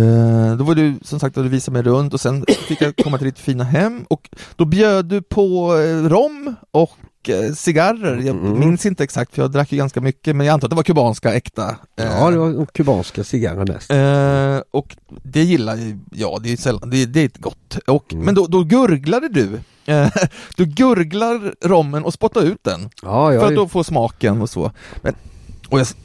Eh, 0.00 0.56
då 0.56 0.64
var 0.64 0.74
du 0.74 0.94
som 1.02 1.20
sagt, 1.20 1.34
du 1.34 1.48
visade 1.48 1.72
mig 1.72 1.82
runt 1.82 2.14
och 2.14 2.20
sen 2.20 2.44
fick 2.68 2.80
jag 2.82 2.96
komma 2.96 3.18
till 3.18 3.26
ditt 3.26 3.38
fina 3.38 3.64
hem 3.64 4.04
och 4.08 4.28
då 4.56 4.64
bjöd 4.64 5.04
du 5.06 5.22
på 5.22 5.76
eh, 5.78 6.08
rom 6.08 6.54
och 6.70 6.90
eh, 7.28 7.52
cigarrer. 7.52 8.16
Jag 8.16 8.36
Mm. 8.36 8.60
minns 8.60 8.86
inte 8.86 9.04
exakt 9.04 9.34
för 9.34 9.42
jag 9.42 9.50
drack 9.52 9.72
ju 9.72 9.78
ganska 9.78 10.00
mycket 10.00 10.36
men 10.36 10.46
jag 10.46 10.54
antar 10.54 10.66
att 10.66 10.70
det 10.70 10.76
var 10.76 10.82
kubanska 10.82 11.34
äkta. 11.34 11.68
Eh, 11.96 12.04
Ja, 12.06 12.30
det 12.30 12.36
var 12.38 12.52
de 12.52 12.66
kubanska 12.66 13.24
cigarrer 13.24 13.66
mest. 13.72 13.90
Eh, 13.90 14.78
och 14.80 14.96
det 15.22 15.42
gillar 15.42 15.76
ju 15.76 15.98
jag, 16.12 16.42
det 16.42 16.52
är 16.52 16.56
sällan, 16.56 16.90
det, 16.90 17.06
det 17.06 17.20
är 17.20 17.30
gott. 17.40 17.78
Och, 17.86 18.12
Mm. 18.12 18.24
Men 18.24 18.34
då, 18.34 18.46
då 18.46 18.62
gurglade 18.64 19.28
du. 19.28 19.60
Eh, 19.86 20.08
du 20.56 20.64
gurglar 20.66 21.54
rommen 21.68 22.04
och 22.04 22.12
spottar 22.14 22.42
ut 22.42 22.58
den 22.62 22.90
Ja, 23.02 23.28
för 23.30 23.36
att 23.36 23.42
jag, 23.42 23.54
då 23.54 23.68
få 23.68 23.84
smaken 23.84 24.42
och 24.42 24.50
så. 24.50 24.72
Men, 25.02 25.14
och 25.68 25.78
jag, 25.78 25.82
s- 25.82 25.96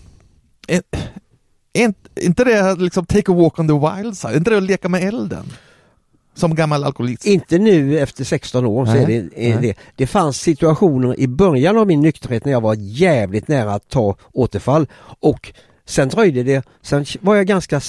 är 1.76 1.94
inte- 2.22 2.44
det 2.44 2.76
liksom 2.76 3.06
take 3.06 3.32
a 3.32 3.36
walk 3.36 3.60
on 3.60 3.68
the 3.68 3.74
wild 3.74 4.18
side? 4.18 4.34
Är 4.34 4.38
inte 4.38 4.50
det 4.50 4.58
att 4.58 4.64
leka 4.64 4.90
med 4.90 5.04
elden? 5.04 5.46
Som 6.34 6.56
gammal 6.56 6.84
alkoholist? 6.84 7.26
inte 7.26 7.58
nu 7.58 8.00
efter 8.00 8.24
16 8.24 8.66
år 8.66 8.86
så 8.86 8.92
är 8.92 9.08
det, 9.08 9.30
är 9.36 9.62
det. 9.62 9.74
Det 9.96 10.08
fanns 10.08 10.38
situationer 10.42 11.20
i 11.20 11.28
början 11.28 11.78
av 11.78 11.88
min 11.88 12.02
nykterhet 12.02 12.46
när 12.46 12.52
jag 12.52 12.62
var 12.62 12.76
jävligt 12.80 13.48
nära 13.48 13.74
att 13.74 13.90
ta 13.90 14.16
återfall 14.34 14.88
och 15.20 15.54
sen 15.86 16.10
dröjde 16.10 16.44
det, 16.44 16.66
sen 16.82 17.06
var 17.22 17.36
jag 17.36 17.48
ganska 17.48 17.82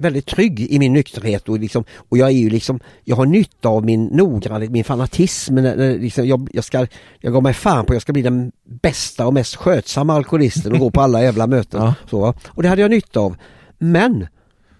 väldigt 0.00 0.26
trygg 0.26 0.60
i 0.60 0.78
min 0.78 0.92
nykterhet 0.92 1.48
och, 1.48 1.58
liksom, 1.58 1.84
och 1.96 2.18
jag 2.18 2.28
är 2.28 2.34
ju 2.34 2.50
liksom, 2.50 2.80
jag 3.04 3.16
har 3.16 3.26
nytta 3.26 3.68
av 3.68 3.84
min 3.84 4.04
noggrannhet, 4.04 4.70
min 4.70 4.84
fanatism. 4.84 5.54
När, 5.54 5.76
när, 5.76 5.98
liksom, 5.98 6.26
jag, 6.26 6.48
jag, 6.52 6.64
ska, 6.64 6.86
jag 7.20 7.32
går 7.32 7.40
mig 7.40 7.54
fan 7.54 7.84
på, 7.86 7.94
jag 7.94 8.02
ska 8.02 8.12
bli 8.12 8.22
den 8.22 8.52
bästa 8.64 9.26
och 9.26 9.34
mest 9.34 9.56
skötsamma 9.56 10.14
alkoholisten 10.14 10.72
och 10.72 10.78
gå 10.78 10.90
på 10.90 11.00
alla 11.00 11.22
jävla 11.22 11.46
möten. 11.46 11.80
Ja. 11.90 11.94
Så, 12.10 12.34
och 12.48 12.62
det 12.62 12.68
hade 12.68 12.82
jag 12.82 12.90
nytta 12.90 13.20
av. 13.20 13.36
Men 13.78 14.26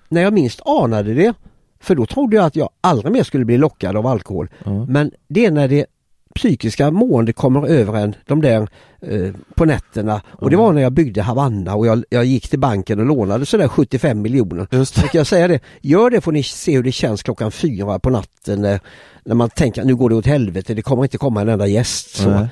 när 0.09 0.23
jag 0.23 0.33
minst 0.33 0.61
anade 0.67 1.15
det, 1.15 1.35
för 1.81 1.95
då 1.95 2.07
trodde 2.07 2.37
jag 2.37 2.45
att 2.45 2.57
jag 2.57 2.71
aldrig 2.81 3.13
mer 3.13 3.23
skulle 3.23 3.45
bli 3.45 3.59
lockad 3.59 3.97
av 3.97 4.07
alkohol. 4.07 4.51
Ja. 4.65 4.87
Men 4.87 5.11
det 5.29 5.47
är 5.47 5.51
när 5.51 5.69
det 5.69 5.87
psykiska 6.35 6.91
mående 6.91 7.33
kommer 7.33 7.67
över 7.67 7.95
en, 7.99 8.15
de 8.27 8.41
där 8.43 8.69
eh, 9.01 9.35
på 9.55 9.65
nätterna. 9.65 10.23
Och 10.29 10.51
det 10.51 10.57
var 10.57 10.73
när 10.73 10.83
jag 10.83 10.93
byggde 10.93 11.23
Havanna 11.23 11.75
och 11.75 11.87
jag, 11.87 12.05
jag 12.11 12.25
gick 12.25 12.49
till 12.51 12.59
banken 12.59 13.01
och 13.01 13.07
lånade 13.07 13.47
sådär 13.47 13.69
75 13.69 14.23
miljoner. 14.23 14.67
Just 14.71 14.95
Så 14.95 15.01
det. 15.01 15.15
jag 15.15 15.27
säga 15.27 15.49
det, 15.49 15.61
gör 15.81 16.11
det 16.11 16.21
får 16.21 16.33
ni 16.33 16.43
se 16.43 16.77
hur 16.77 16.83
det 16.83 16.93
känns 16.93 17.23
klockan 17.23 17.51
fyra 17.53 17.99
på 17.99 18.11
natten 18.11 18.63
när, 18.63 18.81
när 19.25 19.35
man 19.35 19.51
tänker 19.51 19.85
nu 19.85 19.97
går 19.97 20.09
det 20.09 20.15
åt 20.15 20.27
helvete, 20.27 20.75
det 20.75 20.83
kommer 20.83 21.03
inte 21.03 21.19
komma 21.19 21.41
en 21.41 21.49
enda 21.49 21.67
gäst. 21.67 22.17
Så. 22.17 22.31
Nej. 22.31 22.49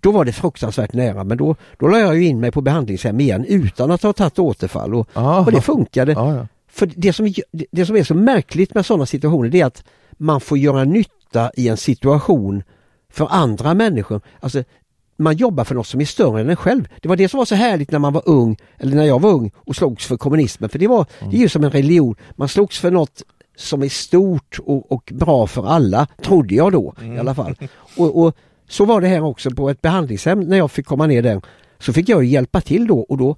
Då 0.00 0.10
var 0.12 0.24
det 0.24 0.32
fruktansvärt 0.32 0.92
nära 0.92 1.24
men 1.24 1.38
då, 1.38 1.56
då 1.78 1.88
la 1.88 1.98
jag 1.98 2.22
in 2.22 2.40
mig 2.40 2.50
på 2.50 2.60
behandlingshem 2.60 3.20
igen 3.20 3.44
utan 3.48 3.90
att 3.90 4.02
ha 4.02 4.12
tagit 4.12 4.38
återfall 4.38 4.94
och, 4.94 5.08
och 5.40 5.52
det 5.52 5.60
funkade. 5.60 6.12
Ja. 6.12 6.46
För 6.70 6.90
det 6.96 7.12
som, 7.12 7.32
det- 7.52 7.66
det 7.72 7.86
som 7.86 7.96
är 7.96 8.04
så 8.04 8.14
märkligt 8.14 8.74
med 8.74 8.86
sådana 8.86 9.06
situationer 9.06 9.48
det 9.48 9.60
är 9.60 9.66
att 9.66 9.84
man 10.12 10.40
får 10.40 10.58
göra 10.58 10.84
nytta 10.84 11.50
i 11.56 11.68
en 11.68 11.76
situation 11.76 12.62
för 13.12 13.26
andra 13.30 13.74
människor. 13.74 14.20
Alltså 14.40 14.64
man 15.16 15.36
jobbar 15.36 15.64
för 15.64 15.74
något 15.74 15.86
som 15.86 16.00
är 16.00 16.04
större 16.04 16.40
än 16.40 16.50
en 16.50 16.56
själv. 16.56 16.88
Det 17.02 17.08
var 17.08 17.16
det 17.16 17.28
som 17.28 17.38
var 17.38 17.44
så 17.44 17.54
härligt 17.54 17.90
när 17.90 17.98
man 17.98 18.12
var 18.12 18.22
ung, 18.26 18.56
eller 18.78 18.96
när 18.96 19.04
jag 19.04 19.20
var 19.20 19.30
ung 19.30 19.50
och 19.56 19.76
slogs 19.76 20.06
för 20.06 20.16
kommunismen. 20.16 20.70
För 20.70 20.78
det, 20.78 20.86
var, 20.86 21.06
det 21.30 21.36
är 21.36 21.40
ju 21.40 21.48
som 21.48 21.64
en 21.64 21.70
religion, 21.70 22.14
man 22.36 22.48
slogs 22.48 22.78
för 22.78 22.90
något 22.90 23.22
som 23.56 23.82
är 23.82 23.88
stort 23.88 24.58
och, 24.64 24.92
och 24.92 25.12
bra 25.14 25.46
för 25.46 25.66
alla, 25.66 26.06
trodde 26.22 26.54
jag 26.54 26.72
då 26.72 26.94
i 27.02 27.18
alla 27.18 27.34
fall. 27.34 27.54
Och, 27.96 28.22
och 28.22 28.36
så 28.68 28.84
var 28.84 29.00
det 29.00 29.08
här 29.08 29.22
också 29.24 29.50
på 29.50 29.70
ett 29.70 29.82
behandlingshem 29.82 30.40
när 30.40 30.56
jag 30.56 30.70
fick 30.70 30.86
komma 30.86 31.06
ner 31.06 31.22
där. 31.22 31.40
Så 31.78 31.92
fick 31.92 32.08
jag 32.08 32.24
hjälpa 32.24 32.60
till 32.60 32.86
då 32.86 32.98
och 33.00 33.18
då 33.18 33.36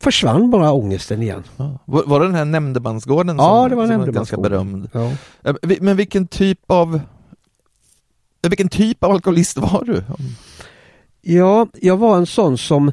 försvann 0.00 0.50
bara 0.50 0.72
ångesten 0.72 1.22
igen. 1.22 1.42
Ja. 1.56 1.78
Var, 1.84 2.02
var 2.06 2.20
det 2.20 2.26
den 2.26 2.34
här 2.34 2.44
nämndemansgården 2.44 3.36
Ja, 3.38 3.60
som, 3.62 3.70
det 3.70 3.76
var 3.76 3.82
som 3.86 3.90
nämndemansgården. 3.96 4.14
ganska 4.14 4.36
berömd? 4.36 4.88
Ja. 5.42 5.50
Eh, 5.70 5.76
Men 5.80 5.96
vilken 5.96 6.26
typ 6.26 6.58
av 6.66 7.00
vilken 8.48 8.68
typ 8.68 9.04
av 9.04 9.10
alkoholist 9.10 9.56
var 9.56 9.84
du? 9.86 10.02
Ja, 11.22 11.66
jag 11.80 11.96
var 11.96 12.16
en 12.16 12.26
sån 12.26 12.58
som 12.58 12.92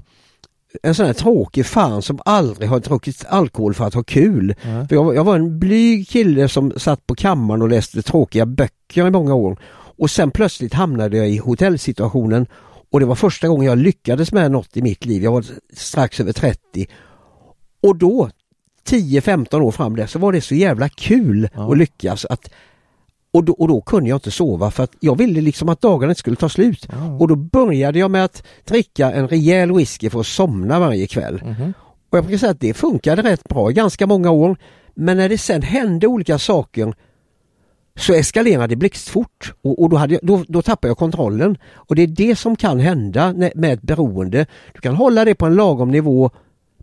en 0.83 0.95
sån 0.95 1.05
här 1.05 1.13
tråkig 1.13 1.65
fan 1.65 2.01
som 2.01 2.19
aldrig 2.25 2.69
har 2.69 2.79
druckit 2.79 3.25
alkohol 3.29 3.73
för 3.73 3.85
att 3.85 3.93
ha 3.93 4.03
kul. 4.03 4.55
Ja. 4.61 4.87
För 4.87 4.95
jag, 4.95 5.03
var- 5.03 5.13
jag 5.13 5.23
var 5.23 5.35
en 5.35 5.59
blyg 5.59 6.07
kille 6.07 6.49
som 6.49 6.73
satt 6.77 7.07
på 7.07 7.15
kammaren 7.15 7.61
och 7.61 7.69
läste 7.69 8.01
tråkiga 8.01 8.45
böcker 8.45 9.07
i 9.07 9.11
många 9.11 9.33
år. 9.33 9.57
Och 9.99 10.09
sen 10.11 10.31
plötsligt 10.31 10.73
hamnade 10.73 11.17
jag 11.17 11.29
i 11.29 11.37
hotellsituationen 11.37 12.45
och 12.91 12.99
det 12.99 13.05
var 13.05 13.15
första 13.15 13.47
gången 13.47 13.65
jag 13.67 13.77
lyckades 13.77 14.31
med 14.31 14.51
något 14.51 14.77
i 14.77 14.81
mitt 14.81 15.05
liv. 15.05 15.23
Jag 15.23 15.31
var 15.31 15.45
strax 15.73 16.19
över 16.19 16.33
30. 16.33 16.87
Och 17.81 17.95
då, 17.95 18.29
10-15 18.89 19.61
år 19.61 19.71
fram 19.71 19.95
där, 19.95 20.07
så 20.07 20.19
var 20.19 20.31
det 20.31 20.41
så 20.41 20.55
jävla 20.55 20.89
kul 20.89 21.49
Ja. 21.53 21.71
att 21.71 21.77
lyckas. 21.77 22.25
Att, 22.25 22.49
och, 23.37 23.43
då, 23.43 23.53
och 23.53 23.67
då 23.67 23.81
kunde 23.81 24.09
jag 24.09 24.15
inte 24.15 24.31
sova 24.31 24.71
för 24.71 24.83
att 24.83 24.95
jag 24.99 25.17
ville 25.17 25.41
liksom 25.41 25.69
att 25.69 25.81
dagarna 25.81 26.11
inte 26.11 26.19
skulle 26.19 26.35
ta 26.35 26.49
slut. 26.49 26.87
Ja. 26.91 27.17
Och 27.19 27.27
då 27.27 27.35
började 27.35 27.99
jag 27.99 28.11
med 28.11 28.23
att 28.23 28.43
dricka 28.65 29.11
en 29.11 29.27
rejäl 29.27 29.71
whisky 29.71 30.09
för 30.09 30.19
att 30.19 30.27
somna 30.27 30.79
varje 30.79 31.07
kväll. 31.07 31.41
Mhm. 31.45 31.73
Och 32.09 32.17
jag 32.17 32.23
brukar 32.23 32.37
säga 32.37 32.51
att 32.51 32.59
det 32.59 32.73
funkade 32.73 33.21
rätt 33.21 33.43
bra 33.43 33.71
i 33.71 33.73
ganska 33.73 34.07
många 34.07 34.31
år. 34.31 34.57
Men 34.95 35.17
när 35.17 35.29
det 35.29 35.37
sen 35.37 35.61
hände 35.61 36.07
olika 36.07 36.39
saker 36.39 36.93
så 37.95 38.13
eskalerade 38.13 38.67
det 38.67 38.75
blixtfort 38.75 39.53
och, 39.61 39.81
och 39.81 39.89
då, 39.89 39.97
hade 39.97 40.13
jag, 40.13 40.21
då, 40.23 40.43
då 40.47 40.61
tappade 40.61 40.89
jag 40.89 40.97
kontrollen. 40.97 41.57
Och 41.73 41.95
det 41.95 42.01
är 42.01 42.07
det 42.07 42.35
som 42.35 42.55
kan 42.55 42.79
hända 42.79 43.33
med 43.55 43.73
ett 43.73 43.81
beroende. 43.81 44.45
Du 44.73 44.81
kan 44.81 44.95
hålla 44.95 45.25
det 45.25 45.35
på 45.35 45.45
en 45.45 45.55
lagom 45.55 45.91
nivå 45.91 46.29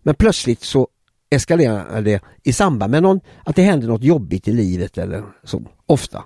men 0.02 0.14
plötsligt 0.14 0.62
så 0.62 0.88
eskalerar 1.30 2.02
det 2.02 2.22
i 2.42 2.52
samband 2.52 2.90
med 2.90 3.02
någon, 3.02 3.20
att 3.44 3.56
det 3.56 3.62
händer 3.62 3.88
något 3.88 4.02
jobbigt 4.02 4.48
i 4.48 4.52
livet 4.52 4.98
eller 4.98 5.22
så, 5.44 5.62
ofta. 5.86 6.24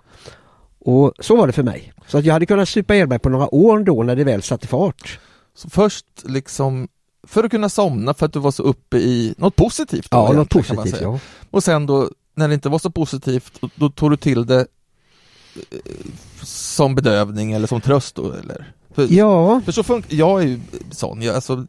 Och 0.80 1.12
så 1.18 1.36
var 1.36 1.46
det 1.46 1.52
för 1.52 1.62
mig. 1.62 1.92
Så 2.06 2.18
att 2.18 2.24
jag 2.24 2.32
hade 2.32 2.46
kunnat 2.46 2.68
supa 2.68 2.94
ihjäl 2.94 3.08
mig 3.08 3.18
på 3.18 3.28
några 3.28 3.54
år 3.54 3.78
då 3.78 4.02
när 4.02 4.16
det 4.16 4.24
väl 4.24 4.42
satte 4.42 4.66
fart. 4.66 5.18
Så 5.54 5.70
först 5.70 6.06
liksom 6.24 6.88
för 7.26 7.44
att 7.44 7.50
kunna 7.50 7.68
somna 7.68 8.14
för 8.14 8.26
att 8.26 8.32
du 8.32 8.38
var 8.38 8.50
så 8.50 8.62
uppe 8.62 8.98
i 8.98 9.34
något 9.38 9.56
positivt? 9.56 10.10
Då, 10.10 10.16
Ja, 10.16 10.32
något 10.32 10.48
positivt. 10.50 11.00
Ja. 11.00 11.18
Och 11.50 11.64
sen 11.64 11.86
då 11.86 12.10
när 12.34 12.48
det 12.48 12.54
inte 12.54 12.68
var 12.68 12.78
så 12.78 12.90
positivt, 12.90 13.60
då, 13.60 13.70
då 13.74 13.90
tog 13.90 14.10
du 14.10 14.16
till 14.16 14.46
det 14.46 14.66
eh, 15.70 15.78
som 16.42 16.94
bedövning 16.94 17.52
eller 17.52 17.66
som 17.66 17.80
tröst 17.80 18.14
då 18.14 18.32
eller? 18.32 18.72
För, 18.98 19.14
ja, 19.14 19.60
för 19.64 19.72
så 19.72 19.82
funkar, 19.82 20.16
jag 20.16 20.42
är 20.42 20.46
ju 20.46 20.60
sån, 20.90 21.22
jag, 21.22 21.34
alltså, 21.34 21.64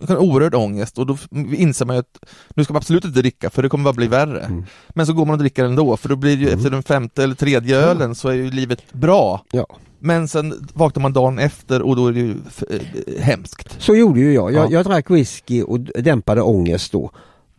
jag 0.00 0.08
har 0.08 0.16
oerhörd 0.16 0.54
ångest 0.54 0.98
och 0.98 1.06
då 1.06 1.16
inser 1.56 1.86
man 1.86 1.96
ju 1.96 2.00
att 2.00 2.18
nu 2.54 2.64
ska 2.64 2.72
man 2.72 2.78
absolut 2.78 3.04
inte 3.04 3.20
dricka 3.20 3.50
för 3.50 3.62
det 3.62 3.68
kommer 3.68 3.84
bara 3.84 3.92
bli 3.94 4.06
värre. 4.06 4.40
Mm. 4.40 4.64
Men 4.88 5.06
så 5.06 5.12
går 5.12 5.26
man 5.26 5.32
och 5.32 5.38
dricker 5.38 5.64
ändå 5.64 5.96
för 5.96 6.08
då 6.08 6.16
blir 6.16 6.36
det 6.36 6.42
ju 6.42 6.46
Mm. 6.48 6.58
efter 6.58 6.70
den 6.70 6.82
femte 6.82 7.24
eller 7.24 7.34
tredje 7.34 7.76
ölen 7.76 8.14
så 8.14 8.28
är 8.28 8.32
ju 8.34 8.50
livet 8.50 8.92
bra. 8.92 9.44
ja. 9.52 9.66
Men 9.98 10.28
sen 10.28 10.68
vaknar 10.74 11.02
man 11.02 11.12
dagen 11.12 11.38
efter 11.38 11.82
och 11.82 11.96
då 11.96 12.06
är 12.06 12.12
det 12.12 12.20
ju 12.20 12.34
eh, 12.70 13.22
hemskt. 13.22 13.76
Så 13.82 13.94
gjorde 13.96 14.20
ju 14.20 14.32
jag. 14.34 14.52
Jag, 14.52 14.66
Ja. 14.66 14.70
jag 14.70 14.84
drack 14.84 15.10
whisky 15.10 15.62
och 15.62 15.80
dämpade 15.80 16.42
ångest 16.42 16.92
då. 16.92 17.10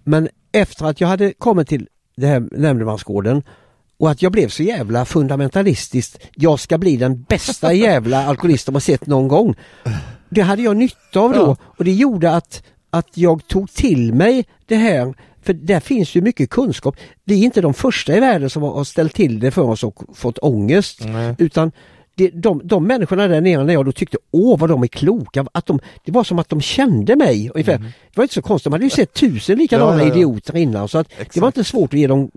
Men 0.03 0.29
efter 0.51 0.85
att 0.85 1.01
jag 1.01 1.07
hade 1.07 1.33
kommit 1.33 1.67
till 1.67 1.87
det 2.17 2.27
här 2.27 2.47
nämndemansgården 2.51 3.43
och 3.97 4.11
att 4.11 4.21
jag 4.21 4.31
blev 4.31 4.49
så 4.49 4.63
jävla 4.63 5.05
fundamentalistisk. 5.05 6.17
Jag 6.35 6.59
ska 6.59 6.77
bli 6.77 6.97
den 6.97 7.23
bästa 7.23 7.73
jävla 7.87 8.25
alkoholist 8.25 8.65
de 8.65 8.75
har 8.75 8.79
sett 8.79 9.07
någon 9.07 9.27
gång. 9.27 9.55
Det 10.29 10.41
hade 10.41 10.61
jag 10.61 10.77
nytta 10.77 11.19
av 11.19 11.33
då 11.33 11.55
och 11.61 11.83
det 11.83 11.93
gjorde 11.93 12.31
att, 12.31 12.63
att 12.89 13.17
jag 13.17 13.47
tog 13.47 13.71
till 13.71 14.13
mig 14.13 14.45
det 14.65 14.75
här 14.75 15.13
för 15.45 15.53
där 15.53 15.79
finns 15.79 16.15
ju 16.15 16.21
mycket 16.21 16.49
kunskap. 16.49 16.95
Vi 17.23 17.39
är 17.39 17.45
inte 17.45 17.61
de 17.61 17.73
första 17.73 18.17
i 18.17 18.19
världen 18.19 18.49
som 18.49 18.63
har 18.63 18.83
ställt 18.83 19.13
till 19.13 19.39
det 19.39 19.51
för 19.51 19.61
oss 19.61 19.83
och 19.83 20.03
fått 20.13 20.37
ångest. 20.41 21.01
Nej. 21.05 21.35
Utan 21.37 21.71
det, 22.15 22.29
de, 22.29 22.61
de 22.63 22.87
människorna 22.87 23.27
där 23.27 23.41
nere 23.41 23.63
när 23.63 23.73
jag 23.73 23.85
då 23.85 23.91
tyckte 23.91 24.17
åh 24.31 24.59
vad 24.59 24.69
de 24.69 24.83
är 24.83 24.87
kloka, 24.87 25.45
att 25.51 25.65
de, 25.65 25.79
det 26.05 26.11
var 26.11 26.23
som 26.23 26.39
att 26.39 26.49
de 26.49 26.61
kände 26.61 27.15
mig 27.15 27.49
ungefär. 27.53 27.77
Det 27.77 28.17
var 28.17 28.23
inte 28.23 28.33
så 28.33 28.41
konstigt, 28.41 28.63
de 28.63 28.73
hade 28.73 28.83
ju 28.83 28.89
sett 28.89 29.13
tusen 29.13 29.57
likadana 29.57 29.93
Mm. 29.93 29.99
Ja, 29.99 30.05
ja, 30.05 30.11
ja. 30.13 30.19
idioter 30.19 30.55
innan 30.57 30.87
så 30.87 30.97
att 30.97 31.09
det 31.33 31.39
var 31.39 31.47
inte 31.47 31.63
svårt 31.63 31.93
att 31.93 31.99
ge 31.99 32.07
dem 32.07 32.31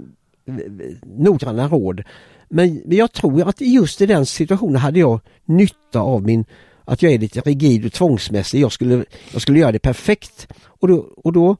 noggranna 1.18 1.68
råd. 1.68 2.02
Men 2.48 2.82
jag 2.86 3.12
tror 3.12 3.48
att 3.48 3.60
just 3.60 4.00
i 4.00 4.06
den 4.06 4.26
situationen 4.26 4.76
hade 4.76 4.98
jag 4.98 5.20
nytta 5.44 6.00
av 6.00 6.22
min 6.22 6.44
att 6.84 7.02
jag 7.02 7.12
är 7.12 7.18
lite 7.18 7.40
rigid 7.40 7.86
och 7.86 7.92
tvångsmässig. 7.92 8.60
Jag 8.60 8.72
skulle, 8.72 9.04
jag 9.32 9.42
skulle 9.42 9.58
göra 9.58 9.72
det 9.72 9.78
perfekt. 9.78 10.48
Och 10.64 10.88
då, 10.88 10.96
och 11.16 11.32
då 11.32 11.56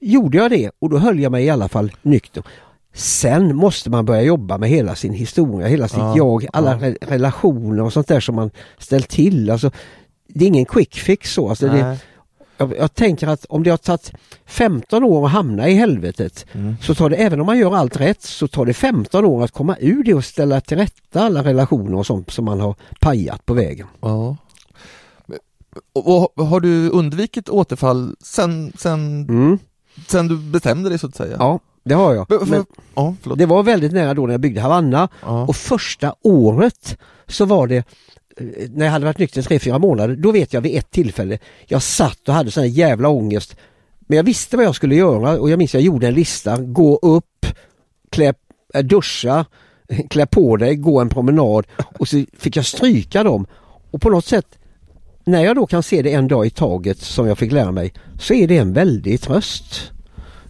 gjorde 0.00 0.38
jag 0.38 0.50
det 0.50 0.70
och 0.78 0.90
då 0.90 0.98
höll 0.98 1.20
jag 1.20 1.32
mig 1.32 1.44
i 1.44 1.50
alla 1.50 1.68
fall 1.68 1.92
nykter. 2.02 2.42
Sen 2.94 3.56
måste 3.56 3.90
man 3.90 4.04
börja 4.04 4.22
jobba 4.22 4.58
med 4.58 4.68
hela 4.68 4.94
sin 4.94 5.12
historia, 5.12 5.66
hela 5.66 5.88
sitt 5.88 5.98
Ja, 5.98 6.16
jag, 6.16 6.46
alla 6.52 6.70
ja. 6.72 6.78
re- 6.78 6.96
relationer 7.00 7.82
och 7.82 7.92
sånt 7.92 8.08
där 8.08 8.20
som 8.20 8.34
man 8.34 8.50
ställt 8.78 9.08
till. 9.08 9.50
Alltså, 9.50 9.70
det 10.28 10.44
är 10.44 10.48
ingen 10.48 10.64
quick 10.64 10.94
fix 10.94 11.32
så. 11.32 11.48
Alltså, 11.48 11.66
det. 11.68 11.98
Jag, 12.56 12.76
jag 12.78 12.94
tänker 12.94 13.28
att 13.28 13.44
om 13.48 13.62
det 13.62 13.70
har 13.70 13.76
tagit 13.76 14.12
15 14.46 15.04
år 15.04 15.26
att 15.26 15.32
hamna 15.32 15.68
i 15.68 15.74
helvetet 15.74 16.46
Mm. 16.52 16.76
så 16.82 16.94
tar 16.94 17.10
det, 17.10 17.16
även 17.16 17.40
om 17.40 17.46
man 17.46 17.58
gör 17.58 17.76
allt 17.76 18.00
rätt, 18.00 18.22
så 18.22 18.48
tar 18.48 18.66
det 18.66 18.74
15 18.74 19.24
år 19.24 19.44
att 19.44 19.50
komma 19.50 19.76
ur 19.80 20.04
det 20.04 20.14
och 20.14 20.24
ställa 20.24 20.60
till 20.60 20.76
rätta 20.78 21.20
alla 21.22 21.44
relationer 21.44 21.96
och 21.98 22.06
sånt 22.06 22.30
som 22.30 22.44
man 22.44 22.60
har 22.60 22.74
pajat 23.00 23.46
på 23.46 23.54
vägen. 23.54 23.86
Ja. 24.00 24.36
Och, 25.92 26.38
och 26.38 26.46
har 26.46 26.60
du 26.60 26.88
undvikit 26.90 27.48
återfall 27.48 28.16
sen, 28.20 28.72
sen, 28.78 29.26
Mm. 29.28 29.58
sen 30.08 30.28
du 30.28 30.36
bestämde 30.36 30.88
dig 30.88 30.98
så 30.98 31.06
att 31.06 31.16
säga? 31.16 31.36
Ja, 31.38 31.58
det 31.84 31.94
har 31.94 32.14
jag. 32.14 32.48
Men, 32.48 32.66
ja, 32.94 33.14
det 33.36 33.46
var 33.46 33.62
väldigt 33.62 33.92
nära 33.92 34.14
då 34.14 34.26
när 34.26 34.32
jag 34.34 34.40
byggde 34.40 34.60
Havanna 34.60 35.08
Ja. 35.22 35.46
och 35.46 35.56
första 35.56 36.14
året 36.22 36.98
så 37.26 37.44
var 37.44 37.66
det 37.66 37.84
när 38.70 38.84
jag 38.84 38.92
hade 38.92 39.04
varit 39.04 39.18
nykter 39.18 39.42
tre, 39.42 39.58
fyra 39.58 39.78
månader, 39.78 40.16
då 40.16 40.32
vet 40.32 40.52
jag 40.52 40.60
vid 40.60 40.78
ett 40.78 40.90
tillfälle, 40.90 41.38
jag 41.66 41.82
satt 41.82 42.28
och 42.28 42.34
hade 42.34 42.50
sån 42.50 42.62
här 42.62 42.70
jävla 42.70 43.08
ångest. 43.08 43.56
Men 44.00 44.16
jag 44.16 44.24
visste 44.24 44.56
vad 44.56 44.66
jag 44.66 44.74
skulle 44.74 44.94
göra 44.94 45.40
och 45.40 45.50
jag 45.50 45.58
minns 45.58 45.74
jag 45.74 45.82
gjorde 45.82 46.08
en 46.08 46.14
lista, 46.14 46.56
gå 46.60 46.96
upp, 46.96 47.46
klä, 48.10 48.34
äh, 48.74 48.82
duscha, 48.82 49.44
klä 50.10 50.26
på 50.26 50.56
dig, 50.56 50.76
gå 50.76 51.00
en 51.00 51.08
promenad 51.08 51.66
och 51.98 52.08
så 52.08 52.24
fick 52.38 52.56
jag 52.56 52.66
stryka 52.66 53.22
dem. 53.22 53.46
Och 53.90 54.00
på 54.00 54.10
något 54.10 54.24
sätt, 54.24 54.58
när 55.24 55.44
jag 55.44 55.56
då 55.56 55.66
kan 55.66 55.82
se 55.82 56.02
det 56.02 56.12
en 56.12 56.28
dag 56.28 56.46
i 56.46 56.50
taget 56.50 56.98
som 56.98 57.26
jag 57.26 57.38
fick 57.38 57.52
lära 57.52 57.72
mig, 57.72 57.92
så 58.18 58.34
är 58.34 58.48
det 58.48 58.58
en 58.58 58.72
väldig 58.72 59.20
tröst. 59.20 59.92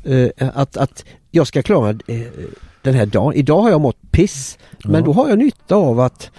Eh, 0.05 0.29
att, 0.55 0.77
att 0.77 1.05
jag 1.31 1.47
ska 1.47 1.63
klara 1.63 1.91
eh, 1.91 2.23
den 2.83 2.95
här 2.95 3.07
dagen. 3.07 3.35
Idag 3.35 3.63
har 3.63 3.71
jag 3.71 3.81
mått 3.81 4.11
piss, 4.11 4.59
men 4.85 5.05
då 5.05 5.13
har 5.13 5.29
jag 5.29 5.39
nytta 5.39 5.75
av 5.75 6.01
att 6.01 6.31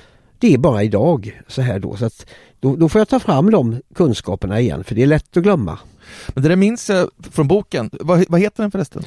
det 0.43 0.53
är 0.53 0.57
bara 0.57 0.83
idag 0.83 1.41
så 1.47 1.61
här 1.61 1.79
då. 1.79 1.97
Så 1.97 2.05
att 2.05 2.25
då, 2.59 2.75
då 2.75 2.89
får 2.89 2.99
jag 2.99 3.07
ta 3.07 3.19
fram 3.19 3.51
de 3.51 3.81
kunskaperna 3.95 4.59
igen 4.59 4.83
för 4.83 4.95
det 4.95 5.03
är 5.03 5.07
lätt 5.07 5.37
att 5.37 5.43
glömma. 5.43 5.79
Men 6.27 6.43
det 6.43 6.49
där 6.49 6.55
minns 6.55 6.89
jag 6.89 7.09
från 7.31 7.47
boken. 7.47 7.89
Vad, 7.93 8.25
vad 8.29 8.39
heter 8.39 8.63
den 8.63 8.71
förresten? 8.71 9.03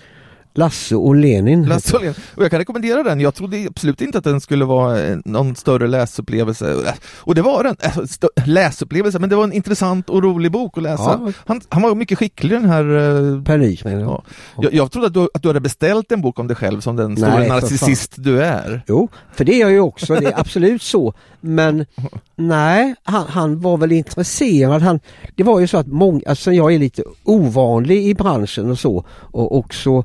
Lasse 0.57 0.96
och 0.96 1.14
Lenin. 1.14 1.64
Lasse 1.64 1.96
och 1.96 2.00
Lenin. 2.02 2.14
Och 2.34 2.44
jag 2.44 2.50
kan 2.50 2.59
rekommendera 2.59 3.02
den. 3.02 3.20
Jag 3.20 3.34
trodde 3.34 3.66
absolut 3.68 4.00
inte 4.00 4.18
att 4.18 4.24
den 4.24 4.40
skulle 4.40 4.64
vara 4.64 5.02
eh, 5.02 5.16
någon 5.24 5.57
större 5.57 5.86
läsupplevelse. 5.86 6.76
Och 7.18 7.34
det 7.34 7.42
var 7.42 7.64
den. 7.64 7.74
Stö- 8.07 8.46
Läsupplevelse, 8.46 9.18
men 9.18 9.30
det 9.30 9.36
var 9.36 9.44
en 9.44 9.52
intressant 9.52 10.11
och 10.11 10.22
rolig 10.22 10.52
bok 10.52 10.76
att 10.76 10.82
läsa. 10.82 11.20
Ja. 11.24 11.32
Han, 11.46 11.61
han 11.68 11.82
var 11.82 11.94
mycket 11.94 12.18
skicklig 12.18 12.52
den 12.52 12.64
här 12.70 12.84
eh, 12.84 13.42
Per 13.42 13.59
Nykman. 13.59 14.00
Ja. 14.00 14.22
Ja. 14.57 14.62
Jag, 14.62 14.74
jag 14.74 14.92
trodde 14.92 15.07
att 15.07 15.14
du, 15.14 15.28
att 15.34 15.42
du 15.42 15.48
hade 15.48 15.61
beställt 15.61 16.12
en 16.12 16.20
bok 16.20 16.38
om 16.38 16.46
dig 16.48 16.57
själv 16.57 16.80
som 16.80 16.96
den 16.96 17.16
stora 17.16 17.38
narcissist 17.38 18.12
du 18.16 18.42
är. 18.42 18.82
Jo, 18.86 19.09
för 19.34 19.44
det 19.44 19.54
är 19.54 19.61
jag 19.61 19.70
ju 19.70 19.80
också, 19.80 20.14
det 20.14 20.26
är 20.26 20.40
absolut 20.40 20.82
så. 20.82 21.14
Men 21.40 21.86
nej, 22.36 22.94
han, 23.02 23.24
han 23.28 23.61
var 23.61 23.76
väl 23.76 23.92
intresserad. 23.92 24.82
Han, 24.82 25.00
det 25.36 25.42
var 25.42 25.61
ju 25.61 25.66
så 25.66 25.76
att 25.78 25.86
många, 25.86 26.20
alltså 26.26 26.52
jag 26.52 26.74
är 26.74 26.78
lite 26.78 27.02
ovanlig 27.24 28.07
i 28.07 28.14
branschen 28.14 28.70
och 28.70 28.78
så 28.78 29.04
och, 29.11 29.59
och 29.59 29.74
så 29.74 30.04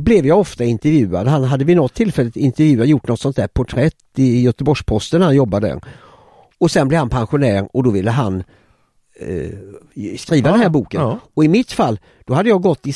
blev 0.00 0.26
jag 0.26 0.38
ofta 0.40 0.64
intervjuad. 0.64 1.26
Han 1.26 1.44
hade 1.44 1.64
vid 1.64 1.76
något 1.76 1.94
tillfälle 1.94 2.30
intervjuat, 2.34 2.88
gjort 2.88 3.08
något 3.08 3.20
sånt 3.20 3.36
där 3.36 3.48
porträtt 3.48 3.94
i 4.16 4.40
Göteborgs-Posten 4.42 5.18
när 5.20 5.26
han 5.26 5.36
jobbade. 5.36 5.80
Och 6.58 6.70
sen 6.70 6.88
blev 6.88 6.98
han 6.98 7.08
pensionär 7.08 7.68
och 7.72 7.82
då 7.82 7.90
ville 7.90 8.10
han 8.10 8.44
eh, 9.20 9.50
skriva 10.18 10.48
Ja, 10.48 10.52
den 10.52 10.62
här 10.62 10.68
boken. 10.68 11.00
ja. 11.00 11.18
Och 11.34 11.44
i 11.44 11.48
mitt 11.48 11.72
fall, 11.72 11.98
då 12.24 12.34
hade 12.34 12.48
jag 12.48 12.62
gått 12.62 12.86
i, 12.86 12.94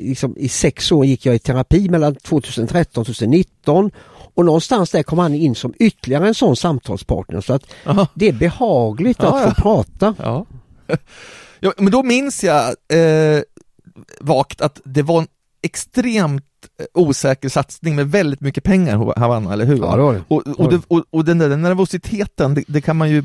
liksom, 0.00 0.34
i 0.36 0.48
sex 0.48 0.92
år 0.92 1.06
gick 1.06 1.26
jag 1.26 1.34
i 1.34 1.38
terapi 1.38 1.88
mellan 1.88 2.14
2013 2.14 3.00
och 3.00 3.06
2019 3.06 3.90
och 4.34 4.44
någonstans 4.44 4.90
där 4.90 5.02
kom 5.02 5.18
han 5.18 5.34
in 5.34 5.54
som 5.54 5.74
ytterligare 5.78 6.28
en 6.28 6.34
sån 6.34 6.56
samtalspartner 6.56 7.40
så 7.40 7.52
att 7.52 7.62
Aha. 7.86 8.08
det 8.14 8.28
är 8.28 8.32
behagligt 8.32 9.18
Ja, 9.22 9.38
att 9.44 9.56
få 9.56 9.62
prata. 9.62 10.14
Ja. 10.18 10.46
ja, 11.60 11.72
men 11.78 11.90
då 11.92 12.02
minns 12.02 12.44
jag 12.44 12.62
eh, 12.88 13.40
vagt 14.20 14.60
att 14.60 14.80
det 14.84 15.02
var 15.02 15.18
en 15.20 15.26
extremt 15.62 16.44
eh, 16.80 16.86
osäker 16.94 17.48
satsning 17.48 17.96
med 17.96 18.10
väldigt 18.10 18.40
mycket 18.40 18.64
pengar, 18.64 18.96
Hav- 18.96 19.18
Havanna, 19.18 19.52
eller 19.52 19.64
hur? 19.64 19.76
Ja, 19.78 19.96
det 19.96 20.02
var 20.02 20.14
det. 20.14 20.22
Och, 20.28 20.46
och, 20.60 20.70
det, 20.72 20.80
och, 20.88 21.04
och 21.10 21.24
den 21.24 21.38
där 21.38 21.56
nervositeten, 21.56 22.54
det, 22.54 22.64
det 22.66 22.80
kan 22.80 22.96
man 22.96 23.10
ju 23.10 23.24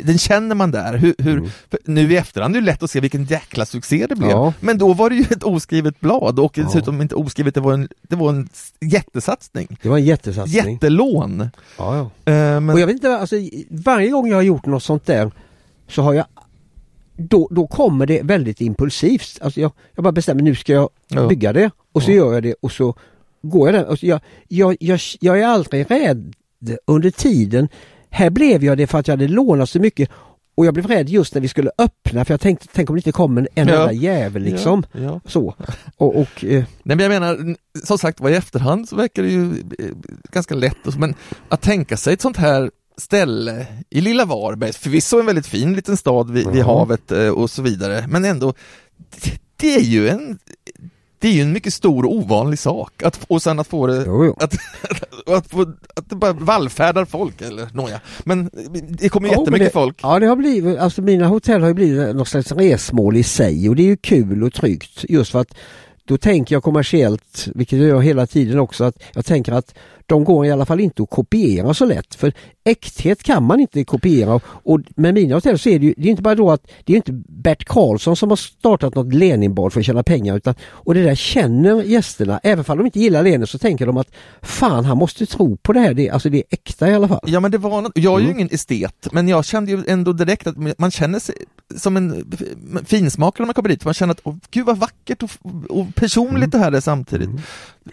den 0.00 0.18
känner 0.18 0.54
man 0.54 0.70
där. 0.70 0.96
Hur, 0.96 1.14
hur, 1.18 1.36
Mm. 1.38 1.50
Nu 1.84 2.12
i 2.12 2.16
efterhand 2.16 2.56
är 2.56 2.60
det 2.60 2.66
lätt 2.66 2.82
att 2.82 2.90
se 2.90 3.00
vilken 3.00 3.24
jäkla 3.24 3.66
succé 3.66 4.06
det 4.08 4.16
blev. 4.16 4.30
Ja. 4.30 4.52
Men 4.60 4.78
då 4.78 4.92
var 4.92 5.10
det 5.10 5.16
ju 5.16 5.22
ett 5.22 5.42
oskrivet 5.42 6.00
blad 6.00 6.38
och 6.38 6.58
Ja. 6.58 6.64
dessutom 6.64 7.02
inte 7.02 7.14
oskrivet, 7.14 7.54
det 7.54 7.60
var 7.60 7.72
en, 7.72 7.88
det 8.02 8.16
var 8.16 8.28
en 8.30 8.48
jättesatsning. 8.80 9.78
Det 9.82 9.88
var 9.88 9.96
en 9.98 10.04
jättesatsning. 10.04 10.72
Jättelån. 10.72 11.48
Ja, 11.78 11.96
ja. 12.24 12.32
Eh, 12.32 12.60
men, 12.60 12.70
Och 12.70 12.80
jag 12.80 12.86
vet 12.86 12.94
inte, 12.94 13.16
alltså, 13.18 13.36
varje 13.70 14.10
gång 14.10 14.28
jag 14.28 14.36
har 14.36 14.42
gjort 14.42 14.66
något 14.66 14.82
sånt 14.82 15.06
där 15.06 15.30
så 15.88 16.02
har 16.02 16.14
jag 16.14 16.26
då, 17.16 17.48
då 17.50 17.66
kommer 17.66 18.06
det 18.06 18.22
väldigt 18.22 18.60
impulsivt. 18.60 19.38
Alltså 19.40 19.60
jag, 19.60 19.72
jag 19.94 20.02
bara 20.04 20.12
bestämmer 20.12 20.42
nu 20.42 20.54
ska 20.54 20.72
jag 20.72 20.88
Ja. 21.08 21.26
bygga 21.28 21.52
det 21.52 21.70
och 21.92 22.02
så 22.02 22.10
Ja. 22.10 22.14
gör 22.16 22.32
jag 22.34 22.42
det 22.42 22.54
och 22.60 22.72
så 22.72 22.94
går 23.42 23.68
jag 23.68 23.74
där. 23.84 23.90
Alltså 23.90 24.06
jag, 24.06 24.20
jag, 24.48 24.76
jag, 24.80 25.00
jag 25.20 25.40
är 25.40 25.46
aldrig 25.46 25.90
rädd 25.90 26.34
under 26.86 27.10
tiden. 27.10 27.68
Här 28.10 28.30
blev 28.30 28.64
jag 28.64 28.78
det 28.78 28.86
för 28.86 28.98
att 28.98 29.08
jag 29.08 29.12
hade 29.12 29.28
lånat 29.28 29.70
så 29.70 29.80
mycket 29.80 30.08
och 30.54 30.66
jag 30.66 30.74
blev 30.74 30.86
rädd 30.86 31.08
just 31.08 31.34
när 31.34 31.40
vi 31.42 31.48
skulle 31.48 31.70
öppna 31.78 32.24
för 32.24 32.32
jag 32.32 32.40
tänkte, 32.40 32.66
tänk 32.72 32.90
om 32.90 32.96
det 32.96 32.98
inte 32.98 33.12
kommer 33.12 33.40
en 33.54 33.68
Ja. 33.68 33.74
enda 33.74 33.92
jävel 33.92 34.42
liksom. 34.42 34.86
Ja, 34.92 35.00
ja. 35.00 35.20
Så. 35.26 35.54
Och, 35.96 36.16
och 36.20 36.44
eh, 36.44 36.64
Nej 36.82 36.96
men 36.96 37.00
jag 37.00 37.08
menar, 37.10 37.56
som 37.84 37.98
sagt 37.98 38.20
var 38.20 38.30
i 38.30 38.34
efterhand 38.34 38.88
så 38.88 38.96
verkar 38.96 39.22
det 39.22 39.28
ju 39.28 39.50
eh, 39.78 39.86
ganska 40.32 40.54
lätt, 40.54 40.98
men 40.98 41.14
att 41.48 41.60
tänka 41.62 41.96
sig 41.96 42.14
ett 42.14 42.20
sånt 42.20 42.36
här 42.36 42.70
ställe 43.00 43.66
i 43.90 44.00
lilla 44.00 44.24
Varberg, 44.24 44.72
förvisso 44.72 45.20
en 45.20 45.26
väldigt 45.26 45.46
fin 45.46 45.74
liten 45.74 45.96
stad 45.96 46.30
vid, 46.30 46.48
vid 46.48 46.62
havet 46.62 47.12
eh, 47.12 47.28
och 47.28 47.50
så 47.50 47.62
vidare, 47.62 48.04
men 48.08 48.24
ändå, 48.24 48.54
det, 49.22 49.40
det 49.56 49.74
är 49.74 49.80
ju 49.80 50.08
en 50.08 50.38
det 51.18 51.28
är 51.28 51.32
ju 51.32 51.42
en 51.42 51.52
mycket 51.52 51.74
stor 51.74 52.04
och 52.04 52.14
ovanlig 52.14 52.58
sak, 52.58 53.02
att, 53.02 53.24
och 53.28 53.42
sen 53.42 53.58
att 53.58 53.66
få 53.66 53.86
det 53.86 54.04
jo, 54.06 54.24
jo. 54.24 54.36
att, 54.40 54.54
att, 55.26 55.46
få, 55.50 55.62
att 55.94 56.10
det 56.10 56.16
bara 56.16 56.32
vallfärdar 56.32 57.04
folk, 57.04 57.40
eller 57.40 57.68
nåja. 57.72 58.00
Men 58.24 58.50
det 58.88 59.08
kommer 59.08 59.28
ju 59.28 59.34
men 59.34 59.40
jättemycket 59.40 59.66
det, 59.66 59.72
folk. 59.72 60.00
Ja 60.02 60.18
det 60.18 60.26
har 60.26 60.36
blivit, 60.36 60.78
alltså 60.78 61.02
mina 61.02 61.26
hotell 61.26 61.60
har 61.60 61.68
ju 61.68 61.74
blivit 61.74 62.16
något 62.16 62.28
slags 62.28 62.52
resmål 62.52 63.16
i 63.16 63.22
sig 63.22 63.68
och 63.68 63.76
det 63.76 63.82
är 63.82 63.86
ju 63.86 63.96
kul 63.96 64.42
och 64.42 64.52
tryggt 64.52 65.04
just 65.08 65.32
för 65.32 65.40
att 65.40 65.54
då 66.04 66.16
tänker 66.16 66.54
jag 66.54 66.62
kommersiellt, 66.62 67.48
vilket 67.54 67.78
jag 67.78 67.88
gör 67.88 68.00
hela 68.00 68.26
tiden 68.26 68.58
också, 68.58 68.84
att 68.84 69.02
jag 69.14 69.24
tänker 69.24 69.52
att 69.52 69.74
de 70.06 70.24
går 70.24 70.46
i 70.46 70.50
alla 70.50 70.66
fall 70.66 70.80
inte 70.80 71.02
att 71.02 71.10
kopiera 71.10 71.74
så 71.74 71.84
lätt. 71.84 72.14
För 72.14 72.32
äkthet 72.64 73.22
kan 73.22 73.42
man 73.42 73.60
inte 73.60 73.84
kopiera 73.84 74.40
och 74.46 74.80
med 74.96 75.14
mina 75.14 75.34
hotell 75.34 75.58
så 75.58 75.68
är 75.68 75.78
det 75.78 75.86
ju 75.86 75.94
det 75.96 76.08
är 76.08 76.10
inte 76.10 76.22
bara 76.22 76.34
då 76.34 76.50
att 76.50 76.66
det 76.84 76.92
är 76.92 76.96
inte 76.96 77.12
Bert 77.28 77.64
Karlsson 77.64 78.16
som 78.16 78.28
har 78.28 78.36
startat 78.36 78.94
något 78.94 79.14
Leninbad 79.14 79.72
för 79.72 79.80
att 79.80 79.86
tjäna 79.86 80.02
pengar 80.02 80.36
utan 80.36 80.54
och 80.62 80.94
det 80.94 81.02
där 81.02 81.14
känner 81.14 81.82
gästerna. 81.82 82.40
Även 82.42 82.64
om 82.68 82.78
de 82.78 82.86
inte 82.86 83.00
gillar 83.00 83.22
Lenin 83.22 83.46
så 83.46 83.58
tänker 83.58 83.86
de 83.86 83.96
att 83.96 84.10
fan 84.42 84.84
han 84.84 84.98
måste 84.98 85.26
tro 85.26 85.56
på 85.56 85.72
det 85.72 85.80
här. 85.80 85.94
Det, 85.94 86.10
alltså 86.10 86.28
det 86.28 86.38
är 86.38 86.44
äkta 86.50 86.90
i 86.90 86.94
alla 86.94 87.08
fall. 87.08 87.20
Ja 87.26 87.40
men 87.40 87.50
det 87.50 87.58
var 87.58 87.82
något, 87.82 87.92
jag 87.94 88.14
är 88.14 88.18
ju 88.18 88.26
Mm. 88.26 88.36
ingen 88.38 88.48
estet, 88.52 89.08
men 89.12 89.28
jag 89.28 89.44
kände 89.44 89.70
ju 89.70 89.84
ändå 89.88 90.12
direkt 90.12 90.46
att 90.46 90.78
man 90.78 90.90
känner 90.90 91.18
sig 91.18 91.34
som 91.76 91.96
en 91.96 92.32
finsmakare 92.86 93.42
när 93.42 93.46
man 93.46 93.54
kommer 93.54 93.68
dit, 93.68 93.84
man 93.84 93.94
känner 93.94 94.12
att 94.12 94.20
åh, 94.24 94.34
gud 94.50 94.66
vad 94.66 94.78
vackert 94.78 95.22
och, 95.22 95.30
och 95.68 95.94
personligt 95.94 96.52
det 96.52 96.58
här 96.58 96.72
är 96.72 96.80
samtidigt. 96.80 97.28
Mm. 97.28 97.40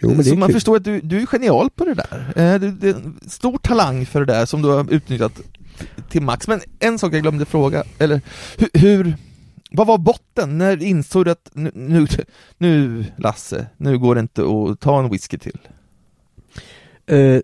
Jo, 0.02 0.08
men 0.08 0.18
det 0.18 0.24
Så 0.24 0.34
man 0.36 0.48
kul. 0.48 0.54
förstår 0.56 0.76
att 0.76 0.84
du, 0.84 1.00
du 1.00 1.20
är 1.20 1.26
genial 1.26 1.70
på 1.70 1.84
det 1.84 1.94
där. 1.94 2.32
Eh, 2.36 2.60
Du, 2.60 2.70
det 2.70 2.88
är 2.88 2.94
en 2.94 3.20
stor 3.28 3.58
talang 3.58 4.06
för 4.06 4.20
det 4.24 4.32
där 4.32 4.46
som 4.46 4.62
du 4.62 4.68
har 4.68 4.92
utnyttjat 4.92 5.32
till 6.08 6.22
max. 6.22 6.48
Men 6.48 6.60
en 6.78 6.98
sak 6.98 7.14
jag 7.14 7.22
glömde 7.22 7.44
fråga, 7.44 7.84
eller 7.98 8.20
hur, 8.58 8.68
hur 8.74 9.16
vad 9.70 9.86
var 9.86 9.98
botten? 9.98 10.58
När 10.58 10.82
insåg 10.82 11.24
du 11.24 11.30
att 11.30 11.50
nu, 11.52 11.70
nu, 11.74 12.06
nu 12.58 13.04
Lasse, 13.18 13.66
nu 13.76 13.98
går 13.98 14.14
det 14.14 14.20
inte 14.20 14.42
att 14.42 14.80
ta 14.80 14.98
en 15.04 15.10
whisky 15.10 15.38
till? 15.38 15.58
Eh, 17.06 17.40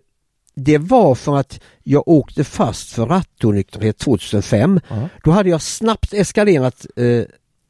det 0.55 0.77
var 0.77 1.15
för 1.15 1.37
att 1.37 1.59
jag 1.83 2.07
åkte 2.07 2.43
fast 2.43 2.91
för 2.93 3.05
rattonykterhet 3.05 3.97
2005. 3.97 4.79
Då 5.23 5.31
hade 5.31 5.49
jag 5.49 5.61
snabbt 5.61 6.13
eskalerat 6.13 6.85
eh, 6.95 7.23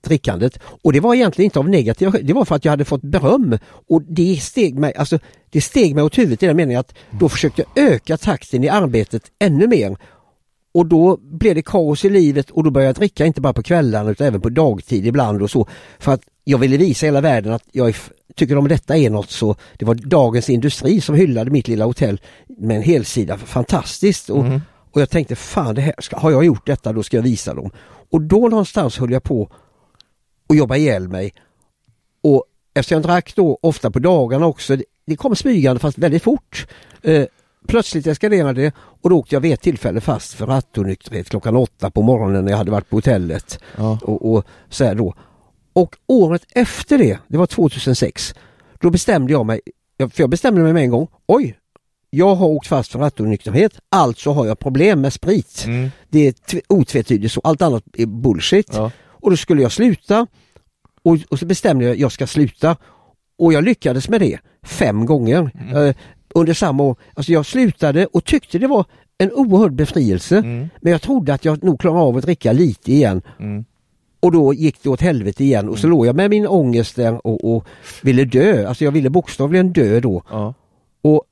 drickandet 0.03 0.59
och 0.83 0.93
det 0.93 0.99
var 0.99 1.15
egentligen 1.15 1.45
inte 1.45 1.59
av 1.59 1.69
negativa 1.69 2.11
skäl, 2.11 2.25
det 2.27 2.33
var 2.33 2.45
för 2.45 2.55
att 2.55 2.65
jag 2.65 2.71
hade 2.71 2.85
fått 2.85 3.01
beröm 3.01 3.57
och 3.89 4.01
det 4.01 4.41
steg 4.41 4.79
mig, 4.79 4.93
alltså, 4.95 5.19
det 5.49 5.61
steg 5.61 5.95
mig 5.95 6.03
åt 6.03 6.17
huvudet 6.17 6.43
i 6.43 6.45
den 6.47 6.55
meningen 6.57 6.79
att 6.79 6.93
då 7.19 7.29
försökte 7.29 7.63
jag 7.75 7.85
öka 7.85 8.17
takten 8.17 8.63
i 8.63 8.69
arbetet 8.69 9.23
ännu 9.39 9.67
mer 9.67 9.97
och 10.73 10.85
då 10.85 11.17
blev 11.17 11.55
det 11.55 11.61
kaos 11.61 12.05
i 12.05 12.09
livet 12.09 12.49
och 12.49 12.63
då 12.63 12.71
började 12.71 12.87
jag 12.89 12.95
dricka 12.95 13.25
inte 13.25 13.41
bara 13.41 13.53
på 13.53 13.63
kvällarna 13.63 14.11
utan 14.11 14.27
även 14.27 14.41
på 14.41 14.49
dagtid 14.49 15.07
ibland 15.07 15.41
och 15.41 15.51
så. 15.51 15.67
För 15.99 16.11
att 16.13 16.21
jag 16.43 16.57
ville 16.57 16.77
visa 16.77 17.05
hela 17.05 17.21
världen 17.21 17.53
att 17.53 17.63
jag 17.71 17.95
tycker 18.35 18.57
om 18.57 18.67
detta 18.67 18.97
är 18.97 19.09
något 19.09 19.29
så 19.31 19.55
det 19.79 19.85
var 19.85 19.95
Dagens 19.95 20.49
Industri 20.49 21.01
som 21.01 21.15
hyllade 21.15 21.51
mitt 21.51 21.67
lilla 21.67 21.85
hotell 21.85 22.21
med 22.59 22.77
en 22.77 22.83
helsida. 22.83 23.37
Fantastiskt! 23.37 24.29
Och, 24.29 24.43
Mhm. 24.45 24.61
och 24.91 25.01
jag 25.01 25.09
tänkte 25.09 25.35
fan, 25.35 25.75
det 25.75 25.81
här 25.81 25.93
ska, 25.99 26.17
har 26.19 26.31
jag 26.31 26.45
gjort 26.45 26.65
detta 26.67 26.93
då 26.93 27.03
ska 27.03 27.17
jag 27.17 27.23
visa 27.23 27.53
dem. 27.53 27.71
Och 28.11 28.21
då 28.21 28.47
någonstans 28.47 28.97
höll 28.97 29.11
jag 29.11 29.23
på 29.23 29.49
att 30.51 30.57
jobba 30.57 30.75
ihjäl 30.75 31.07
mig. 31.07 31.33
Och 32.23 32.45
eftersom 32.73 32.95
jag 32.95 33.03
drack 33.03 33.35
då 33.35 33.59
ofta 33.61 33.91
på 33.91 33.99
dagarna 33.99 34.45
också, 34.45 34.77
det, 35.05 35.15
kom 35.15 35.35
smygande 35.35 35.79
fast 35.79 35.97
väldigt 35.97 36.23
fort. 36.23 36.67
Eh, 37.01 37.25
plötsligt 37.67 38.07
eskalerade 38.07 38.61
det 38.61 38.73
och 38.77 39.09
då 39.09 39.17
åkte 39.17 39.35
jag 39.35 39.41
vid 39.41 39.53
ett 39.53 39.61
tillfälle 39.61 40.01
fast 40.01 40.33
för 40.33 40.45
rattonykterhet 40.45 41.29
klockan 41.29 41.55
åtta 41.55 41.91
på 41.91 42.01
morgonen 42.01 42.45
när 42.45 42.51
jag 42.51 42.57
hade 42.57 42.71
varit 42.71 42.89
på 42.89 42.97
hotellet. 42.97 43.59
Ja. 43.77 43.99
Och, 44.03 44.33
och 44.33 44.45
så 44.69 44.85
här 44.85 44.95
då. 44.95 45.13
Och 45.73 45.95
året 46.07 46.45
efter 46.51 46.97
det, 46.97 47.19
det 47.27 47.37
var 47.37 47.45
2006, 47.45 48.35
då 48.79 48.89
bestämde 48.89 49.33
jag 49.33 49.45
mig, 49.45 49.61
för 49.97 50.11
jag 50.15 50.29
bestämde 50.29 50.61
mig 50.61 50.73
med 50.73 50.83
en 50.83 50.89
gång, 50.89 51.07
oj, 51.25 51.57
jag 52.09 52.35
har 52.35 52.47
åkt 52.47 52.67
fast 52.67 52.91
för 52.91 52.99
rattonykterhet, 52.99 53.79
alltså 53.89 54.31
har 54.31 54.45
jag 54.45 54.59
problem 54.59 55.01
med 55.01 55.13
sprit. 55.13 55.63
Mm. 55.67 55.89
Det 56.09 56.27
är 56.27 56.31
tv- 56.31 56.61
otvetydigt 56.69 57.33
så, 57.33 57.41
allt 57.43 57.61
annat 57.61 57.83
är 57.93 58.05
bullshit. 58.05 58.69
Ja. 58.73 58.91
Och 59.07 59.29
då 59.29 59.37
skulle 59.37 59.61
jag 59.61 59.71
sluta 59.71 60.27
och, 61.03 61.17
och 61.29 61.39
så 61.39 61.45
bestämde 61.45 61.85
jag 61.85 61.91
att 61.93 61.99
jag 61.99 62.11
ska 62.11 62.27
sluta. 62.27 62.77
Och 63.37 63.53
jag 63.53 63.63
lyckades 63.63 64.09
med 64.09 64.21
det 64.21 64.39
fem 64.63 65.05
gånger 65.05 65.51
Mm. 65.59 65.75
eh, 65.87 65.95
under 66.35 66.53
samma 66.53 66.83
år. 66.83 66.95
Alltså 67.13 67.31
jag 67.31 67.45
slutade 67.45 68.05
och 68.05 68.25
tyckte 68.25 68.59
det 68.59 68.67
var 68.67 68.85
en 69.17 69.31
oerhörd 69.31 69.73
befrielse. 69.73 70.37
Mm. 70.37 70.69
Men 70.81 70.91
jag 70.91 71.01
trodde 71.01 71.33
att 71.33 71.45
jag 71.45 71.63
nog 71.63 71.79
klarar 71.79 71.99
av 71.99 72.17
att 72.17 72.23
dricka 72.23 72.51
lite 72.51 72.91
igen. 72.91 73.21
Mm. 73.39 73.65
Och 74.19 74.31
då 74.31 74.53
gick 74.53 74.83
det 74.83 74.89
åt 74.89 75.01
helvete 75.01 75.43
igen 75.43 75.69
och 75.69 75.79
så 75.79 75.87
låg 75.87 76.05
jag 76.05 76.15
med 76.15 76.29
min 76.29 76.47
ångest 76.47 76.95
där 76.95 77.27
och, 77.27 77.55
och 77.55 77.65
ville 78.01 78.25
dö. 78.25 78.67
Alltså 78.67 78.83
jag 78.83 78.91
ville 78.91 79.09
bokstavligen 79.09 79.73
dö 79.73 79.99
då. 79.99 80.23
Ja. 80.29 80.53
Och 81.01 81.23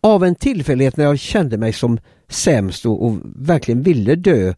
av 0.00 0.24
en 0.24 0.34
tillfällighet 0.34 0.96
när 0.96 1.04
jag 1.04 1.18
kände 1.18 1.58
mig 1.58 1.72
som 1.72 1.98
sämst 2.28 2.86
och, 2.86 3.06
och 3.06 3.16
verkligen 3.36 3.82
ville 3.82 4.14
dö, 4.14 4.54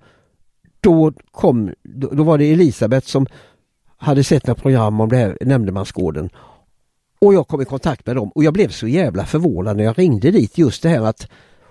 då 0.81 1.13
kom, 1.31 1.73
då, 1.83 2.09
då 2.09 2.23
var 2.23 2.39
det 2.39 2.53
Elisabeth 2.53 3.07
som 3.07 3.27
hade 4.05 4.25
sett 4.25 4.47
några 4.47 4.61
program 4.61 5.01
om 5.01 5.09
det 5.09 5.17
här 5.17 5.39
nämndemansgården. 5.41 6.31
Och 7.21 7.35
jag 7.35 7.49
kom 7.49 7.61
i 7.63 7.65
kontakt 7.65 8.07
med 8.07 8.17
dem 8.17 8.29
och 8.35 8.45
jag 8.45 8.55
blev 8.55 8.69
så 8.69 8.89
jävla 8.89 9.25
förvånad 9.27 9.77
när 9.77 9.85
jag 9.85 9.99
ringde 9.99 10.31
dit 10.31 10.59
just 10.59 10.83
det 10.83 10.89
här 10.89 11.01
att 11.01 11.29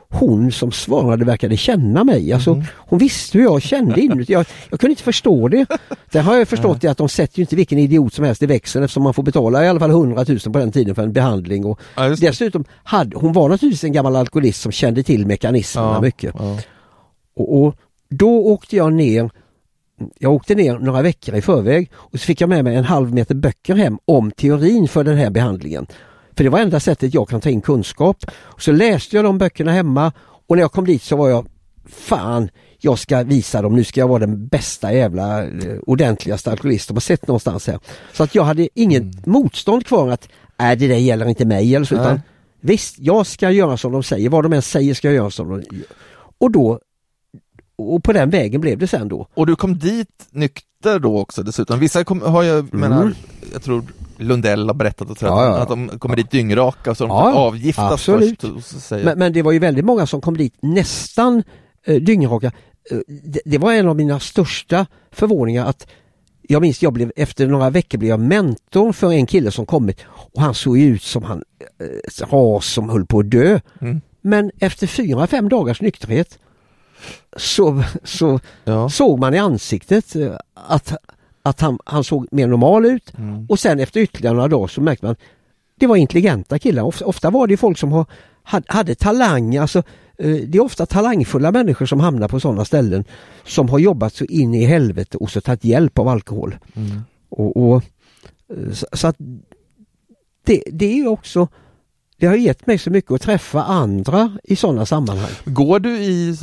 hon 0.10 0.52
som 0.52 0.72
svarade 0.72 1.26
verkade 1.26 1.58
känna 1.58 2.04
mig. 2.04 2.34
Alltså, 2.34 2.54
Mhm. 2.54 2.64
Hon 2.78 3.00
visste 3.00 3.38
hur 3.38 3.46
jag 3.46 3.62
kände 3.62 4.02
inuti. 4.02 4.34
Jag, 4.34 4.46
jag 4.70 4.80
kunde 4.80 4.92
inte 4.92 5.04
förstå 5.04 5.48
det. 5.48 5.66
Det 6.12 6.20
har 6.20 6.36
jag 6.38 6.48
förstått 6.48 6.82
det 6.82 6.88
att 6.88 6.98
de 6.98 7.10
sätter 7.10 7.38
ju 7.40 7.44
inte 7.44 7.56
vilken 7.56 7.78
idiot 7.80 8.14
som 8.14 8.26
helst 8.26 8.44
i 8.44 8.46
växeln 8.46 8.84
eftersom 8.86 9.04
man 9.04 9.14
får 9.14 9.24
betala 9.24 9.66
i 9.66 9.68
alla 9.68 9.80
fall 9.80 9.90
100 9.90 10.26
000 10.28 10.40
på 10.40 10.50
den 10.60 10.72
tiden 10.72 10.96
för 10.96 11.04
en 11.04 11.14
behandling. 11.14 11.66
Och 11.66 11.80
Ja, 11.96 12.10
dessutom 12.10 12.66
hade 12.84 13.18
hon 13.18 13.34
var 13.34 13.50
naturligtvis 13.50 13.84
en 13.84 13.92
gammal 13.94 14.16
alkoholist 14.16 14.62
som 14.62 14.72
kände 14.72 15.04
till 15.04 15.28
mekanismerna 15.28 15.94
Ja, 15.94 16.02
mycket. 16.02 16.36
ja. 16.40 16.58
Och, 17.36 17.64
och 17.64 17.76
då 18.10 18.46
åkte 18.46 18.76
jag 18.76 18.94
ner 18.94 19.30
jag 20.20 20.34
åkte 20.34 20.56
ner 20.56 20.80
några 20.80 21.02
veckor 21.02 21.36
i 21.36 21.42
förväg 21.42 21.92
och 21.94 22.20
så 22.20 22.26
fick 22.26 22.42
jag 22.42 22.50
med 22.50 22.64
mig 22.64 22.76
en 22.76 22.84
halv 22.84 23.14
meter 23.14 23.36
böcker 23.36 23.76
hem 23.76 23.98
om 24.06 24.32
teorin 24.32 24.88
för 24.88 25.04
den 25.04 25.18
här 25.18 25.30
behandlingen. 25.30 25.88
För 26.36 26.44
det 26.44 26.50
var 26.50 26.60
enda 26.60 26.80
sättet 26.80 27.14
jag 27.14 27.30
kan 27.30 27.42
ta 27.42 27.50
in 27.50 27.62
kunskap. 27.62 28.18
Så 28.58 28.72
läste 28.72 29.16
jag 29.16 29.26
de 29.26 29.38
böckerna 29.38 29.72
hemma 29.72 30.12
och 30.48 30.56
när 30.56 30.64
jag 30.64 30.72
kom 30.72 30.86
dit 30.86 31.04
så 31.04 31.16
var 31.16 31.30
jag 31.30 31.48
Fan, 31.86 32.50
jag 32.80 33.00
ska 33.00 33.24
visa 33.24 33.62
dem, 33.62 33.76
nu 33.76 33.84
ska 33.84 34.00
jag 34.00 34.08
vara 34.08 34.20
den 34.20 34.48
bästa 34.48 34.94
jävla 34.94 35.44
eh, 35.44 35.78
ordentligaste 35.88 36.52
alkoholist 36.52 36.88
de 36.88 36.94
har 36.94 37.02
sett 37.02 37.28
någonstans 37.28 37.68
här. 37.68 37.80
Så 38.14 38.24
att 38.24 38.36
jag 38.36 38.44
hade 38.44 38.70
inget 38.74 39.26
motstånd 39.26 39.86
kvar 39.86 40.10
att 40.10 40.30
äh, 40.60 40.72
det 40.72 40.88
där 40.88 40.96
gäller 40.96 41.30
inte 41.30 41.46
mig 41.46 41.76
eller 41.76 41.86
så, 41.86 41.96
Nej. 41.96 42.04
utan 42.04 42.22
visst, 42.62 42.96
jag 43.00 43.28
ska 43.28 43.52
göra 43.52 43.78
som 43.78 43.92
de 43.92 44.04
säger, 44.04 44.30
vad 44.30 44.46
de 44.46 44.54
än 44.54 44.62
säger 44.62 44.94
ska 44.94 45.08
jag 45.08 45.16
göra 45.16 45.30
som 45.30 45.50
de 45.50 45.56
gör. 45.56 45.86
Och 46.38 46.52
då 46.52 46.80
och 47.76 48.04
på 48.04 48.14
den 48.14 48.30
vägen 48.30 48.62
blev 48.62 48.78
det 48.78 48.88
sen 48.88 49.08
då. 49.08 49.28
Och 49.34 49.48
du 49.48 49.56
kom 49.56 49.78
dit 49.78 50.28
nykter 50.32 51.00
då 51.00 51.20
också 51.20 51.44
dessutom. 51.44 51.80
Vissa 51.80 52.04
kom, 52.04 52.22
har 52.22 52.44
jag, 52.44 52.74
menar, 52.74 53.14
jag 53.54 53.64
tror 53.64 53.84
Lundell 54.18 54.68
har 54.68 54.74
berättat 54.74 55.10
och 55.10 55.18
sådär, 55.18 55.32
Mm. 55.34 55.44
Ja, 55.44 55.58
ja. 55.58 55.62
att 55.64 55.70
de 55.70 56.00
kommer 56.00 56.16
dit 56.16 56.32
dyngraka 56.32 56.96
så 56.96 57.04
de 57.04 57.10
Ja, 57.10 57.34
avgiftas 57.34 57.92
absolut. 57.92 58.42
först. 58.42 58.54
Och 58.54 58.64
så 58.64 58.80
säger, 58.80 59.06
Men, 59.06 59.20
men 59.20 59.34
det 59.34 59.42
var 59.42 59.52
ju 59.52 59.60
väldigt 59.60 59.86
många 59.86 60.08
som 60.08 60.22
kom 60.22 60.38
dit 60.38 60.54
nästan 60.62 61.44
eh, 61.86 61.96
dyngraka. 61.96 62.48
Eh, 62.92 62.98
det, 63.24 63.42
det 63.46 63.58
var 63.58 63.74
en 63.74 63.88
av 63.88 63.96
mina 63.96 64.20
största 64.20 64.86
förvåningar 65.12 65.66
att 65.66 65.88
jag 66.50 66.62
minns 66.62 66.82
jag 66.84 66.94
blev, 66.94 67.12
efter 67.16 67.48
några 67.48 67.70
veckor 67.70 67.98
blev 67.98 68.10
jag 68.10 68.20
mentor 68.20 68.94
för 68.94 69.12
en 69.12 69.26
kille 69.26 69.52
som 69.52 69.66
kommit 69.66 70.00
och 70.10 70.42
han 70.42 70.54
såg 70.54 70.78
ut 70.80 71.04
som 71.04 71.24
han 71.24 71.44
eh, 72.20 72.26
ras 72.26 72.66
som 72.66 72.90
höll 72.90 73.06
på 73.06 73.20
att 73.20 73.32
dö. 73.32 73.60
Mm. 73.82 74.02
Men 74.22 74.52
efter 74.60 74.88
fyra, 74.88 75.28
fem 75.28 75.50
dagars 75.50 75.82
nykterhet 75.82 76.40
så, 77.38 77.84
så 78.04 78.40
ja. 78.64 78.90
såg 78.90 79.20
man 79.20 79.34
i 79.34 79.38
ansiktet 79.38 80.16
eh, 80.16 80.36
att, 80.54 80.94
att 81.44 81.62
han, 81.62 81.80
han 81.86 82.04
såg 82.04 82.28
mer 82.32 82.48
normal 82.48 82.86
ut 82.86 83.14
Mm. 83.18 83.46
och 83.50 83.60
sen 83.60 83.80
efter 83.80 84.00
ytterligare 84.00 84.36
några 84.36 84.48
dagar 84.48 84.68
så 84.68 84.82
märkte 84.82 85.06
man 85.06 85.16
det 85.76 85.88
var 85.88 85.96
intelligenta 85.96 86.60
killar. 86.60 86.84
Ofta, 86.84 87.06
ofta 87.06 87.30
var 87.30 87.48
det 87.48 87.58
folk 87.58 87.78
som 87.78 87.92
har, 87.92 88.06
hade, 88.44 88.66
hade 88.68 88.96
talang, 88.96 89.58
alltså 89.58 89.80
eh, 90.18 90.36
det 90.36 90.58
är 90.58 90.64
ofta 90.64 90.86
talangfulla 90.86 91.52
människor 91.52 91.86
som 91.86 92.00
hamnar 92.00 92.28
på 92.28 92.40
sådana 92.40 92.66
ställen 92.66 93.04
som 93.46 93.70
har 93.70 93.80
jobbat 93.80 94.14
så 94.14 94.26
in 94.26 94.54
i 94.54 94.66
helvete 94.66 95.18
och 95.18 95.30
så 95.30 95.42
tagit 95.42 95.66
hjälp 95.66 96.00
av 96.00 96.08
alkohol. 96.08 96.58
Mm. 96.76 97.02
Och, 97.30 97.58
och, 97.58 97.84
eh, 98.50 98.72
så, 98.74 98.88
så 98.94 99.08
att 99.08 99.16
det, 100.46 100.64
det 100.72 100.86
är 100.86 100.96
ju 100.96 101.08
också 101.08 101.48
det 102.18 102.26
har 102.28 102.36
gett 102.36 102.68
mig 102.68 102.78
så 102.78 102.90
mycket 102.90 103.12
att 103.12 103.22
träffa 103.22 103.64
andra 103.64 104.38
i 104.44 104.56
sådana 104.56 104.86
sammanhang. 104.86 105.30
Går 105.46 105.80
du 105.80 105.98
i 105.98 106.38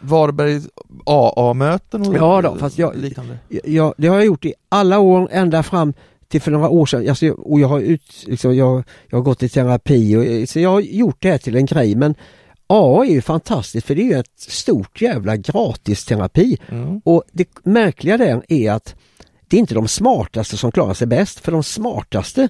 Varbergs 0.00 0.68
AA-möten? 1.06 2.06
och 2.08 2.14
Ja 2.16 2.42
då, 2.42 2.56
fast 2.56 2.78
jag- 2.78 2.96
liknande? 2.96 3.38
Ja, 3.64 3.94
det 3.96 4.08
har 4.08 4.16
jag 4.16 4.24
gjort 4.26 4.44
i 4.44 4.54
alla 4.68 4.98
år 4.98 5.28
ända 5.32 5.62
fram 5.62 5.92
till 6.28 6.40
för 6.40 6.50
några 6.50 6.68
år 6.68 6.86
sedan. 6.86 7.08
Alltså, 7.08 7.26
jag- 7.26 7.46
och 7.52 7.60
jag 7.60 7.68
har, 7.68 7.80
ut, 7.80 8.24
liksom, 8.26 8.56
jag, 8.56 8.82
jag 9.08 9.18
har 9.18 9.22
gått 9.22 9.42
i 9.42 9.48
terapi 9.48 10.16
och 10.42 10.48
så 10.48 10.60
jag 10.60 10.70
har 10.70 10.80
gjort 10.80 11.16
det 11.18 11.30
här 11.30 11.38
till 11.38 11.56
en 11.56 11.66
grej 11.66 11.94
men 11.94 12.14
AA 12.66 13.04
är 13.04 13.10
ju 13.10 13.22
fantastiskt 13.22 13.86
för 13.86 13.94
det 13.94 14.02
är 14.02 14.04
ju 14.06 14.18
ett 14.18 14.40
stort 14.40 15.00
jävla 15.02 15.36
gratisterapi. 15.36 16.58
Mm. 16.68 17.00
Och 17.04 17.22
det 17.32 17.48
märkliga 17.64 18.16
där 18.18 18.42
är 18.48 18.72
att 18.72 18.94
det 19.48 19.56
är 19.56 19.60
inte 19.60 19.74
de 19.74 19.88
smartaste 19.88 20.56
som 20.56 20.72
klarar 20.72 20.94
sig 20.94 21.06
bäst 21.06 21.40
för 21.40 21.52
de 21.52 21.62
smartaste 21.62 22.48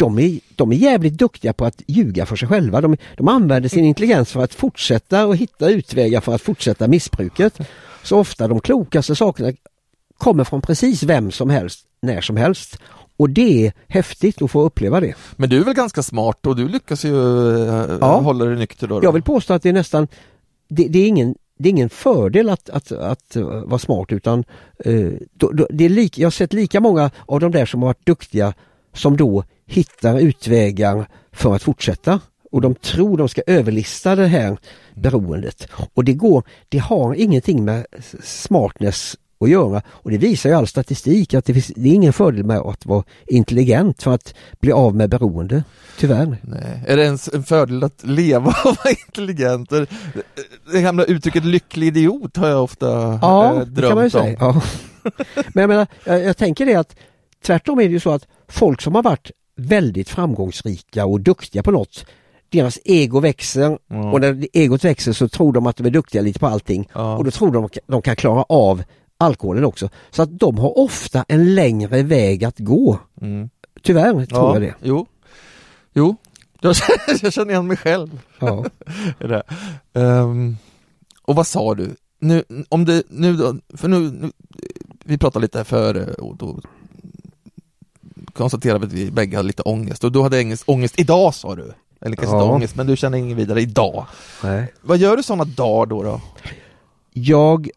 de 0.00 0.18
är, 0.18 0.40
de 0.56 0.72
är 0.72 0.76
jävligt 0.76 1.18
duktiga 1.18 1.52
på 1.52 1.64
att 1.64 1.82
ljuga 1.86 2.26
för 2.26 2.36
sig 2.36 2.48
själva. 2.48 2.80
De, 2.80 2.96
de 3.16 3.28
använder 3.28 3.68
sin 3.68 3.84
intelligens 3.84 4.32
för 4.32 4.44
att 4.44 4.54
fortsätta 4.54 5.26
och 5.26 5.36
hitta 5.36 5.70
utvägar 5.70 6.20
för 6.20 6.34
att 6.34 6.42
fortsätta 6.42 6.88
missbruket. 6.88 7.58
Så 8.02 8.18
ofta 8.18 8.48
de 8.48 8.60
klokaste 8.60 9.16
sakerna 9.16 9.52
kommer 10.18 10.44
från 10.44 10.62
precis 10.62 11.02
vem 11.02 11.30
som 11.30 11.50
helst, 11.50 11.86
när 12.02 12.20
som 12.20 12.36
helst. 12.36 12.78
Och 13.16 13.30
det 13.30 13.66
är 13.66 13.72
häftigt 13.88 14.42
att 14.42 14.50
få 14.50 14.62
uppleva 14.62 15.00
det. 15.00 15.14
Men 15.36 15.50
du 15.50 15.60
är 15.60 15.64
väl 15.64 15.74
ganska 15.74 16.02
smart 16.02 16.46
och 16.46 16.56
du 16.56 16.68
lyckas 16.68 17.04
ju 17.04 17.14
eh, 17.68 17.98
Ja. 18.00 18.20
hålla 18.20 18.44
dig 18.44 18.56
nykter 18.56 18.86
då? 18.86 19.00
då? 19.00 19.06
Jag 19.06 19.12
vill 19.12 19.22
påstå 19.22 19.54
att 19.54 19.62
det 19.62 19.68
är 19.68 19.72
nästan, 19.72 20.08
det, 20.68 20.88
det 20.88 20.98
är 20.98 21.06
ingen 21.06 21.34
det 21.58 21.68
är 21.68 21.70
ingen 21.70 21.90
fördel 21.90 22.48
att, 22.48 22.70
att, 22.70 22.92
att 22.92 23.36
uh, 23.36 23.44
vara 23.44 23.78
smart 23.78 24.12
utan 24.12 24.44
eh, 24.84 25.12
då, 25.34 25.50
då, 25.50 25.66
det 25.70 25.84
är 25.84 25.88
lik, 25.88 26.18
jag 26.18 26.26
har 26.26 26.30
sett 26.30 26.52
lika 26.52 26.80
många 26.80 27.10
av 27.26 27.40
de 27.40 27.52
där 27.52 27.66
som 27.66 27.82
har 27.82 27.88
varit 27.88 28.06
duktiga 28.06 28.54
som 28.94 29.16
då 29.16 29.44
hittar 29.70 30.18
utvägar 30.18 31.06
för 31.32 31.54
att 31.54 31.62
fortsätta. 31.62 32.20
Och 32.52 32.60
de 32.60 32.74
tror 32.74 33.18
de 33.18 33.28
ska 33.28 33.42
överlista 33.46 34.16
det 34.16 34.26
här 34.26 34.58
beroendet. 34.94 35.68
Och 35.94 36.04
det 36.04 36.12
går, 36.12 36.42
det 36.68 36.78
har 36.78 37.14
ingenting 37.14 37.64
med 37.64 37.86
smartness 38.22 39.16
att 39.40 39.50
göra. 39.50 39.82
Och 39.88 40.10
det 40.10 40.18
visar 40.18 40.50
ju 40.50 40.56
all 40.56 40.66
statistik 40.66 41.34
att 41.34 41.44
det, 41.44 41.54
finns, 41.54 41.66
det 41.66 41.88
är 41.88 41.94
ingen 41.94 42.12
fördel 42.12 42.44
med 42.44 42.58
att 42.58 42.86
vara 42.86 43.04
intelligent 43.26 44.02
för 44.02 44.14
att 44.14 44.34
bli 44.60 44.72
av 44.72 44.96
med 44.96 45.10
beroende. 45.10 45.64
Tyvärr. 45.98 46.36
Nej. 46.42 46.84
Är 46.86 46.96
det 46.96 47.04
ens 47.04 47.28
en 47.28 47.42
fördel 47.42 47.84
att 47.84 48.04
leva 48.04 48.46
och 48.64 48.76
vara 48.76 48.90
intelligent? 49.06 49.70
Det, 50.72 50.80
gamla 50.82 51.04
uttrycket 51.04 51.44
lycklig 51.44 51.86
idiot 51.86 52.36
har 52.36 52.48
jag 52.48 52.64
ofta 52.64 53.18
Ja, 53.22 53.54
eh, 53.54 53.60
det 53.66 53.82
kan 53.82 53.94
man 53.94 54.04
ju 54.04 54.10
drömt 54.10 54.14
om. 54.14 54.20
säga. 54.20 54.36
Ja. 54.40 54.62
Men 55.54 55.60
jag, 55.62 55.68
menar, 55.68 55.86
jag, 56.04 56.24
jag 56.24 56.36
tänker 56.36 56.66
det 56.66 56.74
att 56.74 56.96
tvärtom 57.46 57.80
är 57.80 57.84
det 57.84 57.92
ju 57.92 58.00
så 58.00 58.10
att 58.10 58.26
folk 58.48 58.82
som 58.82 58.94
har 58.94 59.02
varit 59.02 59.30
väldigt 59.60 60.08
framgångsrika 60.08 61.06
och 61.06 61.20
duktiga 61.20 61.62
på 61.62 61.70
något 61.70 62.06
deras 62.48 62.78
ego 62.84 63.20
växer 63.20 63.78
Ja. 63.88 64.12
och 64.12 64.20
när 64.20 64.46
egot 64.52 64.84
växer 64.84 65.12
så 65.12 65.28
tror 65.28 65.52
de 65.52 65.66
att 65.66 65.76
de 65.76 65.86
är 65.86 65.90
duktiga 65.90 66.22
lite 66.22 66.38
på 66.38 66.46
allting 66.46 66.88
Ja. 66.94 67.16
och 67.16 67.24
då 67.24 67.30
tror 67.30 67.52
de 67.52 67.64
att 67.64 67.78
de 67.86 68.02
kan 68.02 68.16
klara 68.16 68.42
av 68.42 68.82
alkoholen 69.18 69.64
också. 69.64 69.88
Så 70.10 70.22
att 70.22 70.38
de 70.38 70.58
har 70.58 70.78
ofta 70.78 71.24
en 71.28 71.54
längre 71.54 72.02
väg 72.02 72.44
att 72.44 72.58
gå. 72.58 72.98
Mm. 73.20 73.48
Tyvärr 73.82 74.12
tror 74.12 74.26
ja. 74.30 74.52
jag 74.54 74.62
det. 74.62 74.74
Jo, 74.82 75.06
jo. 75.92 76.16
Jag 76.62 76.76
känner, 76.76 77.18
jag 77.24 77.32
känner 77.32 77.50
igen 77.50 77.66
mig 77.66 77.76
själv 77.76 78.20
Ja. 78.38 78.64
det. 79.18 79.42
Ehm, 79.94 80.56
och 81.22 81.34
vad 81.34 81.46
sa 81.46 81.74
du? 81.74 81.96
Nu, 82.20 82.44
om 82.68 82.84
det, 82.84 83.02
nu 83.08 83.36
då, 83.36 83.56
för 83.76 83.88
nu, 83.88 83.98
nu 84.00 84.30
vi 85.04 85.18
pratade 85.18 85.42
lite 85.42 85.64
före 85.64 86.14
och 86.14 86.36
då 86.36 86.60
konstaterade 88.34 88.86
att 88.86 88.92
vi 88.92 89.10
bägge 89.10 89.36
hade 89.36 89.46
lite 89.46 89.62
ångest 89.62 90.04
och 90.04 90.12
du 90.12 90.22
hade 90.22 90.40
ångest, 90.40 90.62
ångest 90.66 91.00
idag 91.00 91.34
sa 91.34 91.54
du. 91.54 91.72
Eller 92.02 92.16
kanske 92.16 92.36
inte 92.36 92.46
Ja. 92.46 92.52
ångest, 92.52 92.76
men 92.76 92.86
du 92.86 92.96
känner 92.96 93.18
ingen 93.18 93.36
vidare 93.36 93.60
idag. 93.60 94.06
Nej. 94.42 94.72
Vad 94.80 94.98
gör 94.98 95.16
du 95.16 95.22
sådana 95.22 95.44
dagar 95.44 95.86
då? 95.86 96.02
då? 96.02 96.20
Jag 97.12 97.70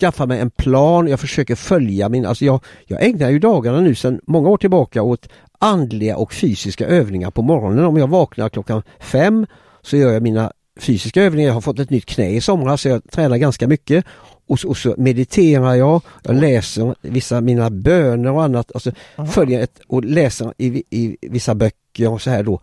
skaffar 0.00 0.26
mig 0.26 0.40
en 0.40 0.50
plan, 0.50 1.08
jag 1.08 1.20
försöker 1.20 1.54
följa 1.54 2.08
min, 2.08 2.26
alltså 2.26 2.44
jag, 2.44 2.64
jag 2.86 3.04
ägnar 3.04 3.30
ju 3.30 3.38
dagarna 3.38 3.80
nu 3.80 3.94
sedan 3.94 4.20
många 4.26 4.48
år 4.48 4.56
tillbaka 4.58 5.02
åt 5.02 5.28
andliga 5.58 6.16
och 6.16 6.32
fysiska 6.32 6.86
övningar 6.86 7.30
på 7.30 7.42
morgonen. 7.42 7.84
Om 7.84 7.96
jag 7.96 8.06
vaknar 8.08 8.48
klockan 8.48 8.82
fem 9.00 9.46
så 9.82 9.96
gör 9.96 10.12
jag 10.12 10.22
mina 10.22 10.52
fysiska 10.80 11.22
övningar. 11.22 11.48
Jag 11.48 11.54
har 11.54 11.60
fått 11.60 11.78
ett 11.78 11.90
nytt 11.90 12.06
knä 12.06 12.30
i 12.30 12.40
somras 12.40 12.80
så 12.80 12.88
jag 12.88 13.10
tränar 13.10 13.36
ganska 13.36 13.68
mycket. 13.68 14.04
Och 14.46 14.60
så, 14.60 14.68
och 14.68 14.76
så 14.76 14.94
mediterar 14.98 15.74
jag, 15.74 16.02
jag 16.22 16.34
läser 16.36 16.94
vissa 17.00 17.40
mina 17.40 17.70
böner 17.70 18.32
och 18.32 18.42
annat. 18.42 18.72
Alltså 18.74 18.92
Aha. 19.16 19.28
följer 19.28 19.60
ett, 19.60 19.80
och 19.88 20.04
läser 20.04 20.54
i, 20.58 20.82
i 20.90 21.16
vissa 21.20 21.54
böcker 21.54 22.08
och 22.12 22.22
så 22.22 22.30
här 22.30 22.42
då. 22.42 22.60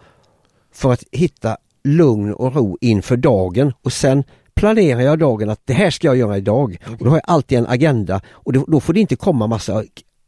För 0.73 0.93
att 0.93 1.03
hitta 1.11 1.57
lugn 1.83 2.33
och 2.33 2.55
ro 2.55 2.77
inför 2.81 3.17
dagen 3.17 3.73
och 3.81 3.93
sen 3.93 4.23
planerar 4.55 5.01
jag 5.01 5.19
dagen 5.19 5.49
att 5.49 5.61
det 5.65 5.73
här 5.73 5.89
ska 5.89 6.07
jag 6.07 6.17
göra 6.17 6.37
idag. 6.37 6.77
Och 6.99 7.05
då 7.05 7.09
har 7.09 7.17
jag 7.17 7.23
alltid 7.27 7.57
en 7.57 7.67
agenda 7.67 8.21
och 8.31 8.53
då, 8.53 8.65
då 8.67 8.79
får 8.79 8.93
det 8.93 8.99
inte 8.99 9.15
komma 9.15 9.47
massa 9.47 9.83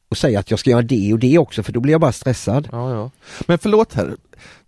och 0.09 0.17
säga 0.17 0.39
att 0.39 0.51
jag 0.51 0.59
ska 0.59 0.69
göra 0.69 0.81
det 0.81 1.13
och 1.13 1.19
det 1.19 1.37
också 1.37 1.63
för 1.63 1.73
då 1.73 1.79
blir 1.79 1.91
jag 1.91 2.01
bara 2.01 2.11
stressad. 2.11 2.67
Ja, 2.71 2.93
ja. 2.93 3.11
Men 3.47 3.57
förlåt 3.57 3.93
här, 3.93 4.15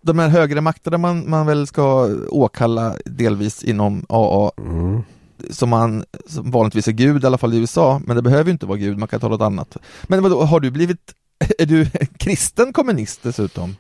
de 0.02 0.20
här 0.20 0.28
högre 0.28 0.62
makterna 0.62 0.98
man, 0.98 1.30
man 1.30 1.46
väl 1.46 1.68
ska 1.68 2.10
åkalla 2.30 2.96
delvis 3.06 3.64
inom 3.64 4.06
AA 4.10 4.52
Mm. 4.58 5.04
Som 5.50 5.70
man 5.70 6.04
som 6.28 6.52
vanligtvis 6.52 6.88
är 6.88 6.92
Gud, 6.92 7.24
i 7.24 7.28
alla 7.28 7.38
fall 7.38 7.54
i 7.54 7.58
USA, 7.58 8.02
men 8.06 8.16
det 8.16 8.22
behöver 8.22 8.52
inte 8.52 8.66
vara 8.66 8.78
Gud, 8.78 8.98
man 8.98 9.08
kan 9.08 9.20
tala 9.20 9.36
något 9.36 9.46
annat. 9.46 9.78
Men 10.04 10.24
vadå, 10.24 10.44
har 10.44 10.60
du 10.60 10.72
blivit, 10.72 11.14
är 11.58 11.66
du 11.66 11.82
en 11.82 12.08
kristen 12.18 12.74
kommunist 12.74 13.24
dessutom? 13.24 13.76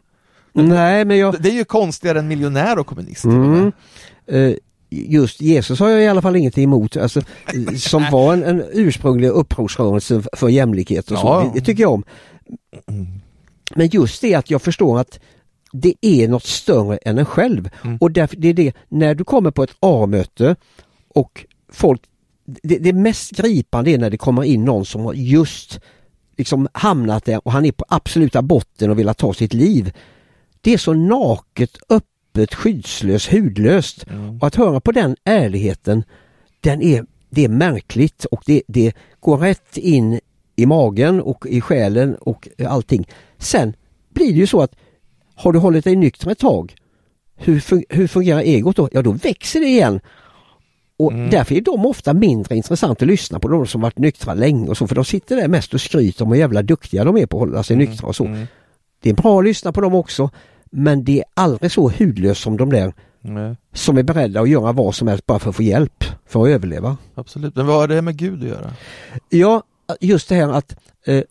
Nej 0.53 1.05
men 1.05 1.18
jag, 1.18 1.41
Det 1.41 1.49
är 1.49 1.53
ju 1.53 1.66
konstigare 1.66 2.20
än 2.20 2.28
miljonär 2.28 2.80
och 2.80 2.88
kommunist. 2.88 3.26
Mm. 3.26 3.72
Eh, 4.28 4.53
just 4.89 5.41
Jesus 5.41 5.80
har 5.80 5.89
jag 5.89 6.03
i 6.03 6.08
alla 6.08 6.22
fall 6.22 6.36
ingenting 6.36 6.64
emot, 6.64 6.97
alltså, 6.97 7.20
eh, 7.53 7.76
som 7.76 8.05
var 8.12 8.34
en, 8.34 8.43
en 8.43 8.64
ursprunglig 8.72 9.30
upprorsrörelse 9.30 10.24
för 10.34 10.49
jämlikhet 10.49 11.12
och 11.12 11.18
så. 11.18 11.28
Ja. 11.28 11.51
Det, 11.53 11.60
det 11.60 11.66
tycker 11.66 11.84
jag 11.84 11.93
om. 11.93 12.03
Men 13.76 13.88
just 13.88 14.22
det 14.22 14.36
att 14.36 14.51
jag 14.51 14.62
förstår 14.62 14.99
att 14.99 15.20
det 15.72 15.93
är 16.01 16.28
något 16.28 16.43
större 16.43 16.97
än 16.97 17.18
en 17.18 17.26
själv. 17.26 17.70
Mm. 17.84 17.97
Och 17.97 18.12
därför, 18.12 18.36
det 18.36 18.47
är 18.47 18.53
det, 18.53 18.74
när 18.89 19.16
du 19.16 19.24
kommer 19.24 19.51
på 19.51 19.64
ett 19.64 19.76
A-möte 19.80 20.55
och 21.18 21.45
folk, 21.70 22.01
det, 22.45 22.78
det 22.78 22.93
mest 22.93 23.32
gripande 23.32 23.91
är 23.91 23.97
när 23.97 24.09
det 24.09 24.18
kommer 24.18 24.43
in 24.43 24.65
någon 24.65 24.86
som 24.86 25.01
har 25.01 25.13
just 25.13 25.80
liksom 26.38 26.68
hamnat 26.74 27.26
där 27.26 27.41
och 27.47 27.51
han 27.51 27.65
är 27.65 27.72
på 27.72 27.86
absoluta 27.88 28.41
botten 28.41 28.89
och 28.89 28.99
vill 28.99 29.13
ta 29.18 29.34
sitt 29.34 29.53
liv. 29.53 29.93
Det 30.61 30.74
är 30.74 30.78
så 30.78 30.93
naket, 30.93 31.78
öppet, 31.89 32.53
skyddslöst, 32.53 33.32
hudlöst. 33.32 34.05
Mm. 34.09 34.38
Och 34.38 34.47
att 34.47 34.55
höra 34.55 34.80
på 34.80 34.91
den 34.91 35.15
ärligheten, 35.24 36.03
den 36.59 36.82
är, 36.82 37.05
det 37.30 37.45
är 37.45 37.49
märkligt 37.49 38.26
och 38.26 38.43
det, 38.45 38.61
det 38.68 38.93
går 39.20 39.38
rätt 39.38 39.78
in 39.78 40.20
i 40.55 40.65
magen 40.65 41.22
och 41.22 41.45
i 41.47 41.61
själen 41.61 42.15
och 42.15 42.47
allting. 42.68 43.07
Sen 43.38 43.74
blir 44.13 44.34
det 44.34 44.39
ju 44.39 44.47
så 44.47 44.61
att 44.61 44.76
har 45.36 45.53
du 45.53 45.59
hållit 45.59 45.84
dig 45.84 45.95
nykter 45.95 46.32
ett 46.32 46.39
tag, 46.39 46.76
hur, 47.36 47.59
fun- 47.59 47.86
hur 47.89 48.07
fungerar 48.07 48.41
egot 48.41 48.76
då? 48.76 48.89
Ja, 48.91 49.01
då 49.01 49.11
växer 49.11 49.59
det 49.59 49.68
igen. 49.68 49.99
Och 50.99 51.11
Mm. 51.13 51.29
därför 51.29 51.55
är 51.55 51.61
de 51.61 51.85
ofta 51.85 52.13
mindre 52.13 52.55
intressanta 52.55 53.05
att 53.05 53.07
lyssna 53.07 53.39
på, 53.39 53.47
de 53.47 53.67
som 53.67 53.81
varit 53.81 53.97
nyktra 53.97 54.33
länge 54.33 54.69
och 54.69 54.77
så, 54.77 54.87
för 54.87 54.95
de 54.95 55.05
sitter 55.05 55.35
där 55.35 55.47
mest 55.47 55.73
och 55.73 55.81
skryter 55.81 56.25
om 56.25 56.31
hur 56.31 56.39
jävla 56.39 56.61
duktiga 56.61 57.03
de 57.03 57.17
är 57.17 57.25
på 57.25 57.37
att 57.37 57.49
hålla 57.49 57.63
sig 57.63 57.75
nyktra 57.75 58.07
och 58.07 58.15
så. 58.15 58.25
Mm. 58.25 58.47
Det 59.01 59.09
är 59.09 59.13
bra 59.13 59.39
att 59.39 59.45
lyssna 59.45 59.71
på 59.71 59.81
dem 59.81 59.95
också, 59.95 60.29
men 60.71 61.03
det 61.03 61.19
är 61.19 61.25
aldrig 61.33 61.71
så 61.71 61.89
hudlöst 61.99 62.41
som 62.41 62.57
de 62.57 62.69
där 62.69 62.93
som 63.73 63.97
är 63.97 64.03
beredda 64.03 64.41
att 64.41 64.49
göra 64.49 64.71
vad 64.71 64.95
som 64.95 65.07
helst 65.07 65.25
bara 65.25 65.39
för 65.39 65.49
att 65.49 65.55
få 65.55 65.63
hjälp, 65.63 66.03
för 66.25 66.41
att 66.43 66.47
överleva. 66.49 66.97
absolut. 67.15 67.55
Men 67.55 67.65
vad 67.67 67.75
har 67.75 67.87
det 67.87 68.01
med 68.01 68.17
Gud 68.17 68.41
att 68.43 68.49
göra? 68.49 68.73
Ja, 69.29 69.63
just 70.01 70.29
det 70.29 70.35
här 70.35 70.49
att, 70.49 70.75
eh, 71.05 71.21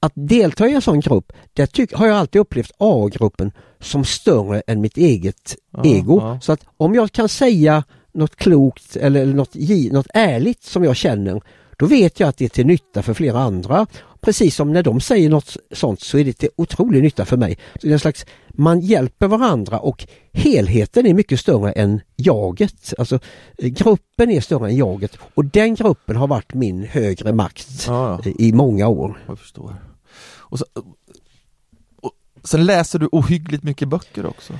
att 0.00 0.12
delta 0.14 0.68
i 0.68 0.74
en 0.74 0.82
sån 0.82 1.00
grupp, 1.00 1.32
det 1.52 1.66
tyck, 1.66 1.92
har 1.94 2.06
jag 2.06 2.16
alltid 2.16 2.40
upplevt 2.40 2.70
A-gruppen 2.78 3.52
som 3.80 4.04
större 4.04 4.60
än 4.66 4.80
mitt 4.80 4.96
eget 4.96 5.56
Ja, 5.70 5.82
ego. 5.84 6.18
ja. 6.20 6.38
Så 6.40 6.52
att 6.52 6.64
om 6.76 6.94
jag 6.94 7.12
kan 7.12 7.28
säga 7.28 7.84
något 8.14 8.36
klokt 8.36 8.96
eller 8.96 9.20
eller 9.20 9.34
något, 9.34 9.54
något 9.92 10.06
ärligt 10.14 10.62
som 10.62 10.84
jag 10.84 10.96
känner, 10.96 11.42
då 11.76 11.86
vet 11.86 12.20
jag 12.20 12.28
att 12.28 12.36
det 12.36 12.44
är 12.44 12.48
till 12.48 12.66
nytta 12.66 13.02
för 13.02 13.14
flera 13.14 13.38
andra. 13.38 13.86
Precis 14.20 14.56
som 14.56 14.72
när 14.72 14.82
de 14.82 15.00
säger 15.00 15.30
något 15.30 15.56
sånt 15.72 16.00
så 16.00 16.18
är 16.18 16.24
det 16.24 16.32
till 16.32 16.48
otrolig 16.56 17.02
nytta 17.02 17.24
för 17.24 17.36
mig. 17.36 17.58
Så 17.80 17.86
det 17.86 17.92
är 17.92 17.98
slags, 17.98 18.26
man 18.48 18.80
hjälper 18.80 19.28
varandra 19.28 19.78
och 19.78 20.06
helheten 20.32 21.06
är 21.06 21.14
mycket 21.14 21.40
större 21.40 21.72
än 21.72 22.00
jaget. 22.16 22.94
Alltså 22.98 23.18
eh, 23.58 23.68
gruppen 23.68 24.30
är 24.30 24.40
större 24.40 24.68
än 24.68 24.76
jaget 24.76 25.18
och 25.34 25.44
den 25.44 25.74
gruppen 25.74 26.16
har 26.16 26.26
varit 26.26 26.54
min 26.54 26.84
högre 26.84 27.32
makt 27.32 27.84
Ja, 27.86 28.20
ja. 28.24 28.30
i 28.38 28.52
många 28.52 28.88
år. 28.88 29.22
Jag 29.26 29.38
förstår. 29.38 29.76
Och, 30.26 30.58
så, 30.58 30.64
och 32.00 32.12
sen 32.44 32.66
läser 32.66 32.98
du 32.98 33.08
ohyggligt 33.12 33.62
mycket 33.62 33.88
böcker 33.88 34.26
också. 34.26 34.52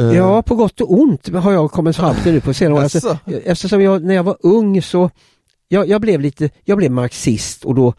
Eh, 0.00 0.16
Ja, 0.16 0.42
på 0.42 0.54
gott 0.54 0.80
och 0.80 0.92
ont 0.92 1.28
har 1.28 1.52
jag 1.52 1.70
kommit 1.70 1.96
fram 1.96 2.14
till 2.22 2.32
nu 2.32 2.40
på 2.40 2.54
senare 2.54 2.78
år. 2.78 2.82
Alltså, 2.82 3.18
eftersom 3.44 3.82
jag 3.82 4.04
när 4.04 4.14
jag 4.14 4.22
var 4.22 4.36
ung 4.40 4.82
så 4.82 5.10
jag, 5.68 5.88
jag 5.88 6.00
blev 6.00 6.20
lite, 6.20 6.50
jag 6.64 6.78
blev 6.78 6.90
marxist 6.90 7.64
och 7.64 7.74
då 7.74 7.94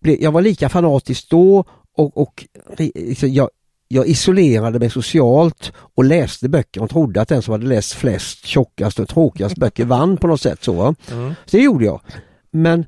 blev, 0.00 0.22
jag 0.22 0.32
var 0.32 0.40
lika 0.42 0.68
fanatisk 0.68 1.30
då 1.30 1.64
och, 1.96 2.16
och 2.16 2.44
liksom, 2.76 3.32
jag, 3.32 3.48
jag 3.88 4.06
isolerade 4.06 4.78
mig 4.78 4.90
socialt 4.90 5.72
och 5.94 6.04
läste 6.04 6.48
böcker 6.48 6.82
och 6.82 6.90
trodde 6.90 7.20
att 7.20 7.28
den 7.28 7.42
som 7.42 7.52
hade 7.52 7.66
läst 7.66 7.92
flest, 7.92 8.46
tjockast 8.46 8.98
och 8.98 9.08
tråkigast 9.08 9.56
böcker 9.56 9.84
vann 9.84 10.16
på 10.16 10.26
något 10.26 10.40
sätt. 10.40 10.64
Så? 10.64 10.94
Mm. 11.12 11.34
så 11.44 11.56
det 11.56 11.62
gjorde 11.62 11.84
jag. 11.84 12.00
Men 12.50 12.86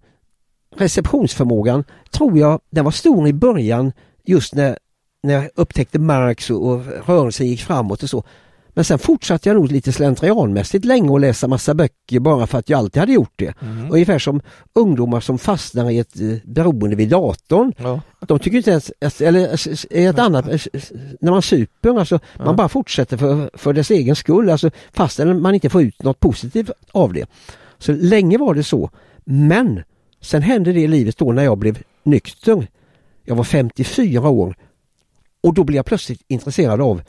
receptionsförmågan 0.76 1.84
tror 2.10 2.38
jag, 2.38 2.60
den 2.70 2.84
var 2.84 2.92
stor 2.92 3.28
i 3.28 3.32
början 3.32 3.92
just 4.24 4.54
när, 4.54 4.78
när 5.22 5.34
jag 5.34 5.50
upptäckte 5.54 5.98
Marx 5.98 6.50
och, 6.50 6.72
och 6.72 6.84
rörelsen 7.06 7.46
gick 7.46 7.60
framåt 7.60 8.02
och 8.02 8.10
så. 8.10 8.24
Men 8.78 8.84
sen 8.84 8.98
fortsatte 8.98 9.48
jag 9.48 9.56
nog 9.56 9.72
lite 9.72 9.92
slentrianmässigt 9.92 10.84
länge 10.84 11.14
att 11.14 11.20
läsa 11.20 11.48
massa 11.48 11.74
böcker 11.74 12.20
bara 12.20 12.46
för 12.46 12.58
att 12.58 12.68
jag 12.68 12.78
alltid 12.78 13.00
hade 13.00 13.12
gjort 13.12 13.32
det. 13.36 13.54
Mm. 13.60 13.92
Ungefär 13.92 14.18
som 14.18 14.40
ungdomar 14.72 15.20
som 15.20 15.38
fastnar 15.38 15.90
i 15.90 15.98
ett 15.98 16.20
eh, 16.20 16.36
beroende 16.44 16.96
vid 16.96 17.08
datorn. 17.08 17.72
Ja. 17.76 18.00
De 18.20 18.38
tycker 18.38 18.56
inte 18.56 18.70
ens, 18.70 19.20
eller 19.20 19.54
ett 19.90 20.18
annat, 20.18 20.44
när 21.20 21.30
man 21.30 21.42
super, 21.42 21.98
alltså 21.98 22.20
Ja. 22.38 22.44
man 22.44 22.56
bara 22.56 22.68
fortsätter 22.68 23.16
för, 23.16 23.50
för 23.54 23.72
dess 23.72 23.90
egen 23.90 24.16
skull, 24.16 24.50
alltså 24.50 24.70
fastän 24.92 25.42
man 25.42 25.54
inte 25.54 25.70
får 25.70 25.82
ut 25.82 26.02
något 26.02 26.20
positivt 26.20 26.70
av 26.92 27.12
det. 27.12 27.26
Så 27.78 27.92
länge 27.92 28.38
var 28.38 28.54
det 28.54 28.64
så. 28.64 28.90
Men 29.24 29.82
sen 30.20 30.42
hände 30.42 30.72
det 30.72 30.80
i 30.80 30.88
livet 30.88 31.18
då 31.18 31.32
när 31.32 31.44
jag 31.44 31.58
blev 31.58 31.78
nykter. 32.02 32.66
Jag 33.24 33.34
var 33.34 33.44
54 33.44 34.28
år 34.28 34.56
och 35.42 35.54
då 35.54 35.64
blev 35.64 35.76
jag 35.76 35.86
plötsligt 35.86 36.22
intresserad 36.28 36.80
av 36.80 37.02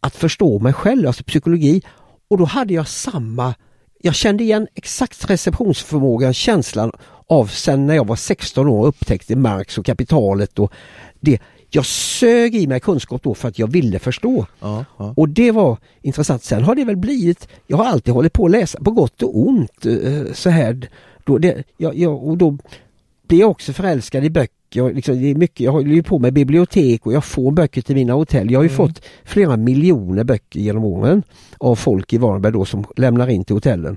att 0.00 0.16
förstå 0.16 0.58
mig 0.58 0.72
själv, 0.72 1.06
alltså 1.06 1.24
psykologi. 1.24 1.82
Och 2.28 2.38
då 2.38 2.44
hade 2.44 2.74
jag 2.74 2.88
samma, 2.88 3.54
jag 4.02 4.14
kände 4.14 4.44
igen 4.44 4.68
exakt 4.74 5.30
receptionsförmågan, 5.30 6.34
känslan 6.34 6.92
av 7.28 7.46
sen 7.46 7.86
när 7.86 7.94
jag 7.94 8.06
var 8.06 8.16
16 8.16 8.68
år 8.68 8.80
och 8.80 8.88
upptäckte 8.88 9.36
Marx 9.36 9.78
och 9.78 9.86
kapitalet 9.86 10.58
och 10.58 10.72
det. 11.20 11.38
Jag 11.70 11.86
sög 11.86 12.54
i 12.54 12.66
mig 12.66 12.80
kunskap 12.80 13.22
då 13.22 13.34
för 13.34 13.48
att 13.48 13.58
jag 13.58 13.66
ville 13.66 13.98
förstå. 13.98 14.46
Ja, 14.60 14.84
ja. 14.98 15.14
Och 15.16 15.28
det 15.28 15.50
var 15.50 15.78
intressant. 16.02 16.44
Sen 16.44 16.62
har 16.62 16.74
det 16.74 16.84
väl 16.84 16.96
blivit, 16.96 17.48
jag 17.66 17.76
har 17.76 17.84
alltid 17.84 18.14
hållit 18.14 18.32
på 18.32 18.44
att 18.44 18.50
läsa 18.50 18.80
på 18.80 18.90
gott 18.90 19.22
och 19.22 19.38
ont 19.38 19.86
eh, 19.86 20.32
så 20.32 20.50
här. 20.50 20.88
Då, 21.24 21.38
det, 21.38 21.64
jag, 21.76 21.98
jag, 21.98 22.26
och 22.28 22.36
då 22.36 22.58
blir 23.28 23.40
jag 23.40 23.50
också 23.50 23.72
förälskad 23.72 24.24
i 24.24 24.30
böcker. 24.30 24.56
Jag, 24.76 24.94
liksom, 24.94 25.20
det 25.22 25.30
är 25.30 25.34
mycket, 25.34 25.60
jag 25.60 25.72
håller 25.72 25.90
ju 25.94 26.02
på 26.02 26.18
med 26.18 26.32
bibliotek 26.32 27.06
och 27.06 27.12
jag 27.12 27.24
får 27.24 27.50
böcker 27.52 27.82
till 27.82 27.94
mina 27.94 28.12
hotell. 28.12 28.50
Jag 28.50 28.58
har 28.58 28.64
ju 28.64 28.68
Mm. 28.70 28.76
fått 28.76 29.00
flera 29.24 29.56
miljoner 29.56 30.24
böcker 30.24 30.60
genom 30.60 30.84
åren 30.84 31.22
av 31.58 31.76
folk 31.76 32.12
i 32.12 32.18
Varberg 32.18 32.52
då 32.52 32.64
som 32.64 32.84
lämnar 32.96 33.28
in 33.28 33.44
till 33.44 33.56
hotellen. 33.56 33.96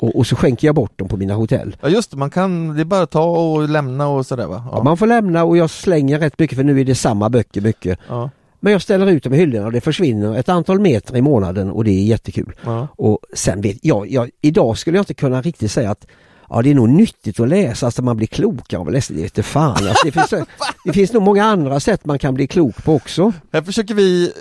Och, 0.00 0.16
och 0.16 0.26
så 0.26 0.36
skänker 0.36 0.68
jag 0.68 0.74
bort 0.74 0.98
dem 0.98 1.08
på 1.08 1.16
mina 1.16 1.34
hotell. 1.34 1.76
ja 1.82 1.88
just 1.88 2.10
det, 2.10 2.16
man 2.16 2.30
kan, 2.30 2.74
det 2.74 2.80
är 2.80 2.84
bara 2.84 3.06
ta 3.06 3.24
och 3.24 3.68
lämna 3.68 4.08
och 4.08 4.26
sådär 4.26 4.46
va? 4.46 4.64
Ja. 4.72 4.82
Man 4.82 4.96
får 4.96 5.06
lämna 5.06 5.44
och 5.44 5.56
jag 5.56 5.70
slänger 5.70 6.18
rätt 6.18 6.38
mycket 6.38 6.56
för 6.56 6.64
nu 6.64 6.80
är 6.80 6.84
det 6.84 6.94
samma 6.94 7.30
böcker 7.30 7.60
mycket. 7.60 7.98
ja. 8.08 8.30
Men 8.60 8.72
jag 8.72 8.82
ställer 8.82 9.06
ut 9.06 9.24
dem 9.24 9.34
i 9.34 9.36
hyllorna 9.36 9.66
och 9.66 9.72
det 9.72 9.80
försvinner 9.80 10.36
ett 10.36 10.48
antal 10.48 10.80
meter 10.80 11.16
i 11.16 11.22
månaden 11.22 11.70
och 11.70 11.84
det 11.84 11.90
är 11.90 12.04
jättekul. 12.04 12.52
ja. 12.64 12.88
Och 12.96 13.18
sen 13.34 13.60
vet 13.60 13.78
jag, 13.82 14.10
jag, 14.10 14.30
idag 14.40 14.78
skulle 14.78 14.96
jag 14.98 15.02
inte 15.02 15.14
kunna 15.14 15.42
riktigt 15.42 15.70
säga 15.70 15.90
att 15.90 16.06
Ja 16.50 16.62
det 16.62 16.70
är 16.70 16.74
nog 16.74 16.88
nyttigt 16.88 17.40
att 17.40 17.48
läsa, 17.48 17.86
alltså 17.86 18.02
man 18.02 18.16
blir 18.16 18.26
klokare 18.26 18.80
av 18.80 18.86
att 18.86 18.92
läsa, 18.92 19.14
det 19.14 19.22
vete 19.22 19.42
fan. 19.42 19.70
Alltså, 19.70 19.94
det, 20.04 20.12
finns, 20.12 20.30
det 20.84 20.92
finns 20.92 21.12
nog 21.12 21.22
många 21.22 21.44
andra 21.44 21.80
sätt 21.80 22.04
man 22.04 22.18
kan 22.18 22.34
bli 22.34 22.46
klok 22.46 22.84
på 22.84 22.94
också. 22.94 23.32
Här 23.52 23.62
försöker 23.62 23.94
vi 23.94 24.32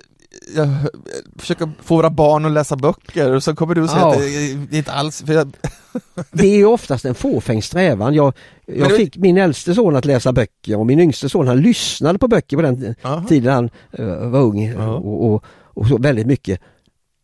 jag 0.55 0.67
försöker 1.37 1.69
få 1.83 1.95
våra 1.95 2.09
barn 2.09 2.45
att 2.45 2.51
läsa 2.51 2.75
böcker 2.75 3.31
och 3.35 3.43
så 3.43 3.55
kommer 3.55 3.75
du 3.75 3.81
och 3.83 3.89
säger 3.89 4.01
Ja. 4.05 4.11
att 4.13 4.17
det, 4.19 4.53
det 4.71 4.77
inte 4.77 4.91
alls, 4.91 5.23
jag, 5.27 5.51
Det 6.31 6.47
är 6.47 6.55
ju 6.57 6.65
oftast 6.65 7.05
en 7.05 7.15
fåfäng 7.15 7.61
strävan. 7.61 8.13
Jag, 8.13 8.33
jag 8.65 8.89
det- 8.89 8.95
fick 8.95 9.17
min 9.17 9.37
äldste 9.37 9.75
son 9.75 9.95
att 9.95 10.05
läsa 10.05 10.33
böcker 10.33 10.77
och 10.79 10.85
min 10.85 10.99
yngste 10.99 11.29
son 11.29 11.47
han 11.47 11.61
lyssnade 11.61 12.19
på 12.19 12.27
böcker 12.27 12.57
på 12.57 12.61
den 12.61 12.95
Aha. 13.03 13.25
tiden 13.27 13.53
han 13.53 13.69
eh, 13.91 14.05
var 14.29 14.39
ung 14.39 14.75
och, 14.75 15.33
och, 15.33 15.43
och 15.63 15.87
så 15.87 15.97
väldigt 15.97 16.27
mycket. 16.27 16.59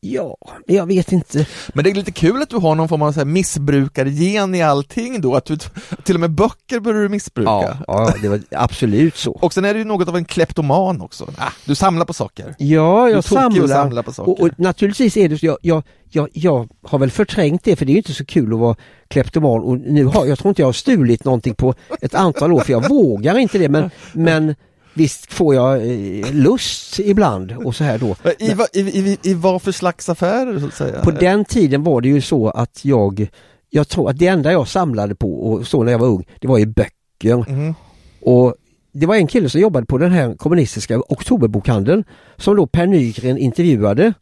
Ja, 0.03 0.37
jag 0.67 0.85
vet 0.85 1.11
inte. 1.11 1.45
Men 1.73 1.83
det 1.83 1.89
är 1.89 1.93
lite 1.95 2.11
kul 2.11 2.41
att 2.41 2.49
du 2.49 2.55
har 2.57 2.75
någon 2.75 2.87
form 2.89 3.01
av 3.01 3.11
så 3.11 3.19
här 3.19 3.25
missbrukargen 3.25 4.55
i 4.55 4.61
allting 4.61 5.21
då, 5.21 5.35
att 5.35 5.45
du 5.45 5.57
till 6.03 6.15
och 6.15 6.19
med 6.21 6.31
böcker 6.31 6.79
börjar 6.79 7.01
du 7.01 7.09
missbruka. 7.09 7.51
Ja, 7.51 7.77
ja, 7.87 8.13
det 8.21 8.29
var 8.29 8.39
absolut 8.51 9.15
så. 9.17 9.31
Och 9.31 9.53
sen 9.53 9.65
är 9.65 9.73
du 9.73 9.79
ju 9.79 9.85
något 9.85 10.07
av 10.07 10.15
en 10.17 10.25
kleptoman 10.25 11.01
också. 11.01 11.27
Ah, 11.37 11.51
du 11.65 11.75
samlar 11.75 12.05
på 12.05 12.13
saker. 12.13 12.55
Ja, 12.57 13.05
Du 13.05 13.11
jag 13.11 13.25
tokig 13.25 13.45
och 13.45 13.51
samlar. 13.53 13.67
samlar 13.67 14.03
på 14.03 14.13
saker. 14.13 14.31
Och, 14.31 14.39
och 14.41 14.49
naturligtvis 14.59 15.17
är 15.17 15.29
det 15.29 15.37
så, 15.37 15.45
jag, 15.45 15.57
jag, 15.61 15.83
jag, 16.09 16.29
jag 16.33 16.69
har 16.83 16.99
väl 16.99 17.11
förträngt 17.11 17.63
det 17.63 17.75
för 17.75 17.85
det 17.85 17.91
är 17.91 17.93
ju 17.93 17.97
inte 17.99 18.13
så 18.13 18.25
kul 18.25 18.53
att 18.53 18.59
vara 18.59 18.75
kleptoman 19.07 19.61
och 19.63 19.77
nu 19.77 20.05
har, 20.05 20.25
jag 20.25 20.39
tror 20.39 20.49
inte 20.49 20.61
jag 20.61 20.67
har 20.67 20.73
stulit 20.73 21.23
någonting 21.25 21.55
på 21.55 21.73
ett 22.01 22.15
antal 22.15 22.51
år 22.53 22.59
för 22.59 22.71
jag 22.73 22.89
vågar 22.89 23.37
inte 23.37 23.57
det 23.57 23.69
men, 23.69 23.89
men 24.13 24.55
visst 24.93 25.33
får 25.33 25.55
jag 25.55 25.75
eh, 25.77 26.33
lust 26.33 26.99
ibland 26.99 27.51
och 27.51 27.75
så 27.75 27.83
här 27.83 27.97
då. 27.97 28.15
I, 28.39 28.53
va- 28.53 28.67
i, 28.73 28.79
i, 28.79 29.17
I 29.23 29.33
vad 29.33 29.61
för 29.61 29.71
slags 29.71 30.09
affärer 30.09 30.59
så 30.59 30.65
att 30.65 30.73
säga? 30.73 31.01
På 31.01 31.11
den 31.11 31.45
tiden 31.45 31.83
var 31.83 32.01
det 32.01 32.07
ju 32.07 32.21
så 32.21 32.49
att 32.49 32.85
jag, 32.85 33.27
jag 33.69 33.87
tror 33.87 34.09
att 34.09 34.17
det 34.17 34.27
enda 34.27 34.51
jag 34.51 34.67
samlade 34.67 35.15
på 35.15 35.51
och 35.51 35.67
så 35.67 35.83
när 35.83 35.91
jag 35.91 35.99
var 35.99 36.07
ung, 36.07 36.25
det 36.39 36.47
var 36.47 36.57
ju 36.57 36.65
böcker. 36.65 37.49
Mhm. 37.51 37.75
Och 38.21 38.55
det 38.93 39.05
var 39.05 39.15
en 39.15 39.27
kille 39.27 39.49
som 39.49 39.61
jobbade 39.61 39.85
på 39.85 39.97
den 39.97 40.11
här 40.11 40.33
kommunistiska 40.35 41.01
oktoberbokhandeln 41.09 42.03
som 42.37 42.55
då 42.55 42.67
Per 42.67 42.85
Nygren 42.87 43.37
intervjuade. 43.37 44.13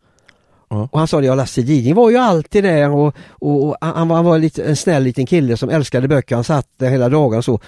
Ja. 0.70 0.90
Och 0.92 1.00
han 1.00 1.08
sa 1.08 1.20
det, 1.22 1.26
ja 1.28 1.36
Lasse 1.36 1.62
Diding 1.62 1.96
var 1.96 2.10
ju 2.10 2.18
alltid 2.18 2.64
där 2.64 2.90
och, 2.90 3.16
och, 3.30 3.64
och 3.68 3.76
han, 3.82 4.08
var, 4.08 4.16
han 4.16 4.26
var 4.26 4.40
lite, 4.40 4.64
en 4.64 4.76
snäll 4.76 5.04
liten 5.04 5.26
kille 5.26 5.58
som 5.58 5.70
älskade 5.70 6.08
böcker, 6.08 6.36
han 6.36 6.44
satt 6.44 6.68
där 6.78 6.90
hela 6.90 7.10
dagen 7.10 7.38
och 7.38 7.46
så. 7.46 7.60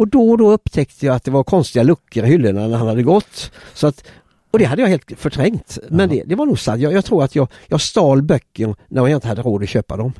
Och 0.00 0.08
då 0.08 0.30
och 0.30 0.38
då 0.38 0.52
upptäckte 0.52 1.06
jag 1.06 1.16
att 1.16 1.24
det 1.24 1.30
var 1.30 1.44
konstiga 1.44 1.82
luckor 1.82 2.24
i 2.24 2.26
hyllorna 2.26 2.68
när 2.68 2.76
han 2.76 2.88
hade 2.88 3.02
gått. 3.02 3.50
Så 3.74 3.86
att, 3.86 4.04
och 4.50 4.58
det 4.58 4.64
hade 4.64 4.82
jag 4.82 4.88
helt 4.88 5.12
förträngt. 5.16 5.78
Men 5.88 6.08
det, 6.08 6.22
det 6.26 6.34
var 6.34 6.46
nog 6.46 6.58
sant. 6.58 6.80
Jag, 6.80 6.92
jag 6.92 7.04
tror 7.04 7.24
att 7.24 7.34
jag, 7.34 7.48
jag 7.66 7.80
stal 7.80 8.22
böcker 8.22 8.74
när 8.88 9.08
jag 9.08 9.16
inte 9.16 9.28
hade 9.28 9.42
råd 9.42 9.62
att 9.62 9.68
köpa 9.68 9.96
dem. 9.96 10.12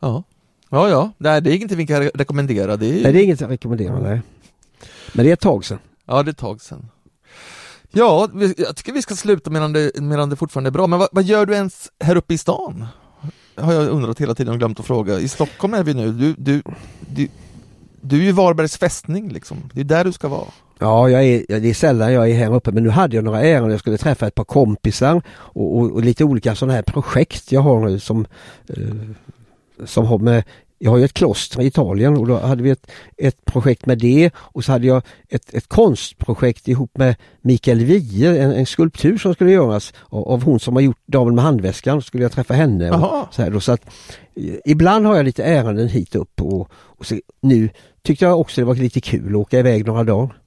Ja, 0.00 0.22
ja, 0.70 0.88
ja. 0.88 1.10
Nej, 1.18 1.40
det 1.42 1.50
är 1.50 1.54
ingenting 1.54 1.78
vi 1.78 1.86
kan 1.86 2.02
re- 2.02 2.10
rekommendera. 2.14 2.76
Det 2.76 2.86
är, 2.86 3.02
Nej, 3.02 3.12
det 3.12 3.20
är 3.20 3.24
inget 3.24 3.40
jag 3.40 3.50
rekommenderar. 3.50 4.00
Nej. 4.00 4.22
Men 5.12 5.24
det 5.24 5.30
är 5.30 5.34
ett 5.34 5.40
tag 5.40 5.64
sedan. 5.64 5.78
Ja, 6.06 6.22
det 6.22 6.28
är 6.28 6.32
ett 6.32 6.38
tag 6.38 6.60
sedan. 6.60 6.88
Ja, 7.90 8.28
jag 8.56 8.76
tycker 8.76 8.92
vi 8.92 9.02
ska 9.02 9.14
sluta 9.14 9.50
medan 9.50 9.72
det, 9.72 10.00
medan 10.00 10.30
det 10.30 10.36
fortfarande 10.36 10.68
är 10.68 10.72
bra, 10.72 10.86
men 10.86 10.98
vad, 10.98 11.08
vad 11.12 11.24
gör 11.24 11.46
du 11.46 11.54
ens 11.54 11.90
här 12.04 12.16
uppe 12.16 12.34
i 12.34 12.38
stan? 12.38 12.86
Har 13.56 13.72
jag 13.72 13.88
undrat 13.88 14.20
hela 14.20 14.34
tiden 14.34 14.52
och 14.52 14.58
glömt 14.58 14.80
att 14.80 14.86
fråga. 14.86 15.20
I 15.20 15.28
Stockholm 15.28 15.74
är 15.74 15.82
vi 15.82 15.94
nu, 15.94 16.12
du, 16.12 16.34
du, 16.38 16.62
du, 17.08 17.28
du 18.02 18.20
är 18.20 18.24
ju 18.24 18.32
Varbergs 18.32 18.76
fästning 18.76 19.28
liksom, 19.28 19.56
det 19.72 19.80
är 19.80 19.84
där 19.84 20.04
du 20.04 20.12
ska 20.12 20.28
vara. 20.28 20.46
Ja, 20.78 21.10
jag 21.10 21.24
är, 21.24 21.60
det 21.60 21.70
är 21.70 21.74
sällan 21.74 22.12
jag 22.12 22.30
är 22.30 22.34
här 22.34 22.54
uppe 22.54 22.72
men 22.72 22.82
nu 22.82 22.90
hade 22.90 23.16
jag 23.16 23.24
några 23.24 23.42
ärenden. 23.42 23.70
Jag 23.70 23.80
skulle 23.80 23.98
träffa 23.98 24.26
ett 24.26 24.34
par 24.34 24.44
kompisar 24.44 25.22
och, 25.28 25.78
och, 25.78 25.90
och 25.92 26.04
lite 26.04 26.24
olika 26.24 26.54
sådana 26.54 26.72
här 26.72 26.82
projekt 26.82 27.52
jag 27.52 27.60
har 27.60 27.80
nu 27.80 27.98
som, 27.98 28.26
eh, 28.68 28.76
som 29.84 30.06
har 30.06 30.18
med 30.18 30.44
jag 30.82 30.90
har 30.90 30.98
ju 30.98 31.04
ett 31.04 31.12
kloster 31.12 31.62
i 31.62 31.66
Italien 31.66 32.16
och 32.16 32.26
då 32.26 32.38
hade 32.38 32.62
vi 32.62 32.70
ett, 32.70 32.90
ett 33.16 33.44
projekt 33.44 33.86
med 33.86 33.98
det 33.98 34.30
och 34.36 34.64
så 34.64 34.72
hade 34.72 34.86
jag 34.86 35.02
ett, 35.28 35.54
ett 35.54 35.68
konstprojekt 35.68 36.68
ihop 36.68 36.98
med 36.98 37.16
Mikael 37.40 37.84
Wiehe, 37.84 38.42
en, 38.42 38.52
en 38.52 38.66
skulptur 38.66 39.18
som 39.18 39.34
skulle 39.34 39.50
göras 39.50 39.92
av, 40.08 40.28
av 40.28 40.42
hon 40.42 40.60
som 40.60 40.74
har 40.76 40.82
gjort 40.82 41.02
Damen 41.06 41.34
med 41.34 41.44
handväskan. 41.44 42.02
skulle 42.02 42.22
jag 42.22 42.32
träffa 42.32 42.54
henne. 42.54 42.90
Och, 42.90 43.34
så 43.34 43.42
här 43.42 43.50
då, 43.50 43.60
så 43.60 43.72
att, 43.72 43.86
eh, 44.36 44.54
ibland 44.64 45.06
har 45.06 45.16
jag 45.16 45.24
lite 45.24 45.44
ärenden 45.44 45.88
hit 45.88 46.14
upp 46.14 46.40
och, 46.40 46.68
och 46.72 47.06
så, 47.06 47.18
nu 47.40 47.70
tyckte 48.02 48.24
jag 48.24 48.40
också 48.40 48.60
det 48.60 48.64
var 48.64 48.74
lite 48.74 49.00
kul 49.00 49.28
att 49.28 49.36
åka 49.40 49.58
iväg 49.58 49.86
några 49.86 50.04
dagar. 50.04 50.38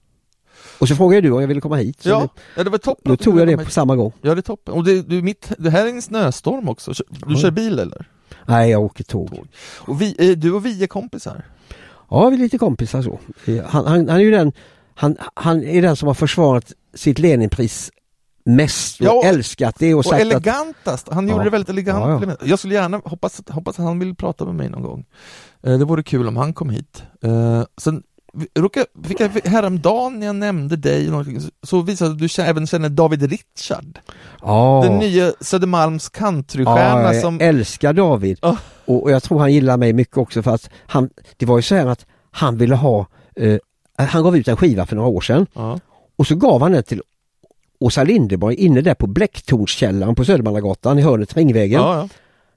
Och 0.79 0.87
så 0.87 0.95
frågade 0.95 1.21
du 1.21 1.31
om 1.31 1.41
jag 1.41 1.47
ville 1.47 1.61
komma 1.61 1.75
hit. 1.75 2.05
Ja, 2.05 2.19
det, 2.19 2.41
ja 2.55 2.63
det 2.63 2.69
var 2.69 2.77
toppen. 2.77 3.11
då 3.11 3.17
tog 3.17 3.39
jag 3.39 3.47
det 3.47 3.55
på 3.57 3.63
hit. 3.63 3.71
samma 3.71 3.95
gång. 3.95 4.11
Ja, 4.21 4.35
det 4.35 4.39
är 4.39 4.41
toppen. 4.41 4.73
Och 4.73 4.83
det, 4.83 5.01
du, 5.01 5.21
mitt, 5.21 5.51
det 5.57 5.69
här 5.69 5.85
är 5.85 5.89
en 5.89 6.01
snöstorm 6.01 6.69
också, 6.69 6.91
du 7.09 7.33
Ja. 7.33 7.37
kör 7.39 7.51
bil 7.51 7.79
eller? 7.79 8.07
Nej, 8.45 8.69
jag 8.71 8.81
åker 8.83 9.03
tåg. 9.03 9.29
Tåg. 9.29 9.47
Och 9.77 10.01
vi, 10.01 10.31
är 10.31 10.35
du 10.35 10.53
och 10.53 10.65
vi 10.65 10.83
är 10.83 10.87
kompisar? 10.87 11.43
Ja, 12.09 12.29
vi 12.29 12.35
är 12.35 12.39
lite 12.39 12.57
kompisar 12.57 13.01
så. 13.01 13.19
Eh, 13.45 13.63
Han, 13.65 13.85
han, 13.85 14.09
han 14.09 14.19
är 14.19 14.23
ju 14.23 14.31
den, 14.31 14.51
han, 14.95 15.17
han 15.33 15.63
är 15.63 15.81
den 15.81 15.95
som 15.95 16.07
har 16.07 16.13
försvarat 16.13 16.73
sitt 16.93 17.19
Leninpris 17.19 17.91
mest 18.45 18.99
och 19.01 19.05
Ja, 19.05 19.11
och- 19.13 19.25
älskat 19.25 19.75
det 19.79 19.93
och, 19.93 20.05
sagt 20.05 20.21
elegantast, 20.21 21.09
han 21.11 21.27
gjorde 21.27 21.39
Ja. 21.39 21.43
det 21.43 21.49
väldigt 21.49 21.69
elegant. 21.69 22.23
Ja, 22.27 22.35
Jag 22.45 22.59
skulle 22.59 22.73
gärna, 22.73 23.01
hoppas, 23.05 23.41
hoppas 23.49 23.79
att 23.79 23.85
han 23.85 23.99
vill 23.99 24.15
prata 24.15 24.45
med 24.45 24.55
mig 24.55 24.69
någon 24.69 24.83
gång. 24.83 25.05
Eh, 25.63 25.77
Det 25.77 25.85
vore 25.85 26.03
kul 26.03 26.27
om 26.27 26.37
han 26.37 26.53
kom 26.53 26.69
hit. 26.69 27.03
Eh, 27.23 27.63
Sen 27.77 28.03
råkade, 28.59 28.85
fick 29.03 29.19
jag 29.19 29.29
häromdagen 29.45 30.19
när 30.19 30.25
jag 30.27 30.35
nämnde 30.35 30.75
dig, 30.75 31.09
så- 31.63 31.81
visade 31.81 32.11
att 32.11 32.19
du 32.19 32.41
även 32.41 32.67
känner 32.67 32.89
David 32.89 33.23
Richard. 33.23 33.99
ja, 34.41 34.81
Den 34.85 34.97
nya 34.97 35.33
Södermalms 35.41 36.09
countrystjärna 36.09 37.01
ja, 37.01 37.13
jag 37.13 37.21
som... 37.21 37.41
älskar 37.41 37.93
David. 37.93 38.39
Ja. 38.41 38.57
Och, 38.85 39.03
och 39.03 39.11
jag 39.11 39.23
tror 39.23 39.39
han 39.39 39.53
gillar 39.53 39.77
mig 39.77 39.93
mycket 39.93 40.17
också 40.17 40.43
för 40.43 40.51
att 40.51 40.69
han, 40.87 41.09
det 41.37 41.45
var 41.45 41.57
ju 41.57 41.61
så 41.61 41.75
här 41.75 41.85
att 41.85 42.05
han 42.31 42.57
ville 42.57 42.75
ha, 42.75 43.05
eh, 43.35 43.57
han 43.97 44.23
gav 44.23 44.37
ut 44.37 44.47
en 44.47 44.57
skiva 44.57 44.85
för 44.85 44.95
några 44.95 45.09
år 45.09 45.21
sedan 45.21 45.47
Ja. 45.53 45.79
och 46.15 46.27
så 46.27 46.35
gav 46.35 46.61
han 46.61 46.71
den 46.71 46.83
till 46.83 47.01
Åsa 47.85 48.03
Linderborg 48.03 48.55
inne 48.55 48.81
där 48.81 48.93
på 48.93 49.07
Blecktornskällaren 49.07 50.15
på 50.15 50.25
Södermannagatan 50.25 50.99
i 50.99 51.01
hörnet 51.01 51.37
Ringvägen. 51.37 51.81
Ja, 51.81 51.97
ja. 51.97 52.09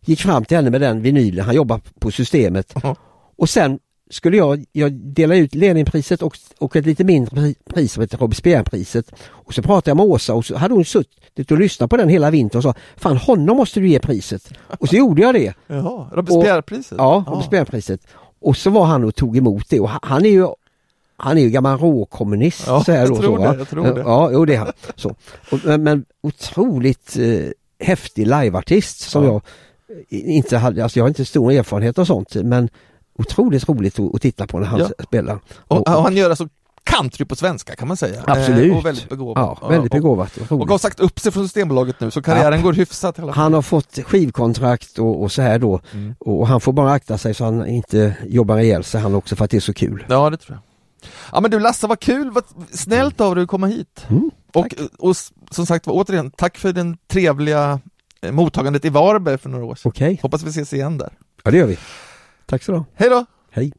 gick 0.05 0.21
fram 0.21 0.45
till 0.45 0.57
henne 0.57 0.71
med 0.71 0.81
den 0.81 1.03
vinylen, 1.03 1.45
han 1.45 1.55
jobbar 1.55 1.81
på 1.99 2.11
systemet. 2.11 2.75
Ja. 2.83 2.97
Och 3.37 3.49
sen 3.49 3.79
skulle 4.11 4.37
jag, 4.37 4.65
jag 4.73 4.93
dela 4.93 5.37
ut 5.37 5.55
Leninpriset 5.55 6.23
och, 6.23 6.37
och 6.59 6.77
ett 6.77 6.87
lite 6.87 7.05
mindre 7.05 7.37
pri- 7.37 7.55
pris 7.75 7.93
som 7.93 8.01
heter 8.01 8.19
Robespierrepriset. 8.19 9.13
Och 9.29 9.55
så 9.55 9.63
pratade 9.63 9.91
jag 9.91 9.97
med 9.97 10.07
Åsa 10.07 10.35
och 10.35 10.45
så 10.45 10.57
hade 10.57 10.75
hon 10.75 10.85
suttit 10.85 11.51
och 11.51 11.59
lyssnat 11.59 11.91
på 11.91 11.97
den 11.97 12.09
hela 12.09 12.31
vintern 12.31 12.59
och 12.59 12.63
sa 12.63 12.75
Fan 12.97 13.17
honom 13.17 13.57
måste 13.57 13.81
du 13.81 13.89
ge 13.89 13.99
priset. 13.99 14.53
Och 14.79 14.89
så 14.89 14.97
gjorde 14.97 15.23
jag 15.23 15.35
det. 15.35 15.55
Jaha, 15.67 16.11
Robespierrepriset? 16.13 16.99
Ja, 16.99 17.25
Robespierrepriset. 17.29 18.01
Och 18.41 18.57
så 18.57 18.71
var 18.71 18.85
han 18.85 19.05
och 19.05 19.15
tog 19.15 19.37
emot 19.37 19.65
det 19.69 19.81
och 19.81 19.91
han 20.03 20.25
är 20.25 20.31
ju 20.31 20.47
han 21.19 21.39
är 21.39 21.43
ju 21.43 21.51
gammal 21.51 21.79
råkommunist. 21.79 22.65
Ja, 22.67 22.85
så 22.85 22.93
här 22.93 22.99
jag 22.99 23.09
då, 23.09 23.17
tror 23.17 23.37
så, 23.37 23.43
va? 23.43 23.53
det, 23.53 23.59
jag 23.59 23.69
tror 23.69 23.95
det. 23.95 24.01
Ja, 24.01 24.31
jo, 24.33 24.45
det 24.45 24.55
är 24.55 24.59
han. 24.59 24.73
Så. 24.97 25.15
Och, 25.51 25.81
men, 25.81 26.05
otroligt 26.23 27.17
eh, 27.17 27.51
häftig 27.87 28.27
liveartist 28.27 29.01
som 29.01 29.25
Ja. 29.25 29.31
jag 29.31 29.43
eh, 30.21 30.37
inte 30.37 30.57
hade, 30.59 30.83
alltså 30.83 30.99
jag 30.99 31.05
har 31.05 31.09
inte 31.09 31.25
stor 31.25 31.53
erfarenhet 31.53 31.99
av 31.99 32.05
sånt 32.05 32.35
men 32.35 32.69
otroligt 33.19 33.69
roligt 33.69 33.99
att, 33.99 34.15
att 34.15 34.23
titta 34.23 34.47
på 34.47 34.59
när 34.59 34.67
han 34.67 34.81
Ja. 34.81 35.05
spelar. 35.05 35.39
Och, 35.59 35.89
och 35.97 36.03
han 36.03 36.17
gör 36.17 36.31
alltså 36.31 36.49
country 36.85 37.25
på 37.25 37.37
svenska 37.37 37.77
kan 37.77 37.89
man 37.89 37.97
säga. 37.97 38.23
Absolut. 38.27 38.73
Eh, 38.73 38.79
Och 38.79 38.87
väldigt 38.87 39.09
begåvad. 39.09 39.43
Ja, 39.61 39.69
väldigt 39.69 39.93
och, 39.93 39.97
begåvat. 40.01 40.37
och 40.37 40.53
och, 40.53 40.61
och 40.61 40.69
har 40.69 40.79
sagt 40.79 41.01
upp 41.01 41.21
sig 41.21 41.33
från 41.33 41.45
Systembolaget 41.45 42.01
nu 42.01 42.11
så 42.11 42.23
karriären 42.23 42.63
går 42.63 42.73
hyfsat. 42.73 43.17
Han 43.33 43.55
har 43.55 43.63
fått 43.63 43.99
skivkontrakt 44.05 44.99
och, 44.99 45.23
och 45.23 45.33
så 45.33 45.43
här 45.43 45.59
då 45.59 45.81
Mm. 45.93 46.15
och 46.19 46.47
han 46.49 46.61
får 46.61 46.73
bara 46.73 46.93
akta 46.93 47.19
sig 47.19 47.35
så 47.35 47.45
han 47.45 47.67
inte 47.67 48.17
jobbar 48.27 48.59
ihjäl 48.59 48.85
sig 48.85 49.01
han 49.01 49.15
också 49.15 49.37
för 49.37 49.45
att 49.45 49.51
det 49.51 49.57
är 49.57 49.61
så 49.61 49.75
kul. 49.75 50.05
Ja, 50.09 50.31
det 50.31 50.37
tror 50.37 50.57
jag. 50.57 50.63
Ja 51.33 51.41
men 51.41 51.51
du 51.51 51.61
Lasse, 51.61 51.87
vad 51.87 52.01
kul, 52.01 52.31
vad 52.31 52.45
snällt 52.71 53.21
av 53.21 53.35
dig 53.35 53.43
att 53.43 53.49
komma 53.49 53.67
hit. 53.67 54.07
Mm, 54.09 54.31
och, 54.55 54.67
och 54.99 55.17
som 55.51 55.67
sagt 55.67 55.87
var, 55.87 55.95
återigen, 55.95 56.31
tack 56.31 56.59
för 56.59 56.73
den 56.73 56.97
trevliga 57.07 57.81
eh, 58.21 58.33
mottagandet 58.33 58.85
i 58.85 58.89
Varberg 58.89 59.39
för 59.39 59.49
några 59.49 59.65
år 59.65 59.75
sedan. 59.75 59.89
Okej, 59.89 60.19
Hoppas 60.23 60.43
vi 60.43 60.49
ses 60.51 60.73
igen 60.73 60.99
där. 60.99 61.13
ja 61.45 61.51
det 61.51 61.57
gör 61.57 61.67
vi. 61.67 61.79
Tack 62.47 62.63
så 62.63 62.73
du. 62.73 62.85
Hej 62.95 63.11
då! 63.11 63.27
Hej. 63.51 63.73